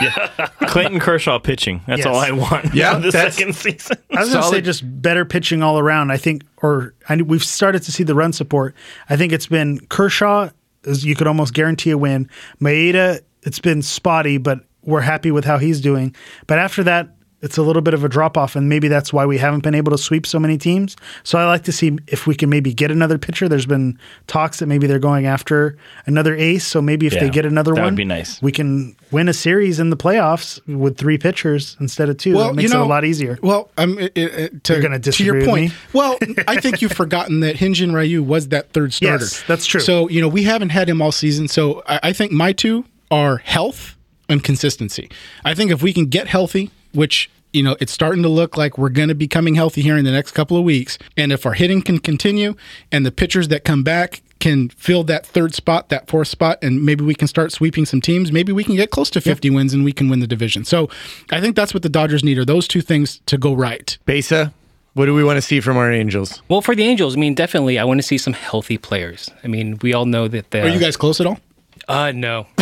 yeah. 0.01 0.49
Clayton 0.67 1.01
Kershaw 1.01 1.39
pitching. 1.39 1.83
That's 1.87 1.99
Yes. 1.99 2.07
all 2.07 2.17
I 2.17 2.31
want. 2.33 2.75
Yeah, 2.75 2.95
for 2.95 3.01
the 3.01 3.11
that's- 3.11 3.37
second 3.37 3.55
season. 3.55 3.97
I 4.13 4.21
was 4.21 4.31
going 4.33 4.43
to 4.43 4.49
say 4.51 4.61
just 4.61 4.83
better 5.03 5.25
pitching 5.25 5.63
all 5.63 5.79
around. 5.79 6.11
I 6.11 6.17
think, 6.17 6.43
or 6.63 6.95
I, 7.09 7.17
we've 7.17 7.45
started 7.45 7.83
to 7.85 7.93
see 7.93 8.03
the 8.05 8.15
run 8.15 8.33
support. 8.33 8.75
I 9.09 9.17
think 9.17 9.33
it's 9.33 9.47
been 9.47 9.81
Kershaw, 9.87 10.51
as 10.87 11.05
you 11.05 11.15
could 11.15 11.27
almost 11.27 11.55
guarantee 11.55 11.91
a 11.91 11.99
win. 11.99 12.29
Maeda, 12.61 13.21
it's 13.43 13.59
been 13.61 13.83
spotty, 13.83 14.39
but 14.39 14.61
we're 14.83 15.01
happy 15.01 15.31
with 15.31 15.45
how 15.45 15.59
he's 15.59 15.81
doing. 15.81 16.15
But 16.47 16.59
after 16.59 16.83
that, 16.85 17.09
it's 17.45 17.59
a 17.59 17.63
little 17.63 17.83
bit 17.83 17.93
of 17.93 18.03
a 18.03 18.09
drop 18.09 18.39
off, 18.39 18.57
and 18.57 18.71
maybe 18.71 18.89
that's 18.89 19.13
why 19.13 19.27
we 19.27 19.37
haven't 19.37 19.63
been 19.63 19.75
able 19.75 19.93
to 19.93 19.99
sweep 19.99 20.27
so 20.27 20.41
many 20.41 20.57
teams. 20.57 20.97
So 21.25 21.39
I 21.39 21.45
like 21.45 21.65
to 21.65 21.73
see 21.73 21.99
if 22.07 22.27
we 22.27 22.35
can 22.35 22.49
maybe 22.49 22.73
get 22.73 22.91
another 22.91 23.19
pitcher. 23.19 23.51
There's 23.51 23.67
been 23.67 23.99
talks 24.27 24.61
that 24.61 24.67
maybe 24.67 24.87
they're 24.87 24.99
going 24.99 25.27
after 25.27 25.77
another 26.07 26.35
ace. 26.35 26.67
So 26.67 26.81
maybe 26.81 27.07
if 27.07 27.13
they 27.13 27.29
get 27.29 27.45
another 27.45 27.75
that 27.75 27.83
would 27.83 27.87
one, 27.89 27.95
be 27.97 28.05
nice. 28.05 28.41
we 28.41 28.51
can 28.51 28.97
win 29.11 29.29
a 29.29 29.35
series 29.35 29.79
in 29.79 29.91
the 29.91 29.97
playoffs 29.97 30.59
with 30.67 30.97
three 30.97 31.19
pitchers 31.19 31.77
instead 31.81 32.09
of 32.09 32.17
two. 32.17 32.33
that 32.33 32.55
makes 32.55 32.73
it 32.73 32.81
a 32.81 32.85
lot 32.85 33.05
easier. 33.05 33.39
Well, 33.43 33.71
I'm 33.77 33.99
it, 33.99 34.17
it, 34.17 34.65
to, 34.65 34.73
You're 34.73 34.83
gonna 34.83 34.99
to 34.99 35.25
your 35.25 35.35
disagree 35.35 35.41
with 35.41 35.49
point. 35.49 35.71
me? 35.71 35.77
Well, 35.93 36.19
I 36.49 36.61
think 36.61 36.81
you've 36.81 36.93
forgotten 36.93 37.41
that 37.41 37.57
Hyun-jin 37.57 37.93
Ryu 37.93 38.23
was 38.23 38.49
that 38.49 38.73
third 38.73 38.95
starter. 38.95 39.25
Yes, 39.25 39.45
that's 39.47 39.67
true. 39.67 39.83
So 39.83 40.09
you 40.09 40.23
know 40.23 40.29
we 40.29 40.45
haven't 40.45 40.71
had 40.71 40.89
him 40.89 41.03
all 41.03 41.13
season. 41.13 41.49
So 41.49 41.83
I, 41.87 42.01
I 42.05 42.13
think 42.15 42.33
my 42.33 42.53
two 42.53 42.87
are 43.11 43.37
health 43.37 43.97
and 44.31 44.43
consistency. 44.43 45.11
I 45.45 45.55
think 45.55 45.71
if 45.71 45.83
we 45.83 45.93
can 45.93 46.07
get 46.07 46.27
healthy, 46.27 46.71
which 46.93 47.31
you 47.55 47.63
know 47.63 47.77
it's 47.81 47.93
starting 47.93 48.23
to 48.23 48.29
look 48.29 48.57
like 48.57 48.77
we're 48.77 48.89
going 48.91 49.09
to 49.09 49.15
be 49.15 49.29
coming 49.29 49.55
healthy 49.55 49.81
here 49.81 49.97
in 49.97 50.05
the 50.05 50.11
next 50.11 50.33
couple 50.33 50.57
of 50.57 50.65
weeks, 50.65 50.99
and 51.17 51.33
if 51.33 51.47
our 51.47 51.55
hitting 51.55 51.81
can 51.81 51.99
continue 51.99 52.55
and 52.93 53.07
the 53.07 53.13
pitchers 53.13 53.49
that 53.49 53.65
come 53.65 53.83
back 53.83 54.23
can 54.41 54.69
fill 54.69 55.05
that 55.05 55.25
third 55.25 55.55
spot, 55.55 55.89
that 55.89 56.07
fourth 56.07 56.29
spot, 56.29 56.59
and 56.61 56.85
maybe 56.85 57.03
we 57.03 57.15
can 57.15 57.27
start 57.27 57.51
sweeping 57.51 57.87
some 57.87 58.03
teams. 58.03 58.31
Maybe 58.31 58.53
we 58.53 58.63
can 58.63 58.77
get 58.77 58.91
close 58.91 59.09
to 59.11 59.21
50 59.23 59.49
wins 59.49 59.73
and 59.73 59.85
we 59.85 59.93
can 59.93 60.11
win 60.11 60.21
the 60.21 60.27
division. 60.27 60.67
So 60.67 60.91
I 61.31 61.41
think 61.41 61.57
that's 61.57 61.73
what 61.73 61.83
the 61.83 61.89
Dodgers 61.89 62.23
need 62.23 62.37
are 62.37 62.45
those 62.45 62.69
two 62.69 62.83
things 62.83 63.21
to 63.25 63.39
go 63.39 63.55
right. 63.55 63.97
Besa, 64.05 64.53
what 64.93 65.07
do 65.07 65.15
we 65.15 65.25
want 65.25 65.39
to 65.39 65.43
see 65.43 65.61
from 65.61 65.79
our 65.79 65.91
Angels? 65.91 66.43
Well, 66.49 66.61
for 66.61 66.75
the 66.75 66.85
Angels, 66.85 67.17
I 67.17 67.21
mean, 67.21 67.35
definitely, 67.35 67.79
I 67.79 67.85
want 67.85 67.99
to 68.01 68.07
see 68.07 68.19
some 68.19 68.35
healthy 68.35 68.77
players. 68.77 69.31
I 69.43 69.49
mean, 69.49 69.79
we 69.81 69.95
all 69.95 70.05
know 70.05 70.29
that 70.29 70.51
the. 70.51 70.63
Are 70.63 70.69
you 70.69 70.79
guys 70.79 70.97
close 70.97 71.21
at 71.21 71.27
all? 71.27 71.41
Uh, 71.89 72.13
no. 72.13 72.47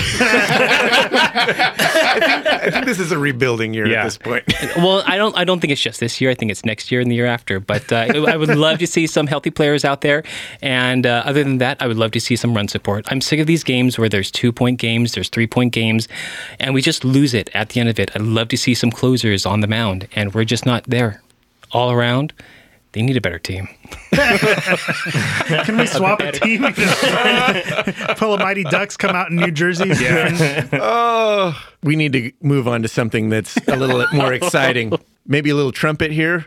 I 1.44 2.68
think 2.70 2.84
this 2.86 2.98
is 2.98 3.12
a 3.12 3.18
rebuilding 3.18 3.72
year 3.74 3.84
at 3.84 3.90
Yeah. 3.90 4.04
this 4.04 4.18
point. 4.18 4.44
well, 4.76 5.02
I 5.06 5.16
don't. 5.16 5.36
I 5.36 5.44
don't 5.44 5.60
think 5.60 5.72
it's 5.72 5.80
just 5.80 6.00
this 6.00 6.20
year. 6.20 6.30
I 6.30 6.34
think 6.34 6.50
it's 6.50 6.64
next 6.64 6.90
year 6.90 7.00
and 7.00 7.10
the 7.10 7.14
year 7.14 7.26
after. 7.26 7.60
But 7.60 7.90
uh, 7.92 7.96
I 8.28 8.36
would 8.36 8.48
love 8.56 8.78
to 8.80 8.86
see 8.86 9.06
some 9.06 9.26
healthy 9.26 9.50
players 9.50 9.84
out 9.84 10.00
there. 10.02 10.22
And 10.60 11.06
uh, 11.06 11.22
other 11.24 11.42
than 11.44 11.58
that, 11.58 11.80
I 11.80 11.86
would 11.86 11.96
love 11.96 12.10
to 12.12 12.20
see 12.20 12.36
some 12.36 12.54
run 12.54 12.68
support. 12.68 13.04
I'm 13.10 13.20
sick 13.20 13.40
of 13.40 13.46
these 13.46 13.64
games 13.64 13.98
where 13.98 14.08
there's 14.08 14.30
two 14.30 14.52
point 14.52 14.78
games, 14.78 15.12
there's 15.12 15.28
three 15.28 15.46
point 15.46 15.72
games, 15.72 16.08
and 16.60 16.74
we 16.74 16.82
just 16.82 17.04
lose 17.04 17.34
it 17.34 17.50
at 17.54 17.70
the 17.70 17.80
end 17.80 17.88
of 17.88 17.98
it. 17.98 18.10
I'd 18.14 18.22
love 18.22 18.48
to 18.48 18.56
see 18.56 18.74
some 18.74 18.90
closers 18.90 19.46
on 19.46 19.60
the 19.60 19.66
mound, 19.68 20.08
and 20.14 20.34
we're 20.34 20.44
just 20.44 20.66
not 20.66 20.84
there. 20.84 21.22
All 21.72 21.90
around, 21.90 22.34
they 22.92 23.02
need 23.02 23.16
a 23.16 23.20
better 23.20 23.38
team. 23.38 23.68
Can 24.12 25.78
we 25.78 25.86
swap 25.86 26.20
a 26.20 26.32
team? 26.32 26.62
Pull 28.16 28.34
a 28.34 28.38
Mighty 28.38 28.64
Ducks 28.64 28.96
come 28.96 29.16
out 29.16 29.30
in 29.30 29.36
New 29.36 29.50
Jersey. 29.50 29.90
Yeah. 30.02 30.68
oh, 30.72 31.64
we 31.82 31.96
need 31.96 32.12
to 32.12 32.32
move 32.40 32.66
on 32.66 32.82
to 32.82 32.88
something 32.88 33.28
that's 33.28 33.56
a 33.68 33.76
little 33.76 34.04
more 34.12 34.32
exciting. 34.32 34.92
Maybe 35.26 35.50
a 35.50 35.54
little 35.54 35.70
trumpet 35.70 36.10
here. 36.10 36.46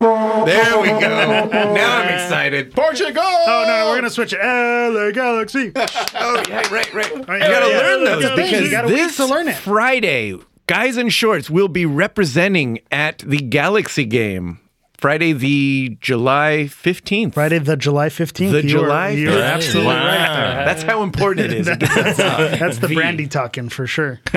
There 0.00 0.80
we 0.80 0.88
go. 0.88 0.98
Now 0.98 1.98
I'm 1.98 2.08
excited. 2.14 2.72
Portugal! 2.74 3.22
Oh 3.24 3.64
no, 3.66 3.78
no, 3.84 3.90
we're 3.90 3.96
gonna 3.96 4.10
switch 4.10 4.32
it. 4.32 4.38
LA 4.40 5.10
Galaxy. 5.10 5.72
Oh, 5.74 6.42
yeah, 6.48 6.68
right, 6.72 6.92
right. 6.94 7.10
You 7.10 7.22
right, 7.22 7.40
gotta 7.40 7.68
yeah, 7.70 7.78
learn 7.78 8.04
those 8.04 8.22
Yeah, 8.22 8.36
because 8.36 8.60
you 8.62 8.70
gotta 8.70 8.88
wait 8.88 8.94
this 8.94 9.16
to 9.16 9.26
learn 9.26 9.48
it. 9.48 9.56
Friday, 9.56 10.36
guys 10.66 10.96
in 10.96 11.08
shorts 11.08 11.50
will 11.50 11.68
be 11.68 11.86
representing 11.86 12.80
at 12.90 13.18
the 13.18 13.38
Galaxy 13.38 14.04
game. 14.04 14.60
Friday, 15.02 15.32
the 15.32 15.98
July 16.00 16.68
15th. 16.68 17.34
Friday, 17.34 17.58
the 17.58 17.76
July 17.76 18.08
fifteenth. 18.08 18.52
The 18.52 18.62
July 18.62 19.10
You're 19.10 19.32
15th. 19.32 19.52
absolutely 19.54 19.92
Wow. 19.94 20.06
right. 20.06 20.64
That's 20.64 20.82
how 20.84 21.02
important 21.02 21.46
it 21.46 21.52
is. 21.54 21.66
That's 21.78 22.78
uh, 22.78 22.86
the 22.86 22.94
brandy 22.94 23.26
talking 23.26 23.68
for 23.68 23.86
sure. 23.86 24.20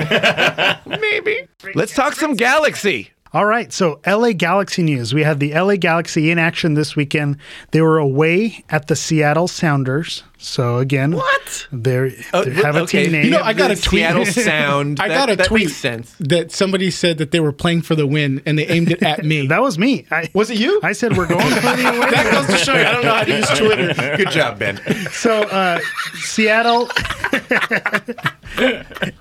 Maybe. 0.86 1.46
Let's 1.74 1.94
talk 1.94 2.14
some 2.14 2.34
Galaxy. 2.34 3.10
All 3.32 3.44
right, 3.44 3.72
so 3.72 4.00
LA 4.06 4.32
Galaxy 4.32 4.82
news. 4.82 5.12
We 5.12 5.22
had 5.22 5.40
the 5.40 5.52
LA 5.52 5.76
Galaxy 5.76 6.30
in 6.30 6.38
action 6.38 6.74
this 6.74 6.96
weekend. 6.96 7.36
They 7.72 7.80
were 7.82 7.98
away 7.98 8.64
at 8.70 8.86
the 8.88 8.96
Seattle 8.96 9.46
Sounders. 9.48 10.22
So 10.38 10.78
again, 10.78 11.12
What? 11.12 11.66
They're, 11.72 12.10
Oh, 12.34 12.44
they 12.44 12.50
have 12.62 12.76
a 12.76 12.80
okay. 12.80 13.04
team 13.04 13.12
name. 13.12 13.24
You 13.24 13.30
know, 13.30 13.40
I 13.42 13.54
got 13.54 13.70
a 13.70 13.74
tweet. 13.74 14.00
Seattle 14.02 14.26
Sound. 14.26 15.00
I 15.00 15.08
That- 15.08 15.14
got 15.14 15.30
a 15.30 15.36
that 15.36 15.46
tweet 15.46 15.64
makes 15.68 15.76
sense. 15.78 16.14
that 16.20 16.52
somebody 16.52 16.90
said 16.90 17.18
that 17.18 17.30
they 17.30 17.40
were 17.40 17.52
playing 17.52 17.82
for 17.82 17.94
the 17.94 18.06
win 18.06 18.42
and 18.44 18.58
they 18.58 18.66
aimed 18.66 18.90
it 18.92 19.02
at 19.02 19.24
me. 19.24 19.46
that 19.48 19.62
was 19.62 19.78
me. 19.78 20.06
I, 20.10 20.28
was 20.34 20.50
it 20.50 20.58
you? 20.58 20.78
I 20.82 20.92
said 20.92 21.16
we're 21.16 21.26
going 21.26 21.40
for 21.54 21.60
the 21.60 21.88
away. 21.88 22.10
that 22.10 22.30
goes 22.32 22.46
to 22.58 22.64
show 22.64 22.74
you 22.74 22.80
I 22.84 22.92
don't 22.92 23.04
know 23.04 23.14
how 23.14 23.24
to 23.24 23.36
use 23.36 23.48
Twitter. 23.58 24.16
Good 24.18 24.30
job, 24.30 24.58
Ben. 24.58 24.76
So 25.10 25.42
uh, 25.44 25.80
Seattle, 26.16 26.88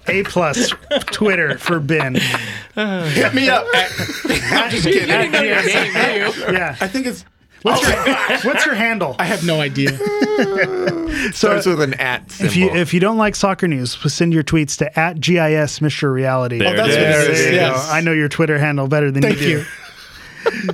A 0.07 0.23
plus 0.25 0.69
Twitter 1.11 1.57
for 1.57 1.79
Ben. 1.79 2.15
Hit 2.15 3.33
me 3.33 3.49
up. 3.49 3.65
I'm 3.73 4.69
just 4.69 4.83
kidding. 4.83 5.09
At 5.09 5.31
GSM. 5.31 6.51
Yeah. 6.53 6.75
I 6.81 6.87
think 6.87 7.07
it's. 7.07 7.23
What's 7.65 7.81
your, 7.87 8.53
what's 8.53 8.65
your 8.65 8.75
handle? 8.75 9.15
I 9.17 9.25
have 9.25 9.43
no 9.43 9.59
idea. 9.59 9.89
Starts 11.33 11.65
with 11.65 11.81
an 11.81 11.95
at 11.95 12.29
symbol. 12.29 12.45
If 12.51 12.55
you 12.55 12.69
if 12.75 12.93
you 12.93 12.99
don't 12.99 13.17
like 13.17 13.35
soccer 13.35 13.67
news, 13.67 13.97
send 14.13 14.33
your 14.33 14.43
tweets 14.43 14.77
to 14.77 14.99
at 14.99 15.19
GIS 15.19 15.79
Mr. 15.79 16.13
Reality. 16.13 16.59
There 16.59 16.73
Oh, 16.73 16.77
that's 16.77 16.93
it 16.93 17.01
what 17.01 17.09
it 17.27 17.31
is. 17.31 17.39
is. 17.39 17.45
You 17.47 17.51
Yes. 17.55 17.87
go. 17.87 17.91
I 17.91 18.01
know 18.01 18.11
your 18.11 18.29
Twitter 18.29 18.59
handle 18.59 18.87
better 18.87 19.09
than 19.09 19.23
Thank 19.23 19.39
you 19.41 19.45
do. 19.45 19.51
you. 19.59 19.65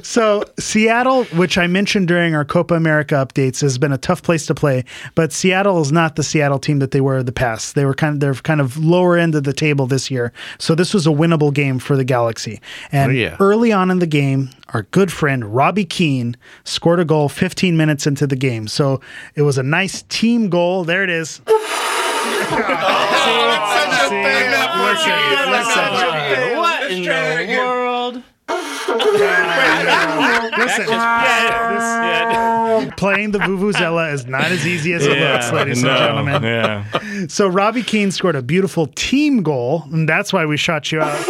So 0.03 0.43
Seattle, 0.59 1.23
which 1.25 1.57
I 1.57 1.67
mentioned 1.67 2.07
during 2.07 2.35
our 2.35 2.45
Copa 2.45 2.73
America 2.75 3.15
updates, 3.15 3.61
has 3.61 3.77
been 3.77 3.91
a 3.91 3.97
tough 3.97 4.21
place 4.23 4.45
to 4.47 4.55
play. 4.55 4.83
But 5.15 5.31
Seattle 5.33 5.81
is 5.81 5.91
not 5.91 6.15
the 6.15 6.23
Seattle 6.23 6.59
team 6.59 6.79
that 6.79 6.91
they 6.91 7.01
were 7.01 7.19
in 7.19 7.25
the 7.25 7.31
past. 7.31 7.75
They 7.75 7.85
were 7.85 7.93
kind 7.93 8.15
of 8.15 8.19
they're 8.19 8.33
kind 8.33 8.61
of 8.61 8.77
lower 8.77 9.17
end 9.17 9.35
of 9.35 9.43
the 9.43 9.53
table 9.53 9.87
this 9.87 10.09
year. 10.11 10.31
So 10.59 10.75
this 10.75 10.93
was 10.93 11.05
a 11.07 11.11
winnable 11.11 11.53
game 11.53 11.79
for 11.79 11.95
the 11.95 12.03
Galaxy. 12.03 12.59
And 12.91 13.11
Oh, 13.11 13.15
yeah. 13.15 13.35
early 13.39 13.71
on 13.71 13.89
in 13.91 13.99
the 13.99 14.07
game, 14.07 14.49
our 14.73 14.83
good 14.83 15.11
friend 15.11 15.53
Robbie 15.55 15.85
Keane 15.85 16.35
scored 16.63 16.99
a 16.99 17.05
goal 17.05 17.29
15 17.29 17.75
minutes 17.77 18.05
into 18.07 18.25
the 18.27 18.35
game. 18.35 18.67
So 18.67 19.01
it 19.35 19.41
was 19.43 19.57
a 19.57 19.63
nice 19.63 20.03
team 20.03 20.49
goal. 20.49 20.83
There 20.83 21.03
it 21.03 21.09
is. 21.09 21.41
Oh, 25.63 26.57
what 26.57 26.91
in 26.91 27.03
the 27.03 27.57
world? 27.57 28.23
Listen, 30.57 30.85
this- 30.87 31.01
playing 32.97 33.31
the 33.31 33.39
Vuvuzela 33.39 34.11
is 34.13 34.25
not 34.25 34.45
as 34.45 34.65
easy 34.65 34.93
as 34.93 35.05
it 35.05 35.17
looks, 35.17 35.51
ladies 35.51 35.83
no, 35.83 35.89
and 35.89 35.99
gentlemen. 35.99 36.43
Yeah. 36.43 37.27
So 37.27 37.47
Robbie 37.47 37.83
Keane 37.83 38.11
scored 38.11 38.35
a 38.35 38.41
beautiful 38.41 38.87
team 38.87 39.43
goal, 39.43 39.83
and 39.91 40.07
that's 40.09 40.33
why 40.33 40.45
we 40.45 40.57
shot 40.57 40.91
you 40.91 41.01
out. 41.01 41.17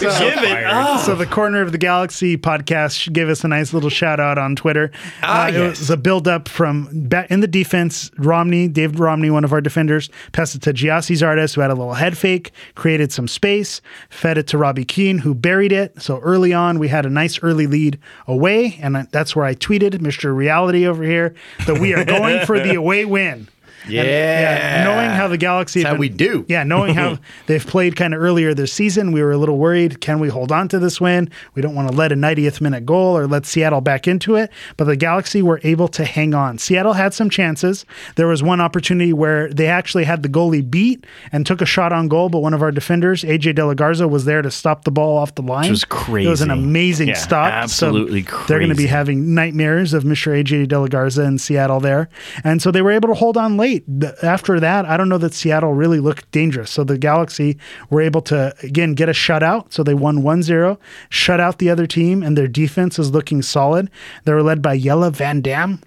Give 0.00 0.42
it 0.42 0.64
up. 0.66 1.00
So 1.00 1.14
the 1.14 1.26
Corner 1.26 1.60
of 1.62 1.72
the 1.72 1.78
Galaxy 1.78 2.36
podcast 2.36 3.12
gave 3.12 3.28
us 3.28 3.44
a 3.44 3.48
nice 3.48 3.72
little 3.74 3.90
shout 3.90 4.20
out 4.20 4.38
on 4.38 4.56
Twitter. 4.56 4.90
Ah, 5.22 5.46
Uh, 5.46 5.50
It 5.50 5.68
was 5.70 5.90
a 5.90 5.96
build 5.96 6.26
up 6.28 6.48
from 6.48 6.88
in 7.28 7.40
the 7.40 7.48
defense. 7.48 8.10
Romney, 8.18 8.68
David 8.68 8.98
Romney, 8.98 9.30
one 9.30 9.44
of 9.44 9.52
our 9.52 9.60
defenders, 9.60 10.08
passed 10.32 10.54
it 10.54 10.62
to 10.62 10.72
Gyasi 10.72 11.16
Zardes, 11.16 11.54
who 11.54 11.60
had 11.60 11.70
a 11.70 11.74
little 11.74 11.94
head 11.94 12.16
fake, 12.16 12.52
created 12.74 13.12
some 13.12 13.28
space, 13.28 13.80
fed 14.08 14.38
it 14.38 14.46
to 14.48 14.58
Robbie 14.58 14.69
Keane, 14.78 15.18
who 15.18 15.34
buried 15.34 15.72
it. 15.72 16.00
So 16.00 16.18
early 16.20 16.52
on, 16.52 16.78
we 16.78 16.88
had 16.88 17.06
a 17.06 17.10
nice 17.10 17.42
early 17.42 17.66
lead 17.66 17.98
away, 18.26 18.78
and 18.80 18.96
that's 19.10 19.34
where 19.34 19.44
I 19.44 19.54
tweeted, 19.54 19.94
Mr. 19.98 20.34
Reality 20.34 20.86
over 20.86 21.02
here, 21.02 21.34
that 21.66 21.80
we 21.80 21.94
are 21.94 22.04
going 22.04 22.46
for 22.46 22.58
the 22.60 22.74
away 22.76 23.04
win. 23.04 23.48
Yeah. 23.88 24.02
Yeah, 24.02 24.84
knowing 24.84 25.10
how 25.10 25.28
the 25.28 25.36
Galaxy 25.38 25.82
how 25.82 25.94
we 25.94 26.08
do. 26.08 26.44
Yeah, 26.48 26.62
knowing 26.64 26.94
how 26.94 27.18
they've 27.46 27.66
played 27.66 27.96
kind 27.96 28.14
of 28.14 28.20
earlier 28.20 28.54
this 28.54 28.72
season, 28.72 29.12
we 29.12 29.22
were 29.22 29.32
a 29.32 29.36
little 29.38 29.58
worried. 29.58 30.00
Can 30.00 30.20
we 30.20 30.28
hold 30.28 30.52
on 30.52 30.68
to 30.68 30.78
this 30.78 31.00
win? 31.00 31.30
We 31.54 31.62
don't 31.62 31.74
want 31.74 31.90
to 31.90 31.96
let 31.96 32.12
a 32.12 32.14
90th 32.14 32.60
minute 32.60 32.84
goal 32.86 33.16
or 33.16 33.26
let 33.26 33.46
Seattle 33.46 33.80
back 33.80 34.06
into 34.08 34.36
it. 34.36 34.50
But 34.76 34.84
the 34.84 34.96
Galaxy 34.96 35.42
were 35.42 35.60
able 35.64 35.88
to 35.88 36.04
hang 36.04 36.34
on. 36.34 36.58
Seattle 36.58 36.92
had 36.94 37.14
some 37.14 37.30
chances. 37.30 37.84
There 38.16 38.26
was 38.26 38.42
one 38.42 38.60
opportunity 38.60 39.12
where 39.12 39.48
they 39.48 39.66
actually 39.68 40.04
had 40.04 40.22
the 40.22 40.28
goalie 40.28 40.68
beat 40.68 41.06
and 41.32 41.46
took 41.46 41.60
a 41.60 41.66
shot 41.66 41.92
on 41.92 42.08
goal, 42.08 42.28
but 42.28 42.40
one 42.40 42.54
of 42.54 42.62
our 42.62 42.72
defenders, 42.72 43.22
AJ 43.22 43.54
De 43.54 43.64
La 43.66 43.74
Garza, 43.74 44.06
was 44.08 44.24
there 44.24 44.42
to 44.42 44.50
stop 44.50 44.84
the 44.84 44.90
ball 44.90 45.16
off 45.16 45.34
the 45.34 45.42
line. 45.42 45.70
was 45.70 45.84
crazy. 45.84 46.26
It 46.26 46.30
was 46.30 46.40
an 46.40 46.50
amazing 46.50 47.08
Yeah, 47.08 47.14
stop. 47.14 47.52
absolutely 47.52 48.24
so 48.24 48.44
They're 48.48 48.58
going 48.58 48.70
to 48.70 48.74
be 48.76 48.86
having 48.86 49.34
nightmares 49.34 49.92
of 49.94 50.04
Mr. 50.04 50.32
AJ 50.42 50.68
De 50.68 50.78
La 50.78 50.86
Garza 50.86 51.22
in 51.22 51.38
Seattle 51.38 51.80
there. 51.80 52.08
And 52.44 52.60
so 52.60 52.70
they 52.70 52.82
were 52.82 52.90
able 52.92 53.08
to 53.08 53.14
hold 53.14 53.36
on 53.36 53.56
late. 53.56 53.69
After 54.22 54.58
that, 54.60 54.84
I 54.86 54.96
don't 54.96 55.08
know 55.08 55.18
that 55.18 55.34
Seattle 55.34 55.72
really 55.74 56.00
looked 56.00 56.30
dangerous. 56.30 56.70
So 56.70 56.84
the 56.84 56.98
Galaxy 56.98 57.56
were 57.90 58.00
able 58.00 58.22
to, 58.22 58.54
again, 58.62 58.94
get 58.94 59.08
a 59.08 59.12
shutout. 59.12 59.72
So 59.72 59.82
they 59.82 59.94
won 59.94 60.22
1 60.22 60.42
0, 60.42 60.78
shut 61.08 61.40
out 61.40 61.58
the 61.58 61.70
other 61.70 61.86
team, 61.86 62.22
and 62.22 62.36
their 62.36 62.48
defense 62.48 62.98
is 62.98 63.10
looking 63.10 63.42
solid. 63.42 63.90
They 64.24 64.32
were 64.32 64.42
led 64.42 64.60
by 64.62 64.78
Jelle 64.78 65.10
Van 65.10 65.40
Damme, 65.40 65.80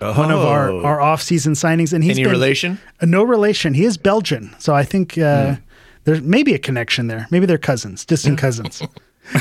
one 0.00 0.30
of 0.30 0.40
our, 0.40 0.70
Oh. 0.70 0.82
our 0.84 1.00
off-season 1.00 1.54
signings. 1.54 1.92
And 1.92 2.02
he's 2.04 2.16
Any 2.18 2.24
been- 2.24 2.32
relation? 2.32 2.78
Uh, 3.00 3.06
no 3.06 3.22
relation. 3.22 3.74
He 3.74 3.84
is 3.84 3.96
Belgian. 3.96 4.54
So 4.58 4.74
I 4.74 4.84
think 4.84 5.16
uh, 5.18 5.56
there's 6.04 6.20
maybe 6.22 6.54
a 6.54 6.58
connection 6.58 7.06
there. 7.06 7.26
Maybe 7.30 7.46
they're 7.46 7.58
cousins, 7.58 8.04
distant 8.04 8.38
cousins. 8.38 8.82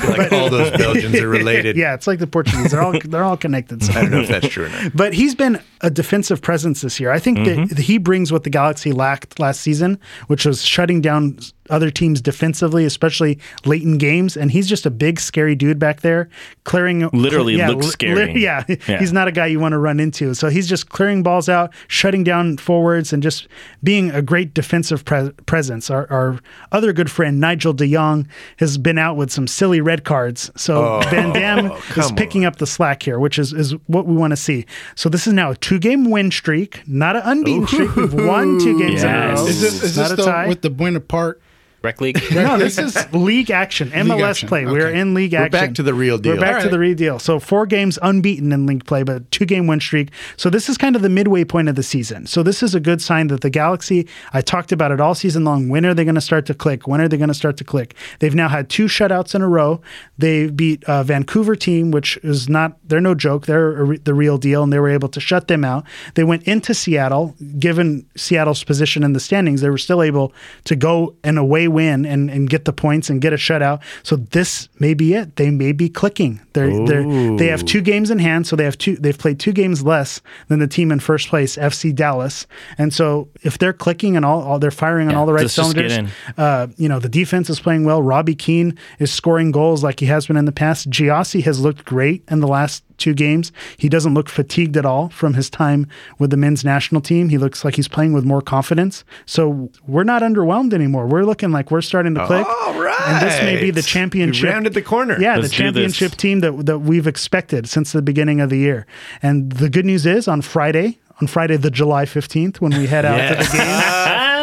like 0.04 0.32
all 0.32 0.50
those 0.50 0.72
Belgians 0.72 1.16
are 1.16 1.28
related. 1.28 1.76
yeah, 1.76 1.94
it's 1.94 2.08
like 2.08 2.20
the 2.20 2.28
Portuguese. 2.28 2.72
They're 2.72 2.82
all 2.82 2.98
they're 3.06 3.24
all 3.24 3.38
connected. 3.38 3.84
So. 3.84 3.94
I 3.94 4.02
don't 4.02 4.12
know 4.12 4.22
if 4.22 4.30
that's 4.30 4.48
true 4.48 4.66
or 4.66 4.70
not. 4.70 4.96
But 4.96 5.14
he's 5.14 5.36
been 5.36 5.62
a 5.82 5.90
defensive 5.90 6.42
presence 6.42 6.82
this 6.82 7.00
year. 7.00 7.12
I 7.12 7.20
think 7.20 7.40
that 7.40 7.58
mm-hmm. 7.58 7.82
he 7.82 7.98
brings 7.98 8.32
what 8.32 8.44
the 8.44 8.50
Galaxy 8.50 8.92
lacked 8.92 9.40
last 9.40 9.62
season, 9.62 10.00
which 10.28 10.46
was 10.46 10.64
shutting 10.64 11.02
down 11.02 11.38
other 11.70 11.90
teams 11.90 12.22
defensively, 12.22 12.86
especially 12.86 13.40
late 13.66 13.82
in 13.84 13.98
games. 13.98 14.36
And 14.38 14.52
he's 14.52 14.68
just 14.68 14.86
a 14.86 14.92
big, 14.92 15.20
scary 15.20 15.56
dude 15.56 15.80
back 15.80 16.02
there, 16.02 16.30
clearing. 16.64 17.08
Literally 17.14 17.58
looks 17.58 17.86
li- 17.86 17.92
scary. 17.92 18.40
yeah, 18.42 18.64
Yeah. 18.68 18.76
he's 19.00 19.14
not 19.14 19.28
a 19.28 19.32
guy 19.32 19.48
you 19.48 19.60
want 19.60 19.74
to 19.74 19.78
run 19.78 20.00
into. 20.00 20.34
So 20.34 20.50
he's 20.50 20.68
just 20.68 20.90
clearing 20.90 21.24
balls 21.24 21.48
out, 21.50 21.74
shutting 21.88 22.24
down 22.24 22.58
forwards, 22.58 23.14
and 23.14 23.24
just 23.24 23.48
being 23.84 24.12
a 24.12 24.22
great 24.22 24.54
defensive 24.54 25.06
pre- 25.06 25.32
presence. 25.46 25.90
Our, 25.90 26.08
our 26.12 26.40
other 26.72 26.94
good 26.94 27.10
friend 27.12 27.40
Nigel 27.40 27.74
De 27.74 27.90
Jong 27.92 28.28
has 28.58 28.78
been 28.78 28.98
out 28.98 29.16
with 29.16 29.32
some 29.32 29.48
silly 29.48 29.82
red 29.82 30.04
cards. 30.04 30.52
So 30.56 30.84
oh, 30.86 31.02
Van 31.10 31.34
Damme 31.34 31.66
is 31.72 31.72
Oh, 31.74 31.82
come 32.10 32.16
picking 32.16 32.46
up 32.46 32.58
the 32.58 32.68
slack 32.68 33.04
here, 33.04 33.20
which 33.20 33.40
is 33.40 33.54
is 33.54 33.74
what 33.88 34.06
we 34.06 34.16
want 34.16 34.32
to 34.32 34.38
see. 34.38 34.66
So 34.96 35.10
this 35.10 35.28
is 35.28 35.34
now 35.34 35.52
a 35.52 35.56
two 35.56 35.80
game 35.80 36.10
win 36.12 36.32
streak, 36.32 36.82
not 36.88 37.16
an 37.16 37.22
unbeaten 37.26 37.68
streak. 37.68 37.96
We've 37.96 38.14
won 38.14 38.60
two 38.60 38.78
games 38.80 39.04
in 39.04 39.10
a 39.10 39.28
row. 39.34 39.46
Is 39.46 39.62
this, 39.62 39.74
is 39.76 39.84
It's 39.84 39.98
not 39.98 40.04
this 40.04 40.12
a 40.12 40.16
the, 40.18 40.24
tie. 40.26 40.48
with 40.48 40.62
the 40.62 40.70
Buenaparte? 40.70 41.36
Rec 41.84 42.00
league. 42.00 42.18
no, 42.34 42.58
this 42.58 42.78
is 42.78 42.96
league 43.14 43.52
action, 43.52 43.90
MLS 43.92 44.24
action, 44.24 44.48
play. 44.48 44.66
We're 44.66 44.90
in 44.90 45.14
league 45.14 45.34
action. 45.34 45.42
We're 45.42 45.46
action. 45.58 45.68
back 45.70 45.76
to 45.76 45.84
the 45.84 45.94
real 45.94 46.18
deal. 46.18 46.36
We're 46.36 46.42
back 46.42 46.56
All 46.56 46.62
to 46.62 46.70
the 46.70 46.80
real 46.80 46.96
deal. 46.96 47.20
So 47.20 47.40
four 47.40 47.66
games 47.66 48.00
unbeaten 48.02 48.54
in 48.54 48.66
league 48.66 48.86
play, 48.86 49.04
but 49.04 49.30
two 49.32 49.46
game 49.46 49.68
win 49.68 49.82
streak. 49.82 50.10
So 50.38 50.50
this 50.50 50.70
is 50.70 50.78
kind 50.78 50.96
of 50.96 51.02
the 51.02 51.10
midway 51.10 51.44
point 51.44 51.68
of 51.68 51.76
the 51.76 51.84
season. 51.84 52.26
So 52.26 52.42
this 52.42 52.64
is 52.64 52.74
a 52.74 52.80
good 52.80 53.02
sign 53.02 53.28
that 53.28 53.42
the 53.42 53.50
Galaxy. 53.50 54.08
I 54.32 54.40
talked 54.40 54.72
about 54.72 54.94
it 54.94 55.02
all 55.02 55.14
season 55.14 55.44
long. 55.44 55.68
When 55.68 55.86
are 55.86 55.94
they 55.94 56.06
going 56.06 56.16
to 56.16 56.22
start 56.22 56.46
to 56.46 56.54
click? 56.54 56.88
When 56.88 57.02
are 57.02 57.10
they 57.10 57.18
going 57.18 57.28
to 57.28 57.34
start 57.34 57.58
to 57.58 57.66
click? 57.66 57.96
They've 58.20 58.34
now 58.34 58.48
had 58.48 58.70
two 58.70 58.86
shutouts 58.86 59.36
in 59.36 59.42
a 59.42 59.50
row. 59.50 59.82
They 60.18 60.50
beat 60.50 60.86
a 60.88 61.04
Vancouver 61.04 61.56
team, 61.56 61.92
which 61.92 62.16
is 62.24 62.48
not. 62.48 62.78
They're 62.88 63.02
no 63.02 63.14
joke. 63.14 63.46
They're 63.46 63.98
the 63.98 64.14
real 64.14 64.38
deal, 64.38 64.64
and 64.64 64.72
they 64.72 64.80
were 64.80 64.90
able 64.90 65.10
to 65.10 65.20
shut 65.20 65.50
them 65.50 65.66
out. 65.66 65.84
They 66.16 66.24
went 66.24 66.44
into 66.44 66.74
Seattle. 66.74 67.36
Given 67.60 68.06
Seattle's 68.16 68.64
position 68.64 69.04
in 69.04 69.12
the 69.12 69.20
standings, 69.20 69.60
they 69.60 69.70
were 69.70 69.78
still 69.78 70.02
able 70.02 70.32
to 70.64 70.78
go 70.78 71.16
an 71.26 71.38
away 71.38 71.68
win 71.74 72.06
and, 72.06 72.30
and 72.30 72.50
get 72.50 72.66
the 72.66 72.74
points 72.74 73.10
and 73.10 73.20
get 73.22 73.34
a 73.34 73.36
shutout. 73.36 73.82
So 74.04 74.16
this 74.16 74.70
may 74.80 74.94
be 74.94 75.14
it. 75.14 75.36
They 75.36 75.50
may 75.52 75.72
be 75.72 75.90
clicking. 75.90 76.40
They're, 76.54 76.86
they're 76.86 77.38
they 77.38 77.48
have 77.48 77.66
two 77.66 77.82
games 77.82 78.12
in 78.12 78.20
hand, 78.20 78.46
so 78.48 78.56
they 78.56 78.64
have 78.64 78.78
two. 78.78 78.96
They've 78.96 79.18
played 79.18 79.40
two 79.40 79.52
games 79.54 79.84
less 79.84 80.22
than 80.50 80.60
the 80.60 80.68
team 80.68 80.92
in 80.92 81.00
first 81.00 81.28
place, 81.30 81.58
FC 81.58 81.94
Dallas. 81.96 82.46
And 82.78 82.94
so 82.94 83.28
if 83.42 83.58
they're 83.58 83.74
clicking 83.74 84.16
and 84.16 84.24
all, 84.24 84.42
all 84.44 84.60
they're 84.60 84.70
firing 84.72 85.10
on 85.10 85.16
all 85.16 85.26
the 85.26 85.34
right 85.34 85.42
just- 85.42 85.56
just 85.56 85.72
cylinders, 85.72 85.98
in. 85.98 86.10
uh, 86.38 86.68
you 86.78 86.88
know 86.88 87.00
the 87.00 87.10
defense 87.10 87.50
is 87.50 87.60
playing 87.60 87.86
well. 87.86 88.02
Robbie 88.04 88.36
Keane 88.36 88.78
is 89.00 89.12
scoring 89.12 89.52
goals 89.52 89.84
like 89.84 90.00
he 90.00 90.06
has 90.06 90.28
been 90.28 90.38
in 90.38 90.46
the 90.46 90.52
past. 90.52 90.90
Gyasi 90.90 91.44
has 91.44 91.60
looked 91.60 91.86
great 91.86 92.24
in 92.30 92.40
the 92.40 92.48
last 92.48 92.84
two 93.04 93.14
games. 93.14 93.52
He 93.78 93.90
doesn't 93.90 94.14
look 94.14 94.30
fatigued 94.30 94.78
at 94.78 94.86
all 94.86 95.10
from 95.10 95.34
his 95.36 95.50
time 95.50 95.88
with 96.20 96.30
the 96.32 96.38
men's 96.38 96.64
national 96.64 97.02
team. 97.02 97.30
He 97.30 97.38
looks 97.38 97.64
like 97.66 97.76
he's 97.76 97.88
playing 97.88 98.14
with 98.14 98.24
more 98.26 98.42
confidence. 98.42 99.04
So 99.26 99.70
we're 99.86 100.04
not 100.06 100.22
underwhelmed 100.22 100.74
anymore. 100.74 101.06
We're 101.08 101.24
looking 101.24 101.52
like 101.52 101.70
we're 101.72 101.82
starting 101.82 102.16
to 102.16 102.26
click. 102.26 102.48
All 102.48 102.82
right. 102.82 103.00
And 103.08 103.28
this 103.28 103.40
may 103.42 103.60
be 103.62 103.70
the 103.72 103.80
We 103.80 103.84
championship. 103.84 104.50
rounded 104.50 104.74
the 104.74 104.82
corner. 104.82 105.20
Yeah, 105.20 105.36
Let's 105.36 105.50
the 105.50 105.56
championship 105.56 106.14
team 106.16 106.40
that 106.40 106.66
that 106.66 106.80
we've 106.80 107.08
expected 107.08 107.68
since 107.68 107.92
the 107.92 108.02
beginning 108.02 108.40
of 108.42 108.50
the 108.50 108.58
year. 108.58 108.86
And 109.22 109.52
the 109.52 109.70
good 109.70 109.86
news 109.86 110.06
is 110.06 110.28
on 110.28 110.42
Friday, 110.42 111.00
on 111.22 111.28
Friday 111.28 111.58
the 111.58 111.70
July 111.72 112.06
15th 112.06 112.62
when 112.62 112.72
we 112.78 112.88
head 112.88 113.06
out 113.06 113.18
to 113.30 113.36
the 113.36 113.58
game, 113.58 113.80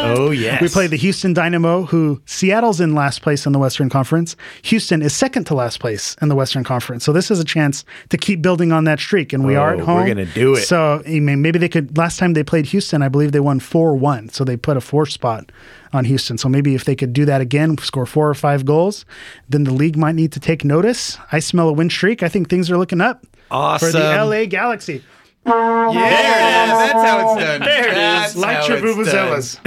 Oh, 0.01 0.27
oh 0.27 0.31
yes. 0.31 0.61
we 0.61 0.67
play 0.67 0.87
the 0.87 0.95
Houston 0.97 1.33
Dynamo, 1.33 1.83
who 1.83 2.21
Seattle's 2.25 2.79
in 2.79 2.95
last 2.95 3.21
place 3.21 3.45
in 3.45 3.51
the 3.51 3.59
Western 3.59 3.89
Conference. 3.89 4.35
Houston 4.63 5.01
is 5.01 5.13
second 5.13 5.45
to 5.45 5.55
last 5.55 5.79
place 5.79 6.15
in 6.21 6.29
the 6.29 6.35
Western 6.35 6.63
Conference. 6.63 7.03
So 7.03 7.13
this 7.13 7.31
is 7.31 7.39
a 7.39 7.45
chance 7.45 7.85
to 8.09 8.17
keep 8.17 8.41
building 8.41 8.71
on 8.71 8.85
that 8.85 8.99
streak. 8.99 9.33
And 9.33 9.45
we 9.45 9.55
oh, 9.55 9.61
are 9.61 9.73
at 9.73 9.79
home. 9.79 10.01
we're 10.01 10.07
gonna 10.07 10.25
do 10.25 10.53
it. 10.53 10.61
So 10.61 11.01
I 11.05 11.19
mean, 11.19 11.41
maybe 11.41 11.59
they 11.59 11.69
could. 11.69 11.97
Last 11.97 12.17
time 12.17 12.33
they 12.33 12.43
played 12.43 12.65
Houston, 12.67 13.01
I 13.01 13.09
believe 13.09 13.31
they 13.31 13.39
won 13.39 13.59
four 13.59 13.95
one. 13.95 14.29
So 14.29 14.43
they 14.43 14.57
put 14.57 14.77
a 14.77 14.81
four 14.81 15.05
spot 15.05 15.51
on 15.93 16.05
Houston. 16.05 16.37
So 16.37 16.49
maybe 16.49 16.75
if 16.75 16.85
they 16.85 16.95
could 16.95 17.13
do 17.13 17.25
that 17.25 17.41
again, 17.41 17.77
score 17.77 18.05
four 18.05 18.29
or 18.29 18.33
five 18.33 18.65
goals, 18.65 19.05
then 19.49 19.63
the 19.63 19.73
league 19.73 19.97
might 19.97 20.15
need 20.15 20.31
to 20.33 20.39
take 20.39 20.63
notice. 20.63 21.17
I 21.31 21.39
smell 21.39 21.69
a 21.69 21.73
win 21.73 21.89
streak. 21.89 22.23
I 22.23 22.29
think 22.29 22.49
things 22.49 22.71
are 22.71 22.77
looking 22.77 23.01
up 23.01 23.25
for 23.79 23.91
the 23.91 23.99
LA 23.99 24.45
Galaxy. 24.45 25.03
Yeah, 25.45 25.91
there 25.93 26.19
it 26.37 26.63
is. 26.63 26.91
That's 26.91 27.09
how 27.09 27.33
it's 27.35 27.43
done. 27.45 27.61
There 27.61 27.87
it 27.89 28.25
is. 28.27 28.35
Like 28.37 28.67
your 28.67 28.77
vuvuzelas. 28.77 29.59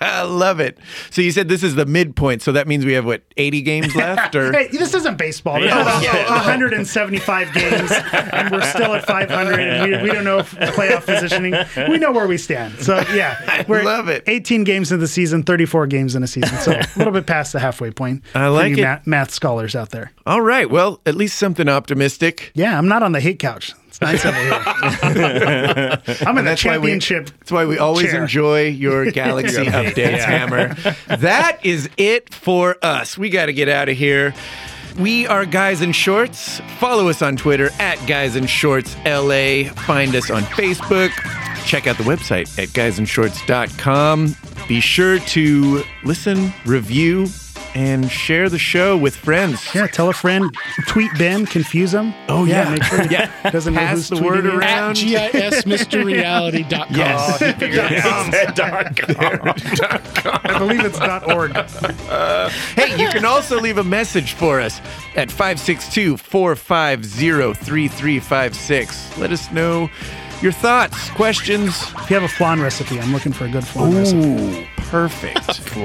I 0.00 0.22
love 0.22 0.60
it. 0.60 0.78
So 1.10 1.22
you 1.22 1.30
said 1.32 1.48
this 1.48 1.62
is 1.62 1.76
the 1.76 1.86
midpoint, 1.86 2.42
so 2.42 2.52
that 2.52 2.68
means 2.68 2.84
we 2.84 2.92
have 2.92 3.06
what 3.06 3.22
80 3.38 3.62
games 3.62 3.94
left, 3.96 4.34
or 4.34 4.52
Hey, 4.52 4.68
this 4.68 4.92
isn't 4.94 5.16
baseball. 5.16 5.54
There's 5.60 5.72
Yeah. 5.72 5.80
about 5.82 6.02
Yeah. 6.02 6.28
175 6.36 7.52
games, 7.54 7.90
and 8.12 8.50
we're 8.50 8.62
still 8.62 8.94
at 8.94 9.06
500, 9.06 9.58
and 9.60 9.90
we, 9.92 10.02
we 10.02 10.10
don't 10.10 10.24
know 10.24 10.38
if 10.38 10.52
playoff 10.52 11.06
positioning. 11.06 11.54
We 11.90 11.98
know 11.98 12.12
where 12.12 12.26
we 12.26 12.36
stand. 12.36 12.78
So, 12.80 13.02
yeah. 13.14 13.64
We're 13.68 13.82
love 13.82 14.08
it. 14.08 14.24
18 14.26 14.64
games 14.64 14.92
in 14.92 15.00
the 15.00 15.08
season, 15.08 15.42
34 15.42 15.86
games 15.86 16.14
in 16.14 16.22
a 16.22 16.26
season. 16.26 16.58
So, 16.58 16.72
a 16.72 16.86
little 16.98 17.12
bit 17.12 17.26
past 17.26 17.52
the 17.52 17.60
halfway 17.60 17.90
point. 17.90 18.24
I 18.34 18.48
like 18.48 18.76
it. 18.76 18.82
Math, 18.82 19.06
math 19.06 19.30
scholars 19.30 19.74
out 19.74 19.90
there. 19.90 20.12
all 20.26 20.42
right. 20.42 20.68
Well, 20.68 21.00
at 21.06 21.14
least 21.14 21.38
something 21.38 21.68
optimistic. 21.68 22.50
Yeah, 22.54 22.76
I'm 22.76 22.88
not 22.88 23.02
on 23.02 23.12
the 23.12 23.20
hate 23.20 23.38
couch. 23.38 23.72
It's 24.12 24.24
nice 24.24 24.26
over 24.26 24.36
here. 24.38 26.02
I'm 26.26 26.38
in 26.38 26.44
the 26.44 26.50
That's 26.50 26.64
why 26.64 26.78
we- 26.78 26.88
championship. 26.88 27.30
That's 27.40 27.52
why 27.52 27.64
we 27.64 27.78
always 27.78 28.10
chair. 28.10 28.22
enjoy 28.22 28.68
your 28.68 29.10
Galaxy 29.10 29.64
updates, 29.66 30.24
Hammer. 30.24 30.74
That 31.16 31.58
is 31.64 31.88
it 31.96 32.32
for 32.32 32.76
us. 32.82 33.16
We 33.18 33.30
got 33.30 33.46
to 33.46 33.52
get 33.52 33.68
out 33.68 33.88
of 33.88 33.96
here. 33.96 34.34
We 34.98 35.26
are 35.26 35.44
Guys 35.44 35.80
in 35.80 35.90
Shorts. 35.92 36.60
Follow 36.78 37.08
us 37.08 37.20
on 37.20 37.36
Twitter 37.36 37.70
at 37.80 37.96
Guys 38.06 38.36
in 38.36 38.46
Shorts 38.46 38.94
LA. 39.04 39.64
Find 39.86 40.14
us 40.14 40.30
on 40.30 40.42
Facebook. 40.42 41.10
Check 41.66 41.86
out 41.88 41.96
the 41.96 42.04
website 42.04 42.56
at 42.62 42.68
guysinshorts.com. 42.68 44.36
Be 44.68 44.80
sure 44.80 45.18
to 45.18 45.82
listen, 46.04 46.52
review, 46.64 47.26
and 47.74 48.08
share 48.10 48.48
the 48.48 48.58
show 48.58 48.96
with 48.96 49.16
friends. 49.16 49.74
Yeah, 49.74 49.86
tell 49.88 50.08
a 50.08 50.12
friend, 50.12 50.54
tweet 50.86 51.10
Ben, 51.18 51.44
confuse 51.46 51.92
him. 51.92 52.14
Oh, 52.28 52.44
yeah. 52.44 52.70
make 52.70 52.84
sure 52.84 53.02
he 53.02 53.08
Yeah. 53.14 53.50
doesn't 53.50 53.74
know 53.74 53.80
Pass 53.80 54.08
who's 54.08 54.20
the 54.20 54.24
word 54.24 54.44
you. 54.44 54.56
around. 54.58 54.98
At 54.98 55.32
gismysteryreality.com. 55.32 56.94
Yes. 56.94 57.42
Oh, 57.42 57.46
I 60.44 60.58
believe 60.58 60.84
it's 60.84 61.00
.org. 61.32 61.54
Hey, 62.76 62.96
you 63.00 63.08
can 63.10 63.24
also 63.24 63.60
leave 63.60 63.78
a 63.78 63.84
message 63.84 64.34
for 64.34 64.60
us 64.60 64.78
at 65.16 65.30
562 65.30 66.16
450 66.16 67.54
3356. 67.64 69.18
Let 69.18 69.32
us 69.32 69.50
know 69.50 69.90
your 70.42 70.52
thoughts, 70.52 71.10
questions. 71.10 71.70
If 71.98 72.10
you 72.10 72.14
have 72.14 72.22
a 72.22 72.28
flan 72.28 72.60
recipe, 72.60 73.00
I'm 73.00 73.12
looking 73.12 73.32
for 73.32 73.46
a 73.46 73.50
good 73.50 73.66
flan 73.66 73.96
recipe. 73.96 74.68
Perfect. 74.94 75.76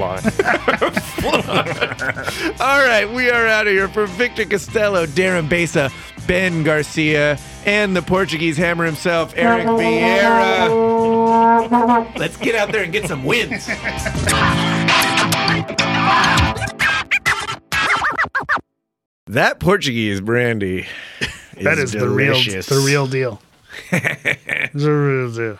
All 2.60 2.78
right, 2.78 3.10
we 3.12 3.28
are 3.28 3.48
out 3.48 3.66
of 3.66 3.72
here 3.72 3.88
for 3.88 4.06
Victor 4.06 4.44
Costello, 4.44 5.04
Darren 5.04 5.48
Besa, 5.48 5.90
Ben 6.28 6.62
Garcia, 6.62 7.36
and 7.66 7.96
the 7.96 8.02
Portuguese 8.02 8.56
hammer 8.56 8.84
himself, 8.84 9.32
Eric 9.34 9.66
Vieira. 9.66 10.68
Let's 12.16 12.36
get 12.36 12.54
out 12.54 12.70
there 12.70 12.84
and 12.84 12.92
get 12.92 13.08
some 13.08 13.24
wins. 13.24 13.66
That 19.26 19.58
Portuguese 19.58 20.20
brandy 20.20 20.86
is 21.20 21.28
That 21.64 21.78
is 21.78 21.90
delicious. 21.90 22.66
the 22.66 22.76
real, 22.76 23.08
the 23.08 23.16
real 23.18 23.18
deal. 23.32 23.42
the 24.72 24.92
real 24.92 25.32
deal. 25.32 25.58